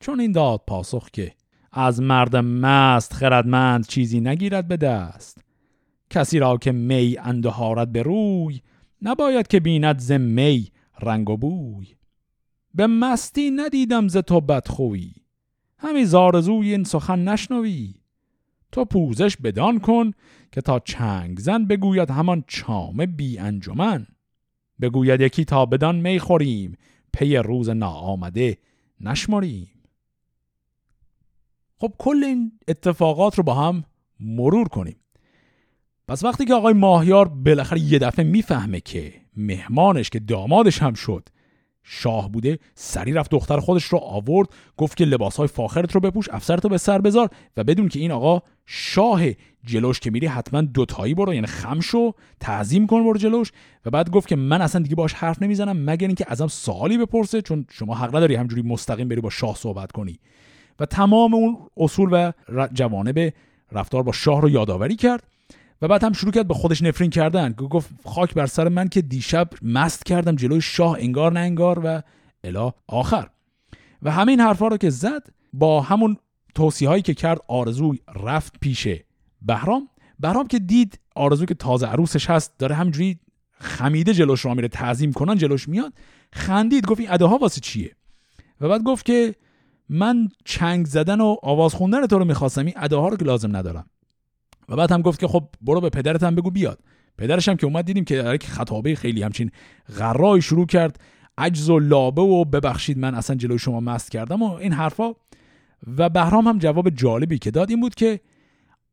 چون 0.00 0.20
این 0.20 0.32
داد 0.32 0.62
پاسخ 0.66 1.10
که 1.10 1.34
از 1.72 2.00
مرد 2.00 2.36
مست 2.36 3.12
خردمند 3.12 3.86
چیزی 3.86 4.20
نگیرد 4.20 4.68
به 4.68 4.76
دست. 4.76 5.44
کسی 6.10 6.38
را 6.38 6.56
که 6.56 6.72
می 6.72 7.16
اندهارد 7.18 7.92
به 7.92 8.02
روی 8.02 8.60
نباید 9.02 9.46
که 9.46 9.60
بیند 9.60 9.98
ز 9.98 10.12
می 10.12 10.68
رنگ 11.00 11.30
و 11.30 11.36
بوی. 11.36 11.86
به 12.74 12.86
مستی 12.86 13.50
ندیدم 13.50 14.08
ز 14.08 14.16
تو 14.16 14.40
بدخویی 14.40 15.14
همی 15.78 16.04
زارزوی 16.04 16.70
این 16.70 16.84
سخن 16.84 17.28
نشنوی. 17.28 17.94
تو 18.72 18.84
پوزش 18.84 19.36
بدان 19.36 19.80
کن 19.80 20.10
که 20.52 20.60
تا 20.60 20.78
چنگ 20.78 21.38
زن 21.38 21.64
بگوید 21.64 22.10
همان 22.10 22.44
چام 22.46 23.06
بی 23.06 23.38
انجمن. 23.38 24.06
بگوید 24.80 25.20
یکی 25.20 25.44
تا 25.44 25.66
بدان 25.66 25.96
می 25.96 26.18
خوریم. 26.18 26.76
پی 27.12 27.36
روز 27.36 27.68
ناآمده 27.68 28.58
نشماریم 29.00 29.70
خب 31.78 31.92
کل 31.98 32.24
این 32.24 32.52
اتفاقات 32.68 33.34
رو 33.38 33.44
با 33.44 33.54
هم 33.54 33.84
مرور 34.20 34.68
کنیم. 34.68 34.96
پس 36.08 36.24
وقتی 36.24 36.44
که 36.44 36.54
آقای 36.54 36.74
ماهیار 36.74 37.28
بالاخره 37.28 37.80
یه 37.80 37.98
دفعه 37.98 38.24
می‌فهمه 38.24 38.80
که 38.80 39.14
مهمانش 39.36 40.10
که 40.10 40.18
دامادش 40.18 40.82
هم 40.82 40.94
شد 40.94 41.28
شاه 41.88 42.32
بوده 42.32 42.58
سری 42.74 43.12
رفت 43.12 43.30
دختر 43.30 43.60
خودش 43.60 43.84
رو 43.84 43.98
آورد 43.98 44.48
گفت 44.76 44.96
که 44.96 45.04
لباسهای 45.04 45.48
فاخرت 45.48 45.92
رو 45.92 46.00
بپوش 46.00 46.28
افسرتو 46.30 46.68
به 46.68 46.78
سر 46.78 46.98
بذار 46.98 47.28
و 47.56 47.64
بدون 47.64 47.88
که 47.88 48.00
این 48.00 48.10
آقا 48.10 48.42
شاه 48.66 49.22
جلوش 49.64 50.00
که 50.00 50.10
میری 50.10 50.26
حتما 50.26 50.60
دوتایی 50.60 51.14
برو 51.14 51.34
یعنی 51.34 51.46
خمشو 51.46 52.12
تعظیم 52.40 52.86
کن 52.86 53.04
برو 53.04 53.18
جلوش. 53.18 53.52
و 53.84 53.90
بعد 53.90 54.10
گفت 54.10 54.28
که 54.28 54.36
من 54.36 54.62
اصلا 54.62 54.82
دیگه 54.82 54.94
باش 54.94 55.14
حرف 55.14 55.42
نمی‌زنم 55.42 55.90
مگر 55.90 56.06
اینکه 56.06 56.24
ازم 56.28 56.46
سوالی 56.46 56.98
بپرسه 56.98 57.42
چون 57.42 57.66
شما 57.70 57.94
حق 57.94 58.16
نداری 58.16 58.34
همجوری 58.34 58.62
مستقیم 58.62 59.08
بری 59.08 59.20
با 59.20 59.30
شاه 59.30 59.56
صحبت 59.56 59.92
کنی. 59.92 60.18
و 60.80 60.86
تمام 60.86 61.34
اون 61.34 61.56
اصول 61.76 62.08
و 62.12 62.32
جوانب 62.72 63.32
رفتار 63.72 64.02
با 64.02 64.12
شاه 64.12 64.40
رو 64.40 64.50
یادآوری 64.50 64.96
کرد. 64.96 65.35
و 65.82 65.88
بعد 65.88 66.04
هم 66.04 66.12
شروع 66.12 66.32
کرد 66.32 66.48
به 66.48 66.54
خودش 66.54 66.82
نفرین 66.82 67.10
کردن. 67.10 67.52
گفت 67.52 67.90
خاک 68.04 68.34
بر 68.34 68.46
سر 68.46 68.68
من 68.68 68.88
که 68.88 69.02
دیشب 69.02 69.48
مست 69.62 70.04
کردم 70.04 70.36
جلوی 70.36 70.60
شاه 70.60 70.96
انگار 71.00 71.32
نه 71.32 71.40
انگار 71.40 71.80
و 71.84 72.02
الا 72.44 72.72
آخر. 72.86 73.28
و 74.02 74.10
همه 74.10 74.32
این 74.32 74.40
حرفا 74.40 74.68
رو 74.68 74.76
که 74.76 74.90
زد 74.90 75.28
با 75.52 75.80
همون 75.80 76.16
توصیه 76.54 76.88
هایی 76.88 77.02
که 77.02 77.14
کرد 77.14 77.40
آرزو 77.48 77.94
رفت 78.14 78.60
پیش 78.60 78.88
بهرام. 79.42 79.88
بهرام 80.20 80.46
که 80.46 80.58
دید 80.58 80.98
آرزو 81.14 81.44
که 81.44 81.54
تازه 81.54 81.86
عروسش 81.86 82.30
هست 82.30 82.58
داره 82.58 82.74
همجوری 82.74 83.18
خمیده 83.58 84.14
جلوش 84.14 84.44
را 84.44 84.54
میره 84.54 84.68
تعظیم 84.68 85.12
کنن 85.12 85.36
جلوش 85.36 85.68
میاد 85.68 85.92
خندید 86.32 86.86
گفت 86.86 87.00
این 87.00 87.10
اداها 87.10 87.38
واسه 87.38 87.60
چیه؟ 87.60 87.96
و 88.60 88.68
بعد 88.68 88.82
گفت 88.82 89.04
که 89.06 89.34
من 89.88 90.28
چنگ 90.44 90.86
زدن 90.86 91.20
و 91.20 91.36
آواز 91.42 91.74
خوندن 91.74 92.06
تو 92.06 92.18
رو 92.18 92.24
می‌خواستم 92.24 92.66
این 92.66 92.74
اداها 92.76 93.08
رو 93.08 93.16
که 93.16 93.24
لازم 93.24 93.56
ندارم. 93.56 93.86
و 94.68 94.76
بعد 94.76 94.92
هم 94.92 95.02
گفت 95.02 95.20
که 95.20 95.28
خب 95.28 95.48
برو 95.60 95.80
به 95.80 95.90
پدرت 95.90 96.22
هم 96.22 96.34
بگو 96.34 96.50
بیاد. 96.50 96.78
پدرش 97.18 97.48
هم 97.48 97.56
که 97.56 97.66
اومد 97.66 97.84
دیدیم 97.84 98.04
که 98.04 98.16
در 98.16 98.36
خطابه 98.36 98.94
خیلی 98.94 99.22
همچین 99.22 99.50
غرای 99.98 100.42
شروع 100.42 100.66
کرد. 100.66 101.00
عجز 101.38 101.70
و 101.70 101.78
لابه 101.78 102.22
و 102.22 102.44
ببخشید 102.44 102.98
من 102.98 103.14
اصلا 103.14 103.36
جلوی 103.36 103.58
شما 103.58 103.80
مست 103.80 104.10
کردم 104.10 104.42
و 104.42 104.52
این 104.52 104.72
حرفا. 104.72 105.12
و 105.98 106.08
بهرام 106.08 106.46
هم 106.46 106.58
جواب 106.58 106.90
جالبی 106.90 107.38
که 107.38 107.50
داد 107.50 107.70
این 107.70 107.80
بود 107.80 107.94
که 107.94 108.20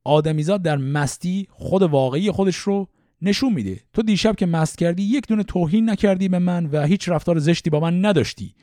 آدمیزاد 0.04 0.62
در 0.62 0.78
مستی 0.78 1.48
خود 1.50 1.84
واقعی 1.84 2.32
خودش 2.32 2.56
رو 2.56 2.88
نشون 3.22 3.54
میده. 3.54 3.80
تو 3.94 4.02
دیشب 4.02 4.36
که 4.36 4.46
مست 4.46 4.78
کردی 4.78 5.04
یک 5.04 5.28
دونه 5.28 5.44
توهین 5.44 5.90
نکردی 5.90 6.30
به 6.30 6.40
من 6.40 6.66
و 6.66 6.86
هیچ 6.86 7.10
رفتار 7.10 7.40
زشتی 7.40 7.70
با 7.70 7.80
من 7.80 8.06
نداشتی. 8.06 8.56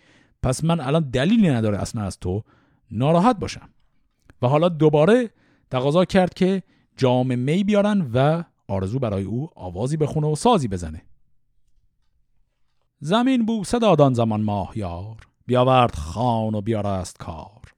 پس 0.42 0.64
من 0.64 0.80
الان 0.80 1.11
دلیلی 1.11 1.48
نداره 1.48 1.78
اصلا 1.78 2.02
از 2.02 2.18
تو. 2.18 2.42
ناراحت 2.90 3.38
باشم. 3.38 3.68
و 4.42 4.46
حالا 4.46 4.68
دوباره 4.68 5.30
تقاضا 5.70 6.04
کرد 6.04 6.34
که 6.34 6.62
جام 7.01 7.38
می 7.38 7.64
بیارن 7.64 8.11
و 8.14 8.42
آرزو 8.68 8.98
برای 8.98 9.24
او 9.24 9.51
آوازی 9.57 9.96
بخونه 9.96 10.26
و 10.26 10.34
سازی 10.34 10.68
بزنه. 10.68 11.03
زمین 12.98 13.46
بوسه 13.46 13.78
دادان 13.78 14.14
زمان 14.14 14.40
ماهیار 14.40 15.16
بیاورد 15.46 15.94
خان 15.94 16.55
و 16.55 16.61
بیارست 16.61 17.18
کار. 17.18 17.74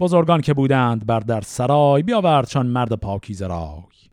بزرگان 0.00 0.40
که 0.40 0.54
بودند 0.54 1.06
بر 1.06 1.20
در 1.20 1.40
سرای 1.40 2.02
بیاورد 2.02 2.48
چون 2.48 2.66
مرد 2.66 2.92
پاکیزه 2.92 3.46
رای. 3.46 4.10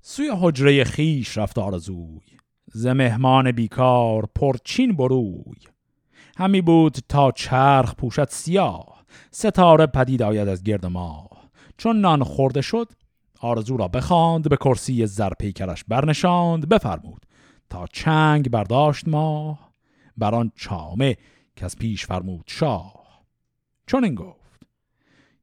سوی 0.00 0.30
حجره 0.40 0.84
خیش 0.84 1.38
رفت 1.38 1.58
آرزوی 1.58 2.20
ز 2.66 2.86
مهمان 2.86 3.52
بیکار 3.52 4.28
پرچین 4.34 4.96
بروی. 4.96 5.58
همی 6.38 6.60
بود 6.60 6.98
تا 7.08 7.32
چرخ 7.32 7.94
پوشد 7.94 8.28
سیاه 8.30 9.04
ستاره 9.30 9.86
پدید 9.86 10.22
آید 10.22 10.48
از 10.48 10.62
گرد 10.62 10.86
ماه. 10.86 11.30
چون 11.76 12.00
نان 12.00 12.24
خورده 12.24 12.60
شد 12.60 12.88
آرزو 13.40 13.76
را 13.76 13.88
بخواند 13.88 14.48
به 14.48 14.56
کرسی 14.56 15.06
زر 15.06 15.32
پیکرش 15.34 15.84
برنشاند 15.84 16.68
بفرمود 16.68 17.26
تا 17.70 17.86
چنگ 17.86 18.50
برداشت 18.50 19.08
ماه 19.08 19.72
بر 20.16 20.34
آن 20.34 20.52
چامه 20.56 21.16
که 21.56 21.64
از 21.64 21.76
پیش 21.76 22.06
فرمود 22.06 22.44
شاه. 22.46 23.24
چون 23.86 24.04
این 24.04 24.14
گفت 24.14 24.62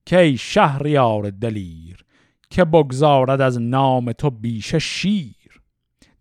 کی 0.06 0.38
شهریار 0.38 1.30
دلیر 1.30 2.06
که 2.50 2.66
بگذارد 2.66 3.42
از 3.42 3.62
نام 3.62 4.12
تو 4.12 4.30
بیش 4.30 4.76
شیر 4.76 5.62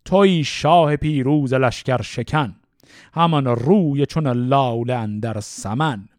توی 0.05 0.43
شاه 0.43 0.95
پیروز 0.95 1.53
لشکر 1.53 2.01
شکن 2.01 2.55
همان 3.13 3.45
روی 3.45 4.05
چون 4.05 4.27
لاله 4.27 4.93
اندر 4.93 5.39
سمن 5.39 6.09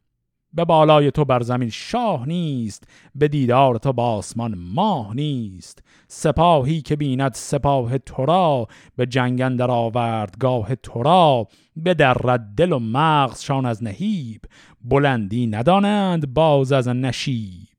به 0.57 0.65
بالای 0.65 1.11
تو 1.11 1.25
بر 1.25 1.43
زمین 1.43 1.71
شاه 1.71 2.29
نیست 2.29 2.85
به 3.15 3.29
دیدار 3.29 3.77
تو 3.77 3.93
با 3.93 4.11
آسمان 4.11 4.55
ماه 4.59 5.15
نیست. 5.15 5.83
سپاهی 6.09 6.83
که 6.83 6.97
بیند 6.97 7.35
سپاه 7.35 7.99
تو 7.99 8.27
را 8.27 8.67
به 8.97 9.07
جنگن 9.07 9.57
در 9.57 9.71
آوردگاه 9.71 10.75
تو 10.75 11.03
را. 11.03 11.49
به 11.77 11.95
در 11.95 12.39
دل 12.57 12.73
و 12.73 12.79
مغزشان 12.79 13.67
از 13.67 13.85
نهیب 13.85 14.41
بلندی 14.85 15.47
ندانند 15.47 16.35
باز 16.35 16.73
از 16.73 16.89
نشیب. 16.89 17.77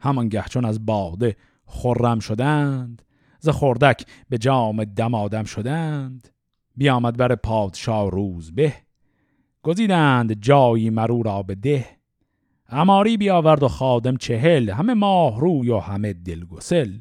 همان 0.00 0.28
چون 0.28 0.64
از 0.64 0.86
باده 0.86 1.36
خرم 1.66 2.18
شدند 2.18 3.02
ز 3.38 3.48
خردک 3.48 4.06
به 4.28 4.38
جام 4.38 4.84
دمادم 4.84 5.44
شدند. 5.44 6.28
بیامد 6.76 7.16
بر 7.16 7.34
پادشاه 7.34 8.10
روز 8.10 8.54
به 8.54 8.74
گزیدند 9.68 10.32
جایی 10.32 10.90
مرو 10.90 11.22
را 11.22 11.42
به 11.42 11.54
ده. 11.54 11.86
اماری 12.68 13.16
بیاورد 13.16 13.62
و 13.62 13.68
خادم 13.68 14.16
چهل 14.16 14.70
همه 14.70 14.94
ماه 14.94 15.40
روی 15.40 15.70
و 15.70 15.78
همه 15.78 16.12
دلگسل 16.12 16.98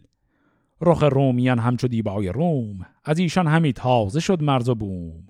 رخ 0.81 1.03
رومیان 1.03 1.59
همچو 1.59 1.87
دیبای 1.87 2.29
روم 2.29 2.85
از 3.03 3.19
ایشان 3.19 3.47
همی 3.47 3.73
تازه 3.73 4.19
شد 4.19 4.43
مرز 4.43 4.69
و 4.69 4.75
بوم. 4.75 5.27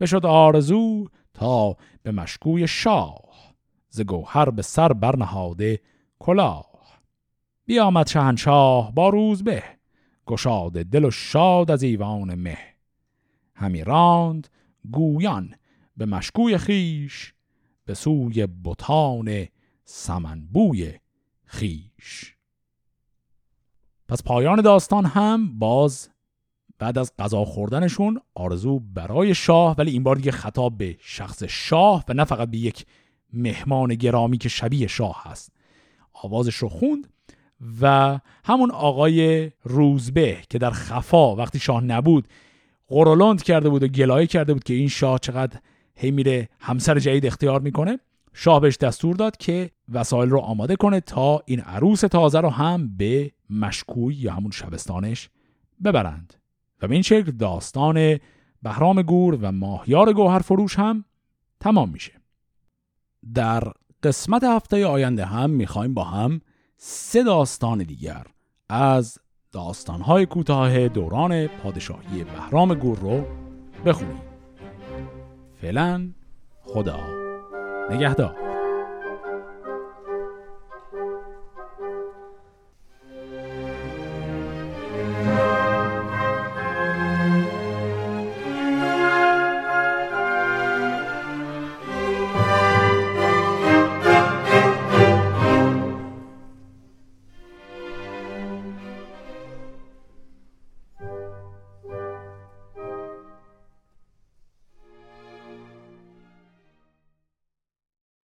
بشد 0.00 0.26
آرزو 0.26 1.08
تا 1.34 1.76
به 2.02 2.12
مشکوی 2.12 2.68
شاه 2.68 3.54
ز 3.88 4.00
گوهر 4.00 4.50
به 4.50 4.62
سر 4.62 4.92
برنهاده 4.92 5.80
کلاه. 6.18 7.00
بیامد 7.66 8.06
شهنشاه 8.06 8.94
با 8.94 9.08
روز 9.08 9.44
به 9.44 9.62
گشاده 10.26 10.84
دل 10.84 11.04
و 11.04 11.10
شاد 11.10 11.70
از 11.70 11.82
ایوان 11.82 12.34
مه. 12.34 12.58
همی 13.54 13.84
راند 13.84 14.48
گویان 14.90 15.54
به 15.98 16.06
مشکوی 16.06 16.58
خیش 16.58 17.34
به 17.84 17.94
سوی 17.94 18.48
بطان 18.64 19.46
سمنبوی 19.84 20.94
خیش. 21.44 22.34
پس 24.08 24.22
پایان 24.22 24.60
داستان 24.60 25.04
هم 25.04 25.58
باز 25.58 26.08
بعد 26.78 26.98
از 26.98 27.12
غذا 27.18 27.44
خوردنشون 27.44 28.20
آرزو 28.34 28.78
برای 28.78 29.34
شاه 29.34 29.74
ولی 29.78 29.90
این 29.90 30.02
بار 30.02 30.16
دیگه 30.16 30.30
خطاب 30.30 30.78
به 30.78 30.96
شخص 31.00 31.42
شاه 31.42 32.04
و 32.08 32.14
نه 32.14 32.24
فقط 32.24 32.50
به 32.50 32.58
یک 32.58 32.86
مهمان 33.32 33.94
گرامی 33.94 34.38
که 34.38 34.48
شبیه 34.48 34.86
شاه 34.86 35.22
هست. 35.24 35.52
آوازش 36.12 36.54
رو 36.54 36.68
خوند 36.68 37.08
و 37.80 38.18
همون 38.44 38.70
آقای 38.70 39.50
روزبه 39.64 40.38
که 40.50 40.58
در 40.58 40.70
خفا 40.70 41.36
وقتی 41.36 41.58
شاه 41.58 41.84
نبود 41.84 42.28
قرولند 42.88 43.42
کرده 43.42 43.68
بود 43.68 43.82
و 43.82 43.88
گلایه 43.88 44.26
کرده 44.26 44.52
بود 44.52 44.64
که 44.64 44.74
این 44.74 44.88
شاه 44.88 45.18
چقدر 45.18 45.60
هی 46.00 46.10
میره 46.10 46.48
همسر 46.60 46.98
جدید 46.98 47.26
اختیار 47.26 47.60
می‌کنه. 47.60 47.98
شاه 48.32 48.60
بهش 48.60 48.76
دستور 48.76 49.16
داد 49.16 49.36
که 49.36 49.70
وسایل 49.92 50.30
رو 50.30 50.38
آماده 50.38 50.76
کنه 50.76 51.00
تا 51.00 51.42
این 51.46 51.60
عروس 51.60 52.00
تازه 52.00 52.40
رو 52.40 52.50
هم 52.50 52.96
به 52.96 53.32
مشکوی 53.50 54.14
یا 54.14 54.32
همون 54.32 54.50
شبستانش 54.50 55.30
ببرند. 55.84 56.34
و 56.82 56.88
به 56.88 56.94
این 56.94 57.02
شکل 57.02 57.30
داستان 57.30 58.18
بهرام 58.62 59.02
گور 59.02 59.38
و 59.42 59.52
ماهیار 59.52 60.12
گوهر 60.12 60.38
فروش 60.38 60.78
هم 60.78 61.04
تمام 61.60 61.88
میشه. 61.88 62.12
در 63.34 63.72
قسمت 64.02 64.44
هفته 64.44 64.86
آینده 64.86 65.24
هم 65.24 65.50
می‌خوایم 65.50 65.94
با 65.94 66.04
هم 66.04 66.40
سه 66.76 67.22
داستان 67.22 67.78
دیگر 67.78 68.26
از 68.68 69.18
داستانهای 69.52 70.26
کوتاه 70.26 70.88
دوران 70.88 71.46
پادشاهی 71.46 72.24
بهرام 72.24 72.74
گور 72.74 72.98
رو 72.98 73.24
بخونیم. 73.86 74.27
فعلا 75.62 76.10
خدا. 76.62 77.00
نگهدار. 77.90 78.47